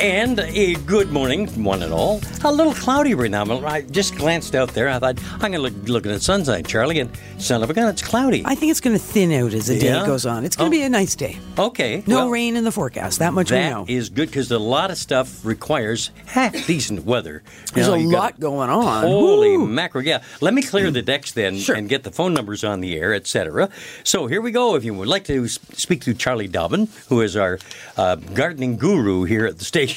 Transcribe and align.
And 0.00 0.38
a 0.40 0.74
good 0.86 1.12
morning, 1.12 1.46
one 1.62 1.82
and 1.82 1.92
all. 1.92 2.22
A 2.42 2.50
little 2.50 2.72
cloudy 2.72 3.12
right 3.12 3.30
now. 3.30 3.44
I 3.66 3.82
just 3.82 4.16
glanced 4.16 4.54
out 4.54 4.70
there. 4.70 4.88
I 4.88 4.98
thought, 4.98 5.18
I'm 5.34 5.52
going 5.52 5.52
to 5.52 5.58
look, 5.58 5.74
look 5.88 6.06
at 6.06 6.08
the 6.12 6.18
sunshine, 6.20 6.64
Charlie, 6.64 7.00
and 7.00 7.10
son 7.36 7.62
of 7.62 7.68
a 7.68 7.74
gun, 7.74 7.86
it's 7.88 8.00
cloudy. 8.00 8.42
I 8.46 8.54
think 8.54 8.70
it's 8.70 8.80
going 8.80 8.96
to 8.96 9.02
thin 9.02 9.30
out 9.32 9.52
as 9.52 9.66
the 9.66 9.74
Yeah? 9.74 10.00
day 10.00 10.06
goes 10.06 10.24
on. 10.24 10.46
It's 10.46 10.56
going 10.56 10.68
Oh. 10.68 10.70
to 10.72 10.78
be 10.78 10.82
a 10.84 10.88
nice 10.88 11.14
day. 11.14 11.38
Okay. 11.58 12.02
No 12.06 12.16
well, 12.16 12.30
rain 12.30 12.56
in 12.56 12.64
the 12.64 12.72
forecast. 12.72 13.18
That 13.18 13.34
much 13.34 13.50
we 13.50 13.58
know. 13.58 13.84
That 13.84 13.92
is 13.92 14.08
good 14.08 14.30
because 14.30 14.50
a 14.50 14.58
lot 14.58 14.90
of 14.90 14.96
stuff 14.96 15.44
requires 15.44 16.12
half 16.24 16.54
decent 16.66 17.04
weather. 17.04 17.42
There's 17.74 17.86
a 17.88 17.96
lot 17.96 18.10
gotta- 18.32 18.40
going 18.40 18.70
on. 18.70 19.02
Holy 19.04 19.58
Woo. 19.58 19.66
mackerel! 19.66 20.04
Yeah, 20.04 20.22
let 20.40 20.54
me 20.54 20.62
clear 20.62 20.90
the 20.90 21.02
decks 21.02 21.32
then 21.32 21.58
Sure. 21.58 21.74
and 21.76 21.90
get 21.90 22.04
the 22.04 22.10
phone 22.10 22.32
numbers 22.32 22.64
on 22.64 22.80
the 22.80 22.96
air, 22.96 23.12
etc. 23.12 23.68
So 24.04 24.28
here 24.28 24.40
we 24.40 24.50
go. 24.50 24.76
If 24.76 24.84
you 24.84 24.94
would 24.94 25.08
like 25.08 25.24
to 25.24 25.46
speak 25.46 26.00
to 26.04 26.14
Charlie 26.14 26.48
Dobbin, 26.48 26.88
who 27.10 27.20
is 27.20 27.36
our 27.36 27.58
uh, 27.98 28.14
gardening 28.16 28.78
guru 28.78 29.24
here 29.24 29.44
at 29.44 29.58
the 29.58 29.64
station, 29.66 29.89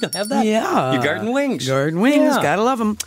you'll 0.00 0.10
have 0.12 0.28
that. 0.28 0.44
Yeah. 0.46 0.94
Your 0.94 1.02
garden 1.02 1.32
wings. 1.32 1.66
Garden 1.66 2.00
wings. 2.00 2.36
Yeah. 2.36 2.42
Gotta 2.42 2.62
love 2.62 2.78
them. 2.78 2.98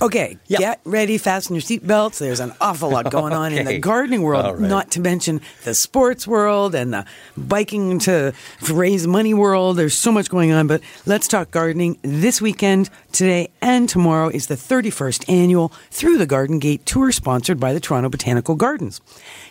Okay, 0.00 0.38
Yeah. 0.46 0.58
get 0.58 0.80
ready, 0.84 1.18
fasten 1.18 1.56
your 1.56 1.62
seatbelts. 1.62 2.18
There's 2.18 2.38
an 2.38 2.52
awful 2.60 2.88
lot 2.90 3.10
going 3.10 3.32
on 3.32 3.52
in 3.52 3.66
the 3.66 3.80
gardening 3.80 4.22
world, 4.22 4.60
right. 4.60 4.68
not 4.70 4.92
to 4.92 5.00
mention 5.00 5.40
the 5.64 5.74
sports 5.74 6.24
world 6.24 6.74
and 6.76 6.92
the 6.92 7.04
biking 7.36 7.98
to 8.00 8.32
raise 8.70 9.08
money 9.08 9.34
world. 9.34 9.76
There's 9.76 9.94
so 9.94 10.12
much 10.12 10.30
going 10.30 10.52
on, 10.52 10.68
but 10.68 10.82
let's 11.04 11.26
talk 11.26 11.50
gardening. 11.50 11.98
This 12.02 12.40
weekend, 12.40 12.90
today 13.10 13.50
and 13.60 13.88
tomorrow, 13.88 14.28
is 14.28 14.46
the 14.46 14.54
31st 14.54 15.28
annual 15.28 15.72
Through 15.90 16.18
the 16.18 16.26
Garden 16.26 16.60
Gate 16.60 16.86
tour 16.86 17.10
sponsored 17.10 17.58
by 17.58 17.72
the 17.72 17.80
Toronto 17.80 18.08
Botanical 18.08 18.54
Gardens. 18.54 19.00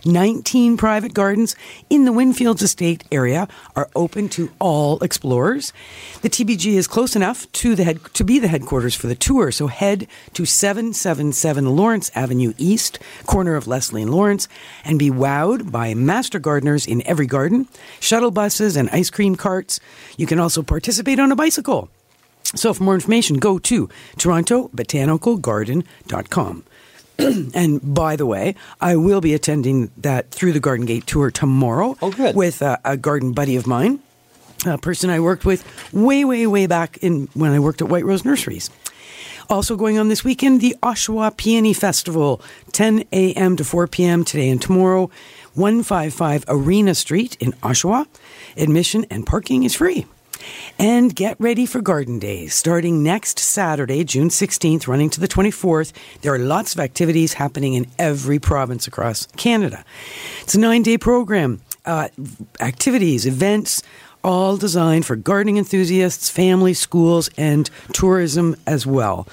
19 0.06 0.78
private 0.78 1.14
gardens 1.14 1.58
in 1.90 2.06
the 2.06 2.12
Windfields 2.14 2.62
Estate 2.62 3.04
area 3.12 3.50
are 3.76 3.90
open 3.98 4.30
to 4.30 4.50
all 4.60 4.98
explorers. 5.04 5.74
The 6.22 6.30
TBG 6.30 6.76
is 6.76 6.88
close 6.88 7.18
enough 7.18 7.52
to 7.54 7.76
the 7.76 7.84
head 7.84 8.00
to 8.14 8.24
be 8.24 8.40
the 8.40 8.48
headquarters 8.48 8.96
for 8.96 9.08
the 9.08 9.16
tour, 9.16 9.52
so 9.52 9.68
head 9.68 10.08
to 10.38 10.46
777 10.46 11.76
Lawrence 11.76 12.12
Avenue 12.14 12.54
East, 12.60 13.00
corner 13.26 13.56
of 13.56 13.66
Leslie 13.66 14.04
and 14.04 14.12
Lawrence, 14.12 14.48
and 14.86 15.00
be 15.00 15.10
wowed 15.10 15.72
by 15.72 15.96
master 15.96 16.38
gardeners 16.38 16.86
in 16.86 17.02
every 17.08 17.26
garden, 17.26 17.68
shuttle 18.00 18.30
buses 18.30 18.78
and 18.78 18.88
ice 18.92 19.10
cream 19.10 19.36
carts. 19.36 19.80
You 20.16 20.28
can 20.28 20.38
also 20.40 20.62
participate 20.62 21.20
on 21.20 21.32
a 21.32 21.36
bicycle. 21.36 21.90
So 22.54 22.72
for 22.72 22.84
more 22.84 22.94
information, 22.94 23.38
go 23.38 23.58
to 23.58 23.90
torontobotanicalgarden.com. 24.18 26.64
and 27.56 27.96
by 27.96 28.16
the 28.16 28.28
way, 28.28 28.54
I 28.80 28.96
will 28.96 29.22
be 29.22 29.34
attending 29.34 29.90
that 29.98 30.30
Through 30.30 30.54
the 30.54 30.60
Garden 30.60 30.86
Gate 30.86 31.08
tour 31.08 31.32
tomorrow 31.32 31.98
Oh, 32.00 32.12
good. 32.12 32.36
with 32.36 32.62
a, 32.62 32.80
a 32.86 32.96
garden 32.96 33.34
buddy 33.34 33.56
of 33.56 33.66
mine, 33.66 34.02
a 34.68 34.78
person 34.78 35.10
I 35.10 35.20
worked 35.20 35.46
with 35.46 35.66
way, 35.92 36.24
way, 36.26 36.46
way 36.46 36.68
back 36.68 36.98
in 36.98 37.28
when 37.34 37.54
I 37.54 37.60
worked 37.60 37.82
at 37.82 37.90
White 37.90 38.06
Rose 38.06 38.24
Nurseries. 38.24 38.70
Also 39.50 39.78
going 39.78 39.98
on 39.98 40.10
this 40.10 40.26
weekend, 40.26 40.60
the 40.60 40.76
Oshawa 40.84 41.36
Peony 41.38 41.74
Festival, 41.74 42.42
10 42.74 43.06
a.m. 43.14 43.56
to 43.56 43.64
4 43.64 43.88
p.m. 43.88 44.26
today 44.26 44.50
and 44.50 44.62
tomorrow, 44.62 45.10
155 45.54 46.44
Arena 46.50 46.94
Street 46.94 47.38
in 47.40 47.54
Oshawa. 47.64 48.08
Admission 48.58 49.06
and 49.10 49.26
parking 49.26 49.64
is 49.64 49.74
free. 49.76 50.06
And 50.78 51.16
get 51.16 51.40
ready 51.40 51.66
for 51.66 51.82
Garden 51.82 52.20
Days. 52.20 52.54
Starting 52.54 53.04
next 53.04 53.40
Saturday, 53.40 54.04
June 54.04 54.28
16th, 54.28 54.88
running 54.88 55.10
to 55.12 55.22
the 55.22 55.28
24th, 55.28 55.94
there 56.22 56.34
are 56.34 56.40
lots 56.40 56.74
of 56.74 56.80
activities 56.82 57.34
happening 57.34 57.74
in 57.74 57.88
every 57.98 58.40
province 58.40 58.86
across 58.86 59.28
Canada. 59.38 59.86
It's 60.42 60.56
a 60.56 60.60
nine 60.60 60.84
day 60.84 60.98
program, 60.98 61.62
uh, 61.86 62.10
activities, 62.60 63.26
events, 63.26 63.82
all 64.28 64.58
designed 64.58 65.06
for 65.06 65.16
gardening 65.16 65.58
enthusiasts, 65.58 66.30
families, 66.30 66.78
schools, 66.78 67.30
and 67.38 67.70
tourism 67.94 68.58
as 68.68 68.86
well. 68.86 69.26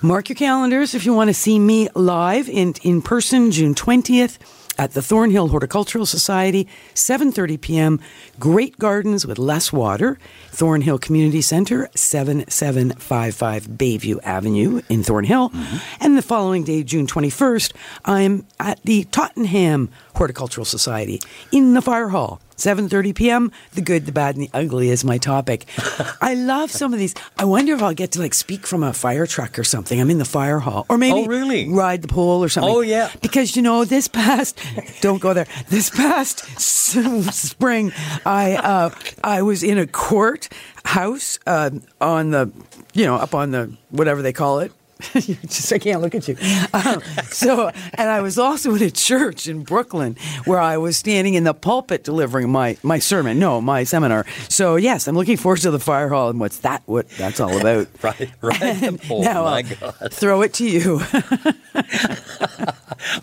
Mark 0.01 0.28
your 0.28 0.36
calendars 0.36 0.94
if 0.94 1.06
you 1.06 1.13
want 1.13 1.30
to 1.30 1.33
see 1.33 1.57
me 1.57 1.88
live 1.95 2.50
in, 2.50 2.74
in 2.83 3.01
person 3.01 3.50
June 3.50 3.75
20th 3.75 4.38
at 4.78 4.92
the 4.92 5.01
Thornhill 5.01 5.48
Horticultural 5.48 6.06
Society, 6.06 6.68
7:30 6.95 7.62
p.m. 7.62 8.00
Great 8.42 8.80
Gardens 8.80 9.28
with 9.28 9.38
Less 9.38 9.72
Water, 9.72 10.18
Thornhill 10.50 10.98
Community 10.98 11.42
Center, 11.42 11.88
7755 11.94 13.68
Bayview 13.78 14.20
Avenue 14.24 14.82
in 14.90 15.04
Thornhill. 15.04 15.50
Mm-hmm. 15.52 15.78
And 16.04 16.18
the 16.18 16.24
following 16.24 16.64
day, 16.64 16.82
June 16.82 17.06
21st, 17.06 17.74
I'm 18.04 18.48
at 18.60 18.82
the 18.82 19.04
Tottenham 19.06 19.90
Horticultural 20.16 20.66
Society 20.66 21.22
in 21.52 21.76
the 21.76 21.84
fire 21.84 22.08
hall. 22.10 22.42
7:30 22.58 23.16
p.m. 23.16 23.52
The 23.74 23.82
good, 23.82 24.06
the 24.06 24.12
bad, 24.12 24.36
and 24.36 24.44
the 24.44 24.50
ugly 24.54 24.90
is 24.92 25.04
my 25.04 25.18
topic. 25.18 25.66
I 26.22 26.36
love 26.36 26.70
some 26.70 26.94
of 26.94 27.00
these. 27.00 27.16
I 27.40 27.44
wonder 27.44 27.74
if 27.74 27.82
I'll 27.82 27.96
get 27.96 28.12
to 28.12 28.20
like 28.20 28.36
speak 28.36 28.68
from 28.68 28.84
a 28.84 28.94
fire 28.94 29.26
truck 29.26 29.58
or 29.58 29.64
something. 29.64 30.00
I'm 30.00 30.12
in 30.12 30.20
the 30.20 30.26
fire 30.26 30.60
hall, 30.60 30.86
or 30.88 31.00
maybe 31.00 31.22
Oh, 31.22 31.26
really? 31.26 31.68
ride 31.70 32.04
the 32.04 32.08
pole 32.08 32.44
or 32.44 32.50
something. 32.50 32.72
Oh, 32.72 32.82
yeah. 32.82 33.10
Because 33.24 33.56
you 33.56 33.64
know 33.64 33.84
this 33.84 34.08
past, 34.08 34.60
don't 35.02 35.20
go 35.20 35.34
there. 35.34 35.48
This 35.70 35.90
past 35.90 36.46
spring, 36.60 37.94
I 38.31 38.54
uh, 38.56 38.89
I 39.24 39.42
was 39.42 39.62
in 39.62 39.78
a 39.78 39.86
court 39.88 40.48
house 40.86 41.38
uh, 41.45 41.72
on 42.00 42.31
the, 42.31 42.50
you 42.94 43.06
know, 43.06 43.16
up 43.16 43.36
on 43.36 43.51
the 43.51 43.75
whatever 43.89 44.22
they 44.22 44.31
call 44.33 44.60
it. 44.60 44.72
Just 45.13 45.74
I 45.74 45.80
can't 45.80 46.00
look 46.00 46.13
at 46.13 46.28
you. 46.28 46.38
Um, 46.74 47.01
so, 47.25 47.72
and 47.95 48.07
I 48.10 48.22
was 48.22 48.38
also 48.38 48.75
in 48.75 48.83
a 48.83 48.92
church 48.92 49.48
in 49.48 49.63
Brooklyn 49.63 50.16
where 50.45 50.60
I 50.60 50.78
was 50.78 50.95
standing 50.95 51.33
in 51.33 51.44
the 51.44 51.56
pulpit 51.56 52.04
delivering 52.04 52.51
my 52.51 52.78
my 52.83 53.00
sermon. 53.00 53.39
No, 53.39 53.60
my 53.62 53.83
seminar. 53.83 54.25
So 54.48 54.75
yes, 54.78 55.07
I'm 55.07 55.16
looking 55.16 55.38
forward 55.38 55.62
to 55.62 55.72
the 55.72 55.80
fire 55.80 56.07
hall 56.07 56.30
and 56.30 56.39
what's 56.39 56.60
that? 56.60 56.83
What 56.86 57.10
that's 57.18 57.39
all 57.39 57.57
about. 57.60 57.88
Right, 58.04 58.30
right. 58.42 59.00
Oh 59.10 59.22
now 59.22 59.44
my 59.44 59.63
I'll 59.81 59.92
God. 59.92 60.13
throw 60.13 60.42
it 60.44 60.54
to 60.56 60.66
you. 60.69 61.01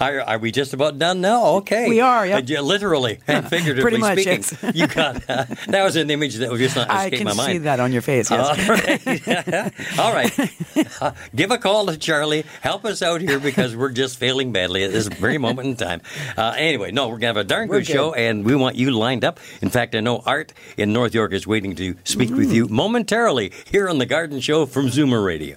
Are, 0.01 0.21
are 0.21 0.39
we 0.39 0.51
just 0.53 0.75
about 0.75 0.99
done 0.99 1.21
now? 1.21 1.47
Okay. 1.57 1.89
We 1.89 2.01
are. 2.01 2.25
Uh, 2.25 2.41
yeah, 2.45 2.61
literally 2.61 3.19
and 3.27 3.49
figuratively 3.49 3.83
Pretty 3.83 3.99
much, 3.99 4.21
speaking. 4.21 4.45
yes. 4.63 4.75
you 4.75 4.87
got 4.87 5.17
uh, 5.29 5.45
that 5.69 5.85
was 5.85 5.97
an 5.97 6.11
image 6.11 6.37
that 6.37 6.51
was 6.51 6.61
just 6.61 6.77
not 6.77 6.91
I 6.91 7.05
escaped 7.07 7.17
can 7.19 7.25
my 7.27 7.35
mind. 7.35 7.53
see 7.53 7.59
that 7.59 7.81
on 7.81 7.93
your 7.93 8.03
face. 8.03 8.31
Yes. 8.31 8.49
All 8.49 8.75
right. 9.55 9.99
All 9.99 10.13
right. 10.13 11.03
Uh, 11.03 11.13
give 11.35 11.51
a 11.51 11.59
call 11.59 11.87
to 11.87 11.97
Charlie. 11.97 12.45
Help 12.61 12.85
us 12.85 13.03
out 13.03 13.21
here 13.21 13.39
because 13.41 13.75
we're 13.77 13.91
just 13.91 14.19
failing 14.19 14.53
badly 14.53 14.85
at 14.85 14.93
this 14.93 15.09
very 15.09 15.39
moment 15.39 15.69
in 15.69 15.77
time. 15.77 16.01
Uh, 16.37 16.55
anyway, 16.57 16.91
no, 16.91 17.07
we're 17.09 17.13
going 17.19 17.21
to 17.21 17.27
have 17.29 17.37
a 17.37 17.45
darn 17.45 17.69
We're 17.69 17.79
good, 17.81 17.87
show, 17.87 18.15
and 18.15 18.45
we 18.45 18.55
want 18.55 18.77
you 18.77 18.91
lined 18.91 19.25
up. 19.25 19.41
In 19.63 19.71
fact, 19.71 19.95
I 19.95 20.01
know 20.01 20.23
Art 20.27 20.53
in 20.77 20.93
North 20.93 21.15
York 21.15 21.33
is 21.33 21.47
waiting 21.47 21.75
to 21.77 21.95
speak 22.05 22.31
with 22.31 22.53
you 22.53 22.69
momentarily 22.69 23.53
here 23.71 23.89
on 23.89 23.99
The 23.99 24.07
Garden 24.07 24.41
Show 24.41 24.67
from 24.67 24.87
Zoomer 24.89 25.25
Radio. 25.25 25.57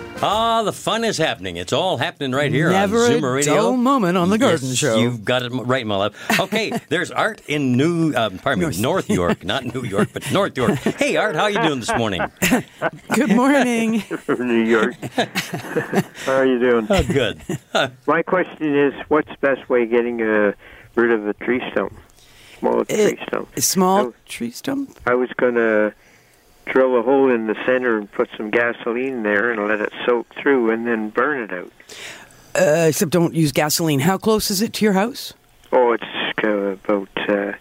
Ah, 0.23 0.61
the 0.63 0.71
fun 0.73 1.03
is 1.03 1.17
happening. 1.17 1.57
It's 1.57 1.73
all 1.73 1.97
happening 1.97 2.31
right 2.31 2.51
here 2.51 2.69
Never 2.69 3.05
on 3.05 3.11
a 3.11 3.15
Zoomer 3.15 3.35
Radio. 3.35 3.55
dull 3.55 3.77
moment 3.77 4.17
on 4.17 4.29
The 4.29 4.37
Garden 4.37 4.67
Yes, 4.69 4.77
Show. 4.77 4.97
You've 4.99 5.25
got 5.25 5.41
it 5.41 5.49
right, 5.51 5.85
my 5.85 5.95
love. 5.95 6.15
Okay, 6.39 6.71
there's 6.89 7.09
Art 7.09 7.41
in 7.47 7.75
New, 7.75 8.13
um, 8.15 8.37
pardon 8.37 8.69
me, 8.69 8.77
North 8.79 9.09
York, 9.09 9.43
not 9.43 9.63
New 9.73 9.83
York, 9.83 10.09
but 10.13 10.31
North 10.31 10.55
York. 10.55 10.73
Hey, 10.79 11.15
Art, 11.17 11.35
how 11.35 11.47
you 11.47 11.59
doing 11.61 11.79
this 11.79 11.95
morning? 11.97 12.21
Good 13.15 13.29
morning. 13.35 14.01
from 14.01 14.47
New 14.47 14.63
York. 14.63 14.95
How 15.15 16.33
are 16.33 16.45
you 16.45 16.59
doing? 16.59 16.87
Oh, 16.89 17.03
good. 17.03 17.41
My 18.05 18.21
question 18.21 18.75
is, 18.77 18.93
what's 19.07 19.29
the 19.29 19.37
best 19.41 19.69
way 19.69 19.83
of 19.83 19.89
getting 19.89 20.21
uh, 20.21 20.53
rid 20.95 21.11
of 21.11 21.27
a 21.27 21.33
tree 21.33 21.61
stump? 21.71 21.93
Small 22.59 22.85
tree 22.85 23.17
stump. 23.27 23.57
A 23.57 23.61
small 23.61 24.13
tree 24.27 24.51
stump. 24.51 24.99
I 25.07 25.15
was 25.15 25.29
going 25.37 25.55
to 25.55 25.93
drill 26.71 26.97
a 26.97 27.01
hole 27.01 27.29
in 27.29 27.47
the 27.47 27.55
center 27.65 27.97
and 27.97 28.11
put 28.11 28.29
some 28.37 28.49
gasoline 28.49 29.23
there 29.23 29.51
and 29.51 29.67
let 29.67 29.81
it 29.81 29.91
soak 30.05 30.33
through 30.35 30.71
and 30.71 30.87
then 30.87 31.09
burn 31.09 31.43
it 31.43 31.53
out. 31.53 31.71
Uh, 32.55 32.87
except 32.87 33.11
don't 33.11 33.33
use 33.33 33.51
gasoline. 33.51 33.99
How 33.99 34.17
close 34.17 34.49
is 34.49 34.61
it 34.61 34.73
to 34.73 34.85
your 34.85 34.93
house? 34.93 35.33
Oh, 35.71 35.93
it's 35.93 36.03
uh, 36.43 36.47
about 36.49 37.09
uh, 37.29 37.53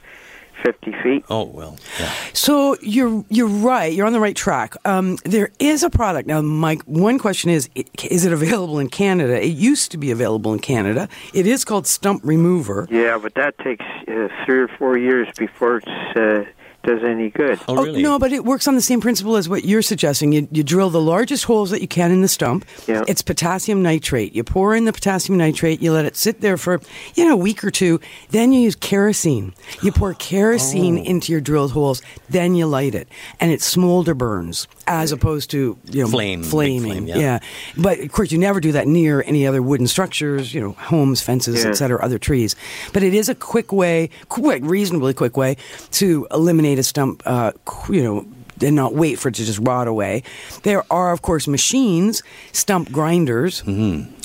50 0.63 0.93
feet. 1.03 1.25
Oh, 1.31 1.45
well, 1.45 1.77
yeah. 1.99 2.13
So 2.33 2.77
you're 2.83 3.25
you're 3.29 3.47
right. 3.47 3.93
You're 3.93 4.07
on 4.07 4.13
the 4.13 4.21
right 4.21 4.35
track. 4.35 4.75
Um, 4.85 5.17
there 5.25 5.51
is 5.59 5.83
a 5.83 5.91
product 5.91 6.27
now. 6.27 6.41
Mike, 6.41 6.83
one 6.83 7.19
question 7.19 7.51
is: 7.51 7.69
Is 8.05 8.25
it 8.25 8.33
available 8.33 8.79
in 8.79 8.89
Canada? 8.89 9.41
It 9.41 9.53
used 9.57 9.93
to 9.93 9.99
be 9.99 10.11
available 10.11 10.53
in 10.53 10.59
Canada. 10.59 11.09
It 11.33 11.47
is 11.47 11.65
called 11.65 11.87
Stump 11.87 12.23
Remover. 12.25 12.89
Yeah, 12.91 13.19
but 13.19 13.35
that 13.35 13.59
takes 13.59 13.85
uh, 14.09 14.29
three 14.45 14.59
or 14.59 14.69
four 14.69 14.99
years 14.99 15.29
before 15.39 15.79
it's 15.79 16.17
uh, 16.17 16.45
does 16.83 17.03
any 17.05 17.29
good. 17.31 17.61
Oh, 17.69 17.75
really? 17.85 18.01
Oh, 18.01 18.13
no, 18.13 18.19
but 18.19 18.33
it 18.33 18.45
works 18.45 18.67
on 18.67 18.75
the 18.75 18.81
same 18.81 19.01
principle 19.01 19.37
as 19.37 19.49
what 19.49 19.65
you're 19.65 19.83
suggesting. 19.83 20.33
You, 20.33 20.49
you 20.51 20.63
drill 20.63 20.89
the 20.91 21.01
largest 21.01 21.45
holes 21.45 21.71
that 21.71 21.81
you 21.83 21.89
can 21.89 22.11
in 22.11 22.23
the 22.23 22.29
stump. 22.29 22.65
Yeah. 22.87 23.03
It's 23.07 23.21
potassium 23.23 23.83
nitrate. 23.83 24.35
You 24.35 24.45
pour 24.45 24.75
in 24.75 24.87
the 24.87 24.93
potassium 24.93 25.37
nitrate. 25.39 25.83
You 25.83 25.93
let 25.93 26.05
it 26.07 26.17
sit 26.17 26.41
there 26.41 26.57
for 26.57 26.81
you 27.15 27.27
know 27.27 27.35
a 27.35 27.37
week 27.37 27.63
or 27.65 27.71
two. 27.71 28.01
Then 28.31 28.53
you 28.53 28.61
use 28.61 28.77
kerosene. 28.77 29.53
You 29.83 29.93
pour 29.93 30.15
kerosene 30.19 30.99
Oh. 30.99 31.03
into 31.03 31.33
your 31.33 31.41
drilled 31.41 31.73
holes. 31.73 32.01
Then 32.29 32.55
you 32.55 32.67
light 32.67 32.95
it, 32.95 33.09
and 33.41 33.51
it 33.53 33.61
smolder 33.63 34.15
burns 34.15 34.67
as 34.87 35.13
opposed 35.13 35.51
to 35.51 35.77
you 35.91 36.03
know 36.05 36.09
Flame, 36.09 36.43
flaming. 36.43 37.05
flame, 37.05 37.07
yeah. 37.07 37.39
But 37.77 38.01
of 38.01 38.11
course, 38.13 38.33
you 38.33 38.39
never 38.39 38.61
do 38.61 38.73
that 38.73 38.87
near 38.89 39.23
any 39.27 39.47
other 39.47 39.61
wooden 39.63 39.87
structures. 39.87 40.55
You 40.55 40.61
know, 40.63 40.73
homes, 40.73 41.21
fences, 41.21 41.63
Yeah. 41.63 41.71
etc., 41.71 42.03
other 42.03 42.19
trees. 42.19 42.57
But 42.93 43.03
it 43.03 43.13
is 43.15 43.29
a 43.29 43.35
quick 43.35 43.71
way, 43.73 44.09
quick, 44.29 44.63
reasonably 44.65 45.13
quick 45.15 45.37
way 45.37 45.57
to 45.93 46.27
eliminate 46.31 46.70
a 46.79 46.83
stump. 46.83 47.23
Uh, 47.27 47.53
you 47.89 48.03
know. 48.03 48.27
And 48.63 48.77
not 48.77 48.95
wait 48.95 49.19
for 49.19 49.31
it 49.31 49.37
to 49.37 49.45
just 49.47 49.59
rot 49.61 49.89
away. 49.89 50.23
There 50.65 50.85
are, 50.93 51.13
of 51.13 51.23
course, 51.23 51.49
machines, 51.49 52.23
stump 52.53 52.93
grinders, 52.93 53.65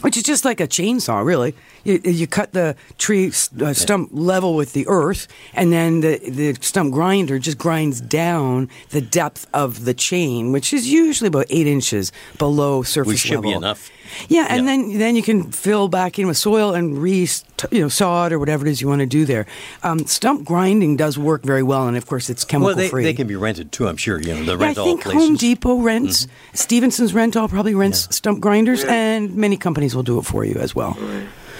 which 0.02 0.18
is 0.18 0.24
just 0.24 0.44
like 0.44 0.60
a 0.60 0.68
chainsaw, 0.68 1.24
really. 1.26 1.56
You, 1.86 2.02
you 2.04 2.28
cut 2.28 2.52
the 2.52 2.76
tree 2.98 3.28
uh, 3.62 3.74
stump 3.74 4.10
level 4.12 4.56
with 4.56 4.74
the 4.74 4.86
earth, 4.88 5.28
and 5.54 5.72
then 5.72 6.02
the, 6.02 6.18
the 6.30 6.56
stump 6.60 6.92
grinder 6.94 7.40
just 7.40 7.58
grinds 7.58 8.02
down 8.02 8.70
the 8.90 9.02
depth 9.02 9.48
of 9.54 9.86
the 9.86 9.94
chain, 9.94 10.52
which 10.52 10.74
is 10.74 10.88
usually 10.92 11.28
about 11.30 11.46
eight 11.50 11.68
inches 11.68 12.12
below 12.38 12.84
surface 12.84 12.98
level. 12.98 13.12
We 13.14 13.18
should 13.18 13.36
level. 13.36 13.52
be 13.52 13.56
enough. 13.56 13.92
Yeah, 14.28 14.48
and 14.50 14.66
Yeah. 14.66 14.72
then 14.72 14.98
then 14.98 15.16
you 15.16 15.24
can 15.24 15.52
fill 15.52 15.88
back 15.88 16.20
in 16.20 16.28
with 16.28 16.38
soil 16.38 16.74
and 16.74 16.98
re 16.98 17.28
you 17.72 17.82
know 17.82 17.88
sod 17.90 18.32
or 18.34 18.40
whatever 18.40 18.66
it 18.68 18.70
is 18.70 18.82
you 18.82 18.88
want 18.88 19.00
to 19.00 19.06
do 19.06 19.26
there. 19.26 19.46
Um, 19.84 20.06
stump 20.06 20.44
grinding 20.46 20.96
does 20.98 21.18
work 21.18 21.44
very 21.44 21.64
well, 21.64 21.88
and 21.88 21.98
of 21.98 22.06
course 22.06 22.30
it's 22.30 22.44
chemical 22.46 22.68
Well, 22.68 22.76
they, 22.76 22.90
free. 22.90 23.04
they 23.04 23.14
can 23.14 23.28
be 23.28 23.36
rented 23.36 23.72
too, 23.72 23.88
I'm 23.88 23.98
sure. 23.98 24.20
You 24.22 24.34
know, 24.36 24.44
the 24.44 24.52
yeah, 24.54 24.64
I 24.64 24.68
rental 24.68 24.86
think 24.86 25.02
places. 25.02 25.20
Mm-hmm. 25.22 25.28
Home 25.28 25.36
Depot 25.38 25.80
rents, 25.82 26.28
Stephenson's 26.54 27.14
Rental 27.14 27.48
probably 27.48 27.76
rents 27.76 28.16
stump 28.16 28.40
grinders, 28.42 28.84
and 28.86 29.36
many 29.36 29.58
companies 29.58 29.96
will 29.96 30.04
do 30.04 30.18
it 30.20 30.24
for 30.26 30.44
you 30.46 30.56
as 30.56 30.74
well. 30.76 30.98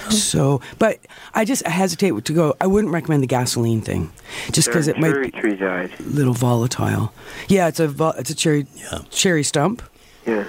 So, 0.10 0.62
but 0.80 1.00
I 1.34 1.46
just 1.46 1.66
hesitate 1.66 2.26
to 2.26 2.34
go. 2.34 2.56
I 2.62 2.68
wouldn't 2.68 2.94
recommend 2.94 3.24
the 3.24 3.28
gasoline 3.28 3.82
thing, 3.82 4.12
just 4.52 4.68
because 4.68 4.88
it 4.88 4.98
might 5.00 5.14
be 5.22 5.32
tree 5.32 5.56
died. 5.56 5.92
a 6.00 6.04
little 6.04 6.34
volatile. 6.34 7.14
Yeah, 7.48 7.68
it's 7.68 7.80
a 7.80 7.88
vo- 7.88 8.14
it's 8.18 8.30
a 8.30 8.36
cherry 8.36 8.68
Yeah. 8.76 9.00
cherry 9.10 9.44
stump. 9.44 9.82
Yeah. 10.26 10.46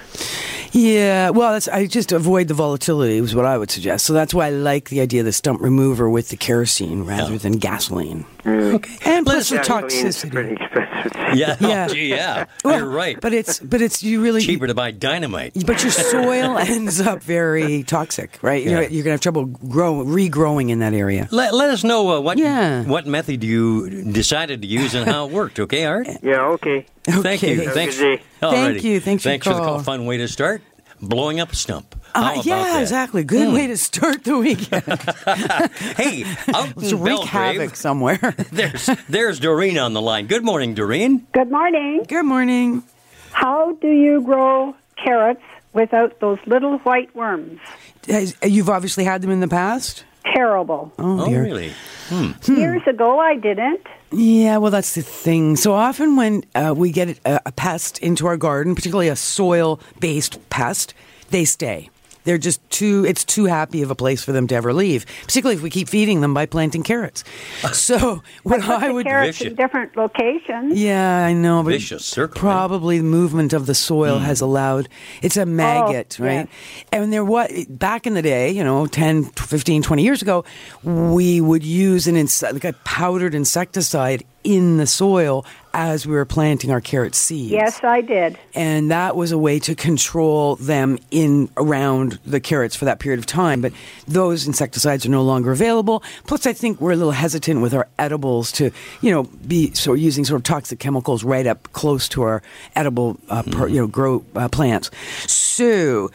Yeah, 0.72 1.30
well, 1.30 1.52
that's, 1.52 1.68
I 1.68 1.86
just 1.86 2.12
avoid 2.12 2.48
the 2.48 2.54
volatility 2.54 3.16
is 3.16 3.34
what 3.34 3.46
I 3.46 3.56
would 3.56 3.70
suggest. 3.70 4.04
So 4.04 4.12
that's 4.12 4.34
why 4.34 4.46
I 4.48 4.50
like 4.50 4.90
the 4.90 5.00
idea 5.00 5.20
of 5.20 5.24
the 5.26 5.32
stump 5.32 5.60
remover 5.62 6.08
with 6.10 6.28
the 6.28 6.36
kerosene 6.36 7.04
rather 7.04 7.32
Yeah. 7.32 7.38
than 7.38 7.52
gasoline. 7.58 8.26
Okay. 8.46 8.96
And 9.04 9.26
plus 9.26 9.48
the 9.48 9.56
Gasoline's 9.58 10.24
pretty 10.24 10.54
toxicity. 10.54 10.62
expensive. 10.62 11.12
Yeah, 11.34 11.56
Yeah. 11.60 11.86
Oh, 11.90 11.92
gee, 11.92 12.08
yeah. 12.08 12.44
Well, 12.64 12.78
You're 12.78 12.88
right. 12.88 13.20
But 13.20 13.32
it's 13.34 13.58
but 13.58 13.82
it's 13.82 14.02
you 14.02 14.22
really 14.22 14.40
Cheaper 14.40 14.66
to 14.68 14.74
buy 14.74 14.90
dynamite. 14.92 15.54
But 15.66 15.82
your 15.82 15.90
soil 15.92 16.56
ends 16.58 17.00
up 17.00 17.22
very 17.22 17.82
toxic, 17.82 18.38
right? 18.42 18.62
You 18.62 18.70
know, 18.70 18.80
you're 18.80 19.02
gonna 19.04 19.12
have 19.14 19.20
trouble 19.20 19.46
grow 19.46 20.04
regrowing 20.04 20.70
in 20.70 20.78
that 20.80 20.94
area. 20.94 21.28
Let, 21.32 21.52
let 21.54 21.70
us 21.70 21.82
know 21.84 22.08
uh, 22.16 22.20
what 22.20 22.38
Yeah. 22.38 22.82
what 22.84 23.06
method 23.06 23.42
you 23.42 24.04
decided 24.12 24.62
to 24.62 24.68
use 24.68 24.94
and 24.94 25.08
how 25.08 25.26
it 25.26 25.32
worked, 25.32 25.58
okay, 25.60 25.84
Art? 25.84 26.08
Yeah, 26.22 26.42
okay. 26.56 26.86
Thank 27.04 27.42
you. 27.42 27.48
Okay. 27.52 27.64
Have 27.64 27.66
a 27.66 27.70
Thanks. 27.74 27.98
good 27.98 28.16
day. 28.18 28.22
Thank 28.40 28.84
you. 28.84 29.00
Thanks 29.00 29.22
for 29.22 29.28
Thanks 29.30 29.46
your 29.46 29.54
for 29.54 29.60
the 29.60 29.64
call. 29.66 29.74
call. 29.76 29.82
Fun 29.84 30.06
way 30.06 30.16
to 30.18 30.28
start. 30.28 30.62
Blowing 31.00 31.40
up 31.40 31.52
a 31.52 31.56
stump. 31.56 31.94
Uh, 32.14 32.40
yeah, 32.44 32.62
that? 32.62 32.80
Exactly. 32.80 33.24
Good 33.24 33.52
way 33.52 33.66
to 33.66 33.76
start 33.76 34.24
the 34.24 34.38
weekend. 34.38 34.84
Hey, 35.96 36.24
out 36.54 36.76
Let's 36.76 36.92
in 36.92 37.00
wreak 37.00 37.16
Belgrave, 37.16 37.60
havoc 37.60 37.76
somewhere. 37.76 38.18
there's 38.52 38.86
there's 39.08 39.38
Doreen 39.40 39.78
on 39.78 39.92
the 39.92 40.00
line. 40.00 40.26
Good 40.26 40.44
morning, 40.44 40.74
Doreen. 40.74 41.26
Good 41.32 41.50
morning. 41.50 42.04
Good 42.08 42.24
morning. 42.24 42.82
How 43.32 43.72
do 43.80 43.88
you 43.88 44.20
grow 44.22 44.74
carrots 45.02 45.42
without 45.72 46.20
those 46.20 46.38
little 46.46 46.78
white 46.78 47.14
worms? 47.14 47.60
Has, 48.08 48.34
you've 48.42 48.70
obviously 48.70 49.04
had 49.04 49.20
them 49.22 49.30
in 49.30 49.40
the 49.40 49.48
past. 49.48 50.04
Terrible. 50.34 50.92
Oh, 50.98 51.20
Oh, 51.22 51.28
dear. 51.28 51.42
really? 51.42 51.72
Years 52.46 52.82
ago, 52.86 53.18
I 53.18 53.36
didn't. 53.36 53.80
Yeah, 54.12 54.58
well, 54.58 54.70
that's 54.70 54.94
the 54.94 55.02
thing. 55.02 55.56
So 55.56 55.72
often 55.72 56.16
when 56.16 56.44
uh, 56.54 56.72
we 56.76 56.92
get 56.92 57.18
a, 57.24 57.40
a 57.46 57.52
pest 57.52 57.98
into 57.98 58.26
our 58.26 58.36
garden, 58.36 58.74
particularly 58.74 59.08
a 59.08 59.16
soil-based 59.16 60.48
pest, 60.50 60.94
they 61.30 61.44
stay. 61.44 61.90
They're 62.26 62.38
just 62.38 62.60
too. 62.70 63.06
It's 63.06 63.24
too 63.24 63.46
happy 63.46 63.82
of 63.82 63.90
a 63.90 63.94
place 63.94 64.22
for 64.22 64.32
them 64.32 64.46
to 64.48 64.54
ever 64.54 64.72
leave. 64.74 65.06
Particularly 65.22 65.56
if 65.56 65.62
we 65.62 65.70
keep 65.70 65.88
feeding 65.88 66.20
them 66.20 66.34
by 66.34 66.44
planting 66.46 66.82
carrots. 66.82 67.24
So 67.76 68.22
what 68.42 68.62
Put 68.62 68.82
I 68.82 68.90
would. 68.90 69.06
carrots 69.06 69.38
Vicious. 69.38 69.50
in 69.52 69.54
different 69.56 69.96
locations. 69.96 70.78
Yeah, 70.78 71.24
I 71.24 71.32
know, 71.34 71.62
but 71.62 71.70
Vicious 71.70 72.04
circle, 72.04 72.34
right? 72.42 72.52
probably 72.52 72.98
the 72.98 73.04
movement 73.04 73.52
of 73.52 73.66
the 73.66 73.74
soil 73.74 74.18
has 74.18 74.40
mm. 74.40 74.42
allowed. 74.42 74.88
It's 75.22 75.36
a 75.36 75.42
oh, 75.42 75.46
maggot, 75.46 76.16
Oh, 76.20 76.24
right? 76.24 76.48
And 76.90 77.12
there 77.12 77.24
was 77.24 77.66
back 77.68 78.06
in 78.06 78.14
the 78.14 78.22
day, 78.22 78.50
you 78.50 78.64
know, 78.64 78.86
10, 78.86 79.24
15, 79.24 79.82
20 79.82 80.02
years 80.02 80.22
ago, 80.22 80.44
we 80.82 81.40
would 81.40 81.62
use 81.64 82.06
an 82.06 82.16
inse- 82.16 82.52
like 82.52 82.64
a 82.64 82.72
powdered 82.84 83.34
insecticide 83.34 84.24
in 84.42 84.78
the 84.78 84.86
soil 84.86 85.44
as 85.76 86.06
we 86.06 86.14
were 86.14 86.24
planting 86.24 86.70
our 86.70 86.80
carrot 86.80 87.14
seeds. 87.14 87.52
Yes, 87.52 87.84
I 87.84 88.00
did. 88.00 88.38
And 88.54 88.90
that 88.90 89.14
was 89.14 89.30
a 89.30 89.36
way 89.36 89.58
to 89.58 89.74
control 89.74 90.56
them 90.56 90.98
in 91.10 91.50
around 91.58 92.18
the 92.24 92.40
carrots 92.40 92.74
for 92.74 92.86
that 92.86 92.98
period 92.98 93.18
of 93.18 93.26
time. 93.26 93.60
But 93.60 93.74
those 94.08 94.46
insecticides 94.46 95.04
are 95.04 95.10
no 95.10 95.22
longer 95.22 95.52
available. 95.52 96.02
Plus, 96.26 96.46
I 96.46 96.54
think 96.54 96.80
we're 96.80 96.92
a 96.92 96.96
little 96.96 97.12
hesitant 97.12 97.60
with 97.60 97.74
our 97.74 97.88
edibles 97.98 98.50
to, 98.52 98.70
you 99.02 99.10
know, 99.10 99.24
be 99.46 99.70
so 99.74 99.92
using 99.92 100.24
sort 100.24 100.40
of 100.40 100.44
toxic 100.44 100.78
chemicals 100.78 101.22
right 101.22 101.46
up 101.46 101.70
close 101.74 102.08
to 102.08 102.22
our 102.22 102.42
edible, 102.74 103.18
uh, 103.28 103.42
per, 103.42 103.68
you 103.68 103.78
know, 103.78 103.86
grow 103.86 104.24
uh, 104.34 104.48
plants. 104.48 104.90
So. 105.30 106.10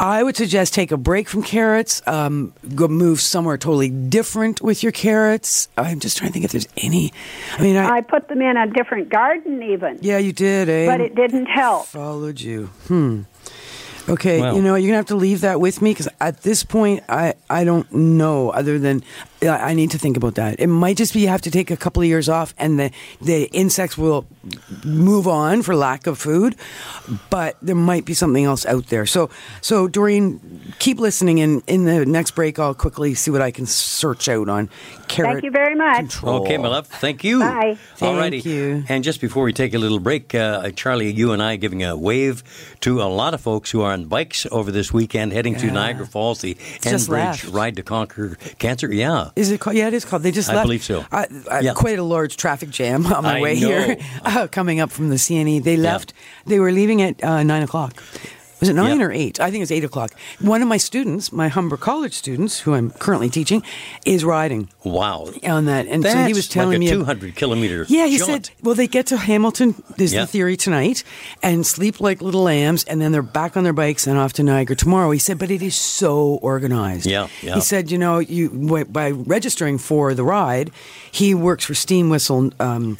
I 0.00 0.22
would 0.22 0.34
suggest 0.34 0.72
take 0.72 0.92
a 0.92 0.96
break 0.96 1.28
from 1.28 1.42
carrots, 1.42 2.00
um, 2.06 2.54
go 2.74 2.88
move 2.88 3.20
somewhere 3.20 3.58
totally 3.58 3.90
different 3.90 4.62
with 4.62 4.82
your 4.82 4.92
carrots. 4.92 5.68
I'm 5.76 6.00
just 6.00 6.16
trying 6.16 6.30
to 6.30 6.32
think 6.32 6.46
if 6.46 6.52
there's 6.52 6.68
any. 6.78 7.12
I 7.58 7.62
mean, 7.62 7.76
I, 7.76 7.96
I 7.96 8.00
put 8.00 8.28
them 8.28 8.40
in 8.40 8.56
a 8.56 8.66
different 8.66 8.99
garden 9.08 9.62
even, 9.62 9.98
yeah, 10.00 10.18
you 10.18 10.32
did, 10.32 10.68
eh? 10.68 10.86
but 10.86 11.00
it 11.00 11.14
didn't 11.14 11.46
help. 11.46 11.86
Followed 11.86 12.40
you. 12.40 12.66
Hmm. 12.88 13.22
Okay, 14.08 14.40
Well- 14.40 14.56
you 14.56 14.62
know, 14.62 14.74
you're 14.74 14.88
gonna 14.88 14.96
have 14.96 15.06
to 15.06 15.16
leave 15.16 15.40
that 15.42 15.60
with 15.60 15.80
me 15.82 15.90
because 15.92 16.08
at 16.20 16.42
this 16.42 16.64
point, 16.64 17.02
I 17.08 17.34
I 17.48 17.64
don't 17.64 17.90
know 17.92 18.50
other 18.50 18.78
than 18.78 19.02
I 19.42 19.70
I 19.70 19.74
need 19.74 19.90
to 19.92 19.98
think 19.98 20.16
about 20.16 20.34
that. 20.34 20.58
It 20.58 20.66
might 20.66 20.96
just 20.96 21.14
be 21.14 21.20
you 21.20 21.28
have 21.28 21.42
to 21.42 21.50
take 21.50 21.70
a 21.70 21.76
couple 21.76 22.02
of 22.02 22.08
years 22.08 22.28
off, 22.28 22.54
and 22.58 22.78
the 22.78 22.90
the 23.20 23.44
insects 23.52 23.96
will 23.96 24.26
move 24.84 25.26
on 25.28 25.62
for 25.62 25.74
lack 25.74 26.06
of 26.06 26.18
food, 26.18 26.56
but 27.30 27.56
there 27.62 27.74
might 27.76 28.04
be 28.04 28.14
something 28.14 28.44
else 28.44 28.66
out 28.66 28.86
there. 28.88 29.06
So 29.06 29.30
so 29.60 29.88
Doreen, 29.88 30.40
keep 30.78 30.98
listening, 30.98 31.40
and 31.40 31.62
in 31.66 31.84
the 31.84 32.04
next 32.06 32.32
break, 32.32 32.58
I'll 32.58 32.74
quickly 32.74 33.14
see 33.14 33.30
what 33.30 33.42
I 33.42 33.50
can 33.50 33.66
search 33.66 34.28
out 34.28 34.48
on 34.48 34.68
carrot. 35.08 35.32
Thank 35.34 35.44
you 35.44 35.50
very 35.50 35.74
much. 35.74 35.96
control. 35.96 36.42
Okay, 36.42 36.56
my 36.56 36.68
love. 36.68 36.86
Thank 36.86 37.24
you. 37.24 37.40
Bye. 37.40 37.78
Alrighty. 37.98 38.30
Thank 38.30 38.44
you. 38.44 38.84
And 38.88 39.04
just 39.04 39.20
before 39.20 39.44
we 39.44 39.52
take 39.52 39.74
a 39.74 39.78
little 39.78 40.00
break, 40.00 40.34
uh, 40.34 40.70
Charlie, 40.70 41.12
you 41.12 41.32
and 41.32 41.42
I 41.42 41.56
giving 41.56 41.82
a 41.82 41.96
wave 41.96 42.42
to 42.80 43.02
a 43.02 43.04
lot 43.04 43.34
of 43.34 43.40
folks 43.40 43.70
who 43.70 43.82
are 43.82 43.92
on 43.92 44.06
bikes 44.06 44.46
over 44.50 44.70
this 44.70 44.92
weekend 44.92 45.32
heading 45.32 45.56
to 45.56 45.70
Niagara 45.70 46.06
Falls, 46.06 46.40
the 46.40 46.54
just 46.82 47.08
Enbridge. 47.08 47.52
Ride 47.52 47.76
to 47.76 47.82
Conquer 47.82 48.36
Cancer. 48.58 48.92
Yeah. 48.92 49.29
Is 49.36 49.50
it 49.50 49.60
called? 49.60 49.76
Yeah, 49.76 49.88
it 49.88 49.94
is 49.94 50.04
called. 50.04 50.22
They 50.22 50.30
just 50.30 50.50
I 50.50 50.54
left. 50.54 50.64
believe 50.66 50.82
so. 50.84 51.04
I, 51.12 51.26
I, 51.50 51.60
Yeah. 51.60 51.72
Quite 51.74 51.98
a 51.98 52.02
large 52.02 52.36
traffic 52.36 52.70
jam 52.70 53.06
on 53.12 53.22
my 53.24 53.38
I 53.38 53.40
way 53.40 53.58
know. 53.60 53.68
here, 53.68 53.96
uh, 54.24 54.46
coming 54.48 54.80
up 54.80 54.90
from 54.90 55.08
the 55.08 55.16
CNE. 55.16 55.62
They 55.62 55.76
left. 55.76 56.12
They 56.46 56.58
were 56.60 56.72
leaving 56.72 57.02
at 57.02 57.22
uh, 57.22 57.42
nine 57.42 57.62
o'clock. 57.62 58.02
Was 58.60 58.68
it 58.68 58.74
nine 58.74 59.00
Yeah. 59.00 59.06
or 59.06 59.12
eight? 59.12 59.40
I 59.40 59.50
think 59.50 59.62
it's 59.62 59.70
eight 59.72 59.84
o'clock. 59.84 60.12
One 60.40 60.60
of 60.62 60.68
my 60.68 60.76
students, 60.76 61.32
my 61.32 61.48
Humber 61.48 61.76
College 61.76 62.12
students, 62.14 62.60
who 62.60 62.74
I'm 62.74 62.90
currently 62.90 63.28
teaching, 63.30 63.62
is 64.04 64.24
riding 64.24 64.68
Wow. 64.84 65.28
on 65.46 65.64
that, 65.64 65.86
and 65.86 66.02
That's 66.02 66.14
so 66.14 66.24
he 66.26 66.34
was 66.34 66.46
telling 66.48 66.80
like 66.80 66.90
a 66.90 66.94
me. 66.96 66.98
200 67.04 67.36
kilometer 67.36 67.86
Yeah, 67.88 68.06
he 68.06 68.18
jaunt. 68.18 68.30
said, 68.30 68.50
well, 68.62 68.74
they 68.74 68.86
get 68.86 69.06
to 69.06 69.16
Hamilton, 69.16 69.74
is 69.98 70.12
Yeah. 70.12 70.20
the 70.22 70.26
theory 70.26 70.56
tonight, 70.56 71.02
and 71.42 71.66
sleep 71.66 72.00
like 72.00 72.20
little 72.20 72.42
lambs, 72.42 72.84
and 72.84 73.00
then 73.00 73.12
they're 73.12 73.22
back 73.22 73.56
on 73.56 73.64
their 73.64 73.72
bikes 73.72 74.06
and 74.06 74.18
off 74.18 74.32
to 74.34 74.42
Niagara 74.42 74.76
tomorrow. 74.76 75.10
He 75.10 75.18
said, 75.18 75.38
but 75.38 75.50
it 75.50 75.62
is 75.62 75.74
so 75.74 76.38
organized. 76.42 77.06
Yeah, 77.06 77.28
yeah. 77.42 77.54
He 77.54 77.60
said, 77.60 77.90
you 77.90 77.98
know, 77.98 78.18
you 78.18 78.50
by 78.90 79.10
registering 79.10 79.78
for 79.78 80.12
the 80.14 80.24
ride, 80.24 80.70
he 81.10 81.34
works 81.34 81.64
for 81.64 81.74
Steam 81.74 82.10
Whistle 82.10 82.50
um, 82.60 82.98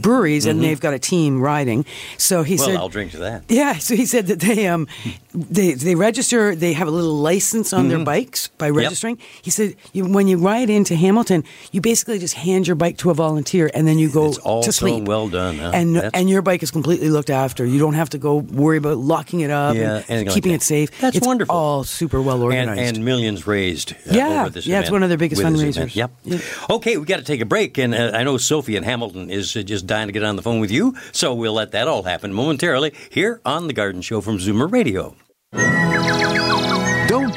Breweries, 0.00 0.46
and 0.46 0.62
they've 0.62 0.80
got 0.80 0.94
a 0.94 0.98
team 0.98 1.40
riding. 1.40 1.84
So 2.18 2.42
he 2.42 2.54
Mm-hmm. 2.54 2.60
Well, 2.60 2.68
said, 2.68 2.76
I'll 2.76 2.88
drink 2.88 3.10
to 3.12 3.18
that. 3.18 3.44
yeah, 3.48 3.78
so 3.78 3.96
he 3.96 4.06
said 4.06 4.26
that 4.28 4.40
they 4.40 4.66
um 4.68 4.86
they 5.34 5.72
they 5.74 5.94
register. 5.94 6.54
They 6.54 6.72
have 6.74 6.88
a 6.88 6.90
little 6.90 7.16
license 7.16 7.72
on 7.72 7.82
Mm-hmm. 7.82 7.88
their 7.96 8.04
bikes 8.04 8.48
by 8.58 8.68
registering. 8.70 9.18
He 9.42 9.50
said 9.50 9.74
you, 9.92 10.04
when 10.06 10.28
you 10.28 10.36
ride 10.38 10.70
into 10.70 10.94
Hamilton, 10.94 11.42
you 11.72 11.80
basically 11.80 12.18
just 12.18 12.34
hand 12.34 12.66
your 12.66 12.76
bike 12.76 12.98
to 12.98 13.10
a 13.10 13.14
volunteer, 13.14 13.70
and 13.74 13.86
then 13.88 13.98
you 13.98 14.10
go 14.10 14.26
It's 14.28 14.38
all 14.38 14.62
to 14.62 14.72
so 14.72 14.86
sleep. 14.86 15.04
well 15.04 15.28
done, 15.28 15.58
huh? 15.58 15.70
and 15.74 15.96
That's- 15.96 16.10
and 16.14 16.28
your 16.30 16.42
bike 16.42 16.62
is 16.62 16.70
completely 16.70 17.08
looked 17.10 17.30
after. 17.30 17.64
You 17.66 17.78
don't 17.78 17.94
have 17.94 18.10
to 18.10 18.18
go 18.18 18.36
worry 18.36 18.76
about 18.76 18.98
locking 18.98 19.40
it 19.40 19.50
up, 19.50 19.74
Yeah, 19.74 20.02
and 20.08 20.26
like 20.26 20.34
keeping 20.34 20.52
that. 20.52 20.62
it 20.62 20.62
safe. 20.62 20.90
That's 21.00 21.16
it's 21.16 21.26
wonderful. 21.26 21.54
All 21.54 21.84
super 21.84 22.20
well 22.20 22.42
organized 22.42 22.96
and 22.96 23.04
millions 23.04 23.46
raised. 23.46 23.92
Uh, 23.92 24.14
Yeah, 24.14 24.40
over 24.42 24.50
this 24.50 24.66
yeah, 24.66 24.80
it's 24.80 24.90
one 24.90 25.02
of 25.02 25.08
their 25.08 25.18
biggest 25.18 25.42
fundraisers. 25.42 25.76
event. 25.76 25.96
Yep. 25.96 26.10
Okay, 26.70 26.96
we 26.98 27.04
got 27.06 27.16
to 27.18 27.24
take 27.24 27.40
a 27.40 27.46
break, 27.46 27.78
and 27.78 27.94
uh, 27.94 28.10
I 28.14 28.22
know 28.24 28.36
Sophie 28.38 28.76
in 28.76 28.82
Hamilton 28.84 29.30
is 29.30 29.56
uh, 29.56 29.62
just 29.62 29.86
dying 29.86 30.08
to 30.08 30.12
get 30.12 30.22
on 30.24 30.36
the 30.36 30.42
phone 30.42 30.60
with 30.60 30.70
you, 30.70 30.94
so 31.12 31.34
we'll 31.34 31.54
let 31.54 31.72
that 31.72 31.88
all 31.88 32.02
happen 32.04 32.32
momentarily 32.32 32.92
here 33.10 33.40
on 33.44 33.66
the 33.66 33.72
Garden 33.72 34.02
Show 34.02 34.20
from 34.20 34.38
Zoomer 34.38 34.70
Radio. 34.70 35.14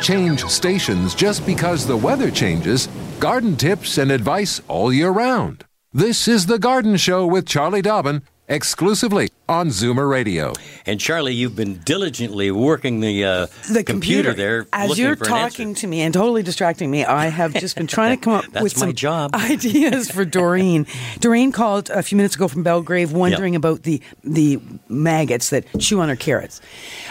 Change 0.05 0.45
stations 0.45 1.15
just 1.15 1.43
because 1.47 1.87
the 1.87 1.97
weather 1.97 2.29
changes. 2.29 2.89
Garden 3.19 3.55
tips 3.55 3.97
and 3.97 4.11
advice 4.11 4.61
all 4.67 4.93
year 4.93 5.09
round. 5.09 5.65
This 5.93 6.27
is 6.27 6.45
The 6.45 6.59
Garden 6.59 6.95
Show 6.95 7.25
with 7.25 7.47
Charlie 7.47 7.81
Dobbin, 7.81 8.21
exclusively 8.47 9.29
on 9.47 9.69
Zoomer 9.69 10.09
Radio. 10.09 10.53
And 10.85 10.99
Charlie, 10.99 11.33
you've 11.33 11.55
been 11.55 11.79
diligently 11.79 12.51
working 12.51 12.99
the, 12.99 13.23
uh, 13.23 13.47
the 13.71 13.83
computer, 13.83 14.33
there, 14.33 14.67
As 14.73 14.97
you're 14.97 15.15
for 15.15 15.25
an 15.25 15.29
talking 15.29 15.69
answer. 15.69 15.81
to 15.81 15.87
me 15.87 16.01
and 16.01 16.13
totally 16.13 16.43
distracting 16.43 16.89
me, 16.89 17.05
I 17.05 17.27
have 17.27 17.53
just 17.53 17.75
been 17.75 17.87
trying 17.87 18.17
to 18.17 18.23
come 18.23 18.33
up 18.33 18.45
with 18.61 18.75
some 18.75 18.93
job. 18.93 19.31
ideas 19.35 20.09
for 20.09 20.25
Doreen. 20.25 20.87
Doreen 21.19 21.51
called 21.51 21.89
a 21.89 22.01
few 22.03 22.15
minutes 22.15 22.35
ago 22.35 22.47
from 22.47 22.63
Belgrave, 22.63 23.11
wondering 23.11 23.55
about 23.55 23.83
the 23.83 24.01
the 24.23 24.59
maggots 24.89 25.49
that 25.49 25.65
chew 25.79 25.99
on 25.99 26.09
her 26.09 26.15
carrots. 26.15 26.61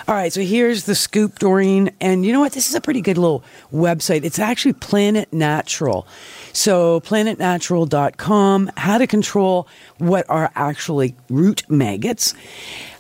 All 0.09 0.15
right, 0.15 0.33
so 0.33 0.41
here's 0.41 0.85
the 0.85 0.95
scoop, 0.95 1.39
Doreen, 1.39 1.91
and 2.01 2.25
you 2.27 2.33
know 2.33 2.41
what? 2.41 2.53
This 2.53 2.69
is 2.69 2.75
a 2.75 2.81
pretty 2.81 3.01
good 3.01 3.19
little 3.19 3.45
website. 3.73 4.25
It's 4.25 4.39
actually 4.39 4.75
Planet 4.75 5.33
Natural. 5.33 6.07
So 6.55 7.01
planetnatural.com, 7.01 8.71
how 8.77 8.99
to 8.99 9.07
control 9.07 9.69
what 9.99 10.25
are 10.31 10.51
actually 10.55 11.15
root 11.29 11.69
maggots. 11.69 12.33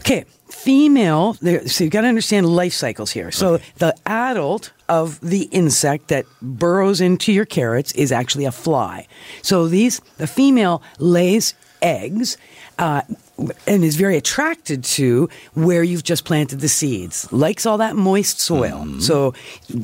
Okay, 0.00 0.24
female, 0.50 1.34
so 1.34 1.84
you've 1.84 1.92
got 1.92 2.02
to 2.02 2.08
understand 2.08 2.46
life 2.46 2.72
cycles 2.72 3.12
here. 3.12 3.30
So 3.30 3.60
the 3.76 3.94
adult 4.06 4.72
of 4.88 5.20
the 5.20 5.44
insect 5.44 6.08
that 6.08 6.26
burrows 6.42 7.00
into 7.00 7.32
your 7.32 7.44
carrots 7.44 7.92
is 7.92 8.10
actually 8.12 8.44
a 8.44 8.52
fly. 8.52 9.06
So 9.40 9.68
these, 9.68 10.00
the 10.18 10.26
female 10.26 10.82
lays 10.98 11.54
eggs. 11.80 12.36
Uh, 12.78 13.02
and 13.66 13.82
is 13.82 13.96
very 13.96 14.16
attracted 14.16 14.84
to 14.84 15.28
where 15.54 15.82
you've 15.82 16.04
just 16.04 16.24
planted 16.24 16.60
the 16.60 16.68
seeds. 16.68 17.30
Likes 17.32 17.66
all 17.66 17.78
that 17.78 17.96
moist 17.96 18.38
soil. 18.38 18.86
So, 19.00 19.32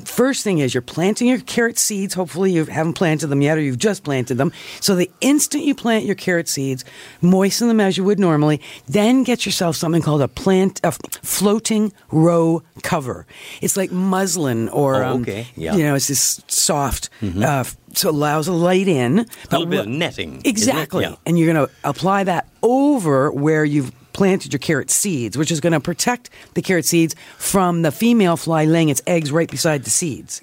first 0.04 0.44
thing 0.44 0.58
is 0.58 0.72
you're 0.72 0.82
planting 0.82 1.26
your 1.28 1.40
carrot 1.40 1.78
seeds. 1.78 2.14
Hopefully, 2.14 2.52
you 2.52 2.64
haven't 2.66 2.94
planted 2.94 3.26
them 3.26 3.42
yet, 3.42 3.58
or 3.58 3.60
you've 3.60 3.78
just 3.78 4.04
planted 4.04 4.36
them. 4.36 4.52
So, 4.80 4.94
the 4.94 5.10
instant 5.20 5.64
you 5.64 5.74
plant 5.74 6.04
your 6.04 6.14
carrot 6.14 6.48
seeds, 6.48 6.84
moisten 7.22 7.66
them 7.68 7.80
as 7.80 7.96
you 7.96 8.04
would 8.04 8.20
normally. 8.20 8.60
Then 8.88 9.24
get 9.24 9.44
yourself 9.44 9.74
something 9.74 10.02
called 10.02 10.22
a 10.22 10.28
plant, 10.28 10.80
a 10.84 10.92
floating 10.92 11.92
row 12.12 12.62
cover. 12.82 13.26
It's 13.60 13.76
like 13.76 13.90
muslin, 13.90 14.68
or 14.68 15.02
Oh, 15.02 15.14
um, 15.14 15.22
okay. 15.22 15.48
Yeah. 15.56 15.74
you 15.74 15.82
know, 15.82 15.94
it's 15.96 16.08
this 16.08 16.40
soft. 16.46 17.10
Uh, 17.22 17.64
so 17.94 18.10
allows 18.10 18.48
a 18.48 18.52
light 18.52 18.88
in. 18.88 19.20
A 19.20 19.26
little 19.50 19.66
bit 19.66 19.80
of 19.80 19.88
netting. 19.88 20.42
Exactly. 20.44 21.04
Yeah. 21.04 21.16
And 21.26 21.38
you're 21.38 21.52
going 21.52 21.66
to 21.66 21.72
apply 21.84 22.24
that 22.24 22.48
over 22.62 23.30
where 23.30 23.64
you've 23.64 23.92
planted 24.12 24.52
your 24.52 24.58
carrot 24.58 24.90
seeds, 24.90 25.38
which 25.38 25.50
is 25.50 25.60
going 25.60 25.72
to 25.72 25.80
protect 25.80 26.30
the 26.54 26.62
carrot 26.62 26.84
seeds 26.84 27.14
from 27.38 27.82
the 27.82 27.92
female 27.92 28.36
fly 28.36 28.64
laying 28.64 28.88
its 28.88 29.02
eggs 29.06 29.32
right 29.32 29.50
beside 29.50 29.84
the 29.84 29.90
seeds. 29.90 30.42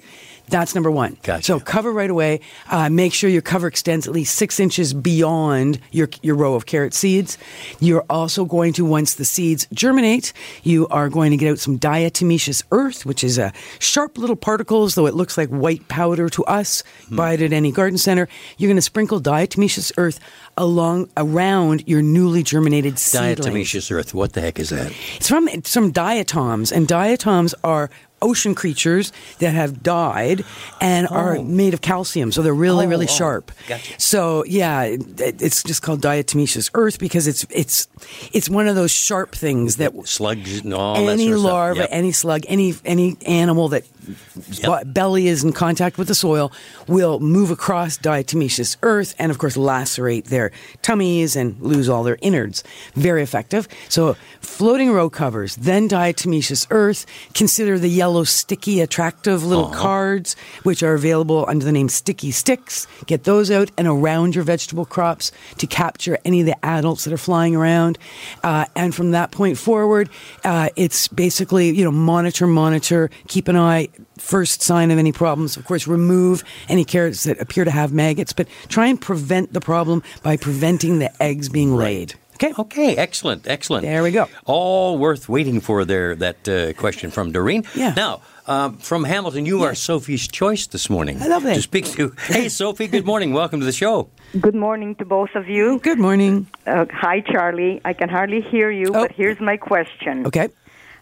That's 0.50 0.74
number 0.74 0.90
one. 0.90 1.16
Gotcha. 1.22 1.44
So 1.44 1.60
cover 1.60 1.92
right 1.92 2.10
away. 2.10 2.40
Uh, 2.70 2.88
make 2.88 3.12
sure 3.12 3.30
your 3.30 3.42
cover 3.42 3.66
extends 3.66 4.06
at 4.06 4.12
least 4.12 4.36
six 4.36 4.60
inches 4.60 4.94
beyond 4.94 5.80
your 5.90 6.08
your 6.22 6.36
row 6.36 6.54
of 6.54 6.66
carrot 6.66 6.94
seeds. 6.94 7.38
You're 7.80 8.04
also 8.08 8.44
going 8.44 8.72
to 8.74 8.84
once 8.84 9.14
the 9.14 9.24
seeds 9.24 9.66
germinate, 9.72 10.32
you 10.62 10.88
are 10.88 11.08
going 11.08 11.30
to 11.30 11.36
get 11.36 11.50
out 11.50 11.58
some 11.58 11.78
diatomaceous 11.78 12.62
earth, 12.72 13.04
which 13.06 13.22
is 13.22 13.38
a 13.38 13.52
sharp 13.78 14.18
little 14.18 14.36
particles, 14.36 14.94
though 14.94 15.06
it 15.06 15.14
looks 15.14 15.36
like 15.36 15.48
white 15.48 15.86
powder 15.88 16.28
to 16.30 16.44
us. 16.44 16.82
Buy 17.10 17.34
it 17.34 17.42
at 17.42 17.52
any 17.52 17.72
garden 17.72 17.98
center. 17.98 18.28
You're 18.56 18.68
going 18.68 18.76
to 18.76 18.82
sprinkle 18.82 19.20
diatomaceous 19.20 19.92
earth 19.96 20.20
along 20.56 21.08
around 21.16 21.84
your 21.86 22.02
newly 22.02 22.42
germinated 22.42 22.98
seedlings. 22.98 23.40
Diatomaceous 23.40 23.90
earth. 23.92 24.14
What 24.14 24.32
the 24.32 24.40
heck 24.40 24.58
is 24.58 24.70
that? 24.70 24.92
It's 25.16 25.28
from 25.28 25.48
it's 25.48 25.72
from 25.72 25.92
diatoms, 25.92 26.72
and 26.72 26.88
diatoms 26.88 27.54
are 27.64 27.90
ocean 28.22 28.54
creatures 28.54 29.12
that 29.38 29.52
have 29.54 29.82
died 29.82 30.44
and 30.80 31.06
oh. 31.10 31.14
are 31.14 31.42
made 31.42 31.74
of 31.74 31.80
calcium, 31.80 32.32
so 32.32 32.42
they're 32.42 32.52
really, 32.54 32.86
Oh, 32.86 32.88
really 32.88 33.06
oh, 33.08 33.12
sharp. 33.12 33.52
gotcha. 33.68 34.00
So 34.00 34.44
yeah, 34.44 34.82
it, 34.82 35.40
it's 35.42 35.62
just 35.62 35.82
called 35.82 36.00
diatomaceous 36.02 36.70
earth 36.74 36.98
because 36.98 37.26
it's 37.26 37.46
it's 37.50 37.88
it's 38.32 38.48
one 38.50 38.68
of 38.68 38.74
those 38.76 38.90
sharp 38.90 39.34
things 39.34 39.76
that 39.76 39.92
Slugs 40.06 40.60
and 40.60 40.74
all 40.74 40.94
that 41.04 41.12
any 41.12 41.26
sort 41.26 41.34
of 41.34 41.40
stuff. 41.40 41.52
larva, 41.52 41.80
Yep. 41.80 41.88
any 41.92 42.12
slug, 42.12 42.42
any 42.48 42.74
any 42.84 43.16
animal 43.26 43.68
that 43.70 43.84
b- 44.08 44.84
belly 44.86 45.28
is 45.28 45.44
in 45.44 45.52
contact 45.52 45.98
with 45.98 46.08
the 46.08 46.14
soil 46.14 46.52
will 46.86 47.20
move 47.20 47.50
across 47.50 47.98
diatomaceous 47.98 48.76
earth 48.82 49.14
and, 49.18 49.30
of 49.30 49.38
course, 49.38 49.56
lacerate 49.56 50.26
their 50.26 50.50
tummies 50.82 51.36
and 51.36 51.60
lose 51.60 51.88
all 51.88 52.02
their 52.02 52.18
innards. 52.22 52.64
Very 52.94 53.22
effective. 53.22 53.68
So, 53.88 54.14
floating 54.40 54.90
row 54.90 55.10
covers, 55.10 55.56
then 55.56 55.88
diatomaceous 55.88 56.66
earth. 56.70 57.06
Consider 57.34 57.78
the 57.78 57.88
yellow, 57.88 58.24
sticky, 58.24 58.80
attractive 58.80 59.44
little 59.44 59.68
cards, 59.70 60.36
which 60.62 60.82
are 60.82 60.94
available 60.94 61.44
under 61.48 61.64
the 61.64 61.72
name 61.72 61.88
Sticky 61.88 62.30
Sticks. 62.30 62.86
Get 63.06 63.24
those 63.24 63.50
out 63.50 63.70
and 63.76 63.86
around 63.86 64.34
your 64.34 64.44
vegetable 64.44 64.84
crops 64.84 65.32
to 65.58 65.66
capture 65.66 66.18
any 66.24 66.40
of 66.40 66.46
the 66.46 66.64
adults 66.64 67.04
that 67.04 67.12
are 67.12 67.18
flying 67.18 67.54
around. 67.54 67.98
Uh, 68.42 68.64
and 68.74 68.94
from 68.94 69.12
that 69.12 69.30
point 69.30 69.58
forward, 69.58 70.08
uh, 70.44 70.68
it's 70.76 71.08
basically, 71.08 71.70
you 71.70 71.84
know, 71.84 71.90
monitor, 71.90 72.46
monitor, 72.46 73.10
keep 73.26 73.48
an 73.48 73.56
eye. 73.56 73.88
First 74.18 74.62
sign 74.62 74.90
of 74.90 74.98
any 74.98 75.12
problems, 75.12 75.56
of 75.56 75.64
course, 75.64 75.86
remove 75.86 76.44
any 76.68 76.84
carrots 76.84 77.24
that 77.24 77.40
appear 77.40 77.64
to 77.64 77.70
have 77.70 77.92
maggots, 77.92 78.32
but 78.32 78.48
try 78.68 78.86
and 78.86 79.00
prevent 79.00 79.52
the 79.52 79.60
problem 79.60 80.02
by 80.22 80.36
preventing 80.36 80.98
the 80.98 81.10
eggs 81.22 81.48
being 81.48 81.74
laid. 81.76 82.14
Okay. 82.34 82.52
Okay, 82.56 82.94
excellent, 82.96 83.48
excellent. 83.48 83.82
There 83.84 84.02
we 84.04 84.12
go. 84.12 84.28
All 84.44 84.96
worth 84.96 85.28
waiting 85.28 85.60
for 85.60 85.84
there, 85.84 86.14
that 86.16 86.48
uh, 86.48 86.72
question 86.74 87.10
from 87.10 87.32
Doreen. 87.32 87.64
Yeah. 87.74 87.94
Now, 87.96 88.20
um, 88.46 88.76
from 88.78 89.02
Hamilton, 89.02 89.44
you 89.44 89.64
are 89.64 89.74
Sophie's 89.74 90.28
choice 90.28 90.68
this 90.68 90.88
morning. 90.88 91.20
I 91.20 91.26
love 91.26 91.42
that. 91.42 91.56
To 91.56 91.62
speak 91.62 91.86
to. 91.96 92.14
Hey, 92.28 92.48
Sophie, 92.60 92.86
good 92.86 93.04
morning. 93.04 93.32
Welcome 93.32 93.58
to 93.58 93.66
the 93.66 93.72
show. 93.72 94.08
Good 94.40 94.54
morning 94.54 94.94
to 94.96 95.04
both 95.04 95.30
of 95.34 95.48
you. 95.48 95.80
Good 95.80 95.98
morning. 95.98 96.46
Uh, 96.64 96.86
hi, 96.92 97.20
Charlie. 97.22 97.80
I 97.84 97.92
can 97.92 98.08
hardly 98.08 98.40
hear 98.40 98.70
you, 98.70 98.86
Oh. 98.94 99.02
but 99.02 99.10
here's 99.12 99.40
my 99.40 99.56
question. 99.56 100.24
Okay. 100.24 100.48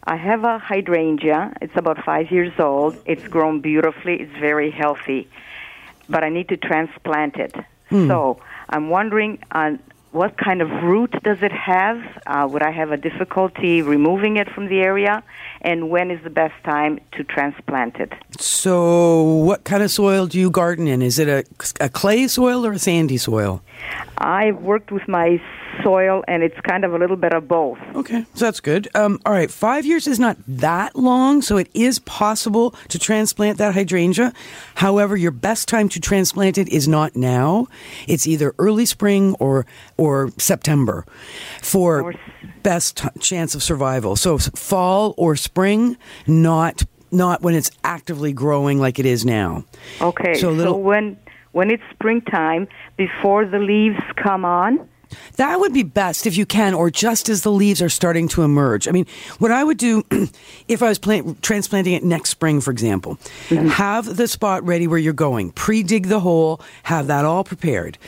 I 0.07 0.17
have 0.17 0.45
a 0.45 0.59
hydrangea. 0.59 1.53
It's 1.61 1.77
about 1.77 2.05
five 2.05 2.31
years 2.31 2.53
old. 2.59 2.97
It's 3.07 3.27
grown 3.27 3.61
beautifully. 3.61 4.21
It's 4.21 4.39
very 4.39 4.71
healthy, 4.71 5.29
but 6.09 6.23
I 6.23 6.29
need 6.29 6.49
to 6.51 6.57
transplant 6.57 7.37
it. 7.37 7.55
Hmm. 7.91 8.07
So 8.07 8.41
I'm 8.69 8.89
wondering 8.89 9.39
on 9.51 9.81
what 10.13 10.39
kind 10.39 10.63
of 10.63 10.71
root 10.83 11.13
does 11.23 11.43
it 11.43 11.53
have? 11.53 12.01
Uh, 12.27 12.49
would 12.51 12.63
I 12.63 12.71
have 12.71 12.91
a 12.91 12.97
difficulty 12.97 13.83
removing 13.83 14.39
it 14.39 14.49
from 14.49 14.69
the 14.69 14.81
area? 14.81 15.23
And 15.61 15.91
when 15.91 16.11
is 16.11 16.23
the 16.25 16.31
best 16.31 16.55
time 16.65 17.01
to 17.13 17.25
transplant 17.25 17.97
it? 17.97 18.13
So, 18.39 19.23
what 19.23 19.65
kind 19.65 19.83
of 19.83 19.91
soil 19.91 20.27
do 20.27 20.39
you 20.39 20.51
garden 20.51 20.87
in? 20.87 21.03
Is 21.03 21.19
it 21.19 21.29
a, 21.29 21.45
a 21.85 21.89
clay 21.91 22.29
soil 22.29 22.65
or 22.65 22.73
a 22.73 22.79
sandy 22.79 23.19
soil? 23.19 23.63
I've 24.17 24.59
worked 24.63 24.91
with 24.91 25.07
my 25.07 25.43
soil, 25.83 26.23
and 26.29 26.43
it's 26.43 26.59
kind 26.63 26.85
of 26.85 26.95
a 26.95 26.99
little 26.99 27.17
bit 27.17 27.33
of 27.33 27.47
both. 27.49 27.79
Okay, 27.95 28.25
so 28.35 28.45
that's 28.45 28.61
good. 28.61 28.89
Um, 28.95 29.21
all 29.25 29.33
right, 29.33 29.51
five 29.51 29.87
years 29.87 30.07
is 30.07 30.19
not 30.19 30.37
that 30.47 30.97
long, 30.97 31.43
so 31.43 31.57
it 31.57 31.69
is 31.75 31.99
possible 32.01 32.75
to 32.89 32.99
transplant 32.99 33.59
that 33.59 33.75
hydrangea. 33.75 34.33
However, 34.77 35.17
your 35.17 35.31
best 35.31 35.69
time 35.69 35.89
to 35.91 36.01
transplant 36.01 36.59
it 36.59 36.69
is 36.69 36.87
not 36.89 37.17
now. 37.17 37.67
It's 38.07 38.27
either 38.27 38.55
early 38.59 38.87
spring 38.87 39.35
or 39.39 39.67
or 39.97 40.31
September 40.39 41.05
for 41.63 42.03
Or 42.03 42.15
best 42.63 42.97
t- 42.99 43.09
chance 43.21 43.55
of 43.55 43.63
survival. 43.63 44.17
So 44.17 44.39
fall 44.39 45.15
or 45.17 45.37
spring, 45.37 45.97
not 46.27 46.85
not 47.13 47.41
when 47.43 47.55
it's 47.55 47.71
actively 47.85 48.33
growing 48.33 48.81
like 48.81 48.99
it 48.99 49.07
is 49.07 49.25
now. 49.25 49.65
Okay. 50.01 50.35
So 50.35 50.57
So, 50.59 50.77
when 50.77 51.17
when 51.53 51.71
it's 51.71 51.83
springtime, 51.91 52.69
before 52.97 53.47
the 53.47 53.59
leaves 53.59 54.01
come 54.17 54.45
on. 54.45 54.87
That 55.37 55.61
would 55.61 55.73
be 55.73 55.83
best 55.83 56.27
if 56.27 56.37
you 56.37 56.47
can, 56.47 56.75
or 56.75 56.91
just 56.91 57.29
as 57.29 57.43
the 57.43 57.53
leaves 57.53 57.83
are 57.83 57.89
starting 57.89 58.29
to 58.29 58.43
emerge. 58.43 58.89
I 58.89 58.91
mean, 58.91 59.07
what 59.39 59.51
I 59.51 59.65
would 59.65 59.79
do 59.79 60.05
if 60.69 60.83
I 60.83 60.89
was 60.89 60.99
plant, 60.99 61.43
transplanting 61.43 61.95
it 61.95 62.05
next 62.05 62.31
spring, 62.31 62.61
for 62.61 62.71
example, 62.71 63.17
mm-hmm. 63.49 63.69
have 63.69 64.17
the 64.17 64.29
spot 64.29 64.65
ready 64.65 64.87
where 64.87 64.99
you're 64.99 65.13
going. 65.13 65.51
Pre 65.53 65.83
dig 65.83 66.07
the 66.07 66.21
hole, 66.21 66.61
have 66.85 67.07
that 67.09 67.25
all 67.25 67.45
prepared. 67.45 67.99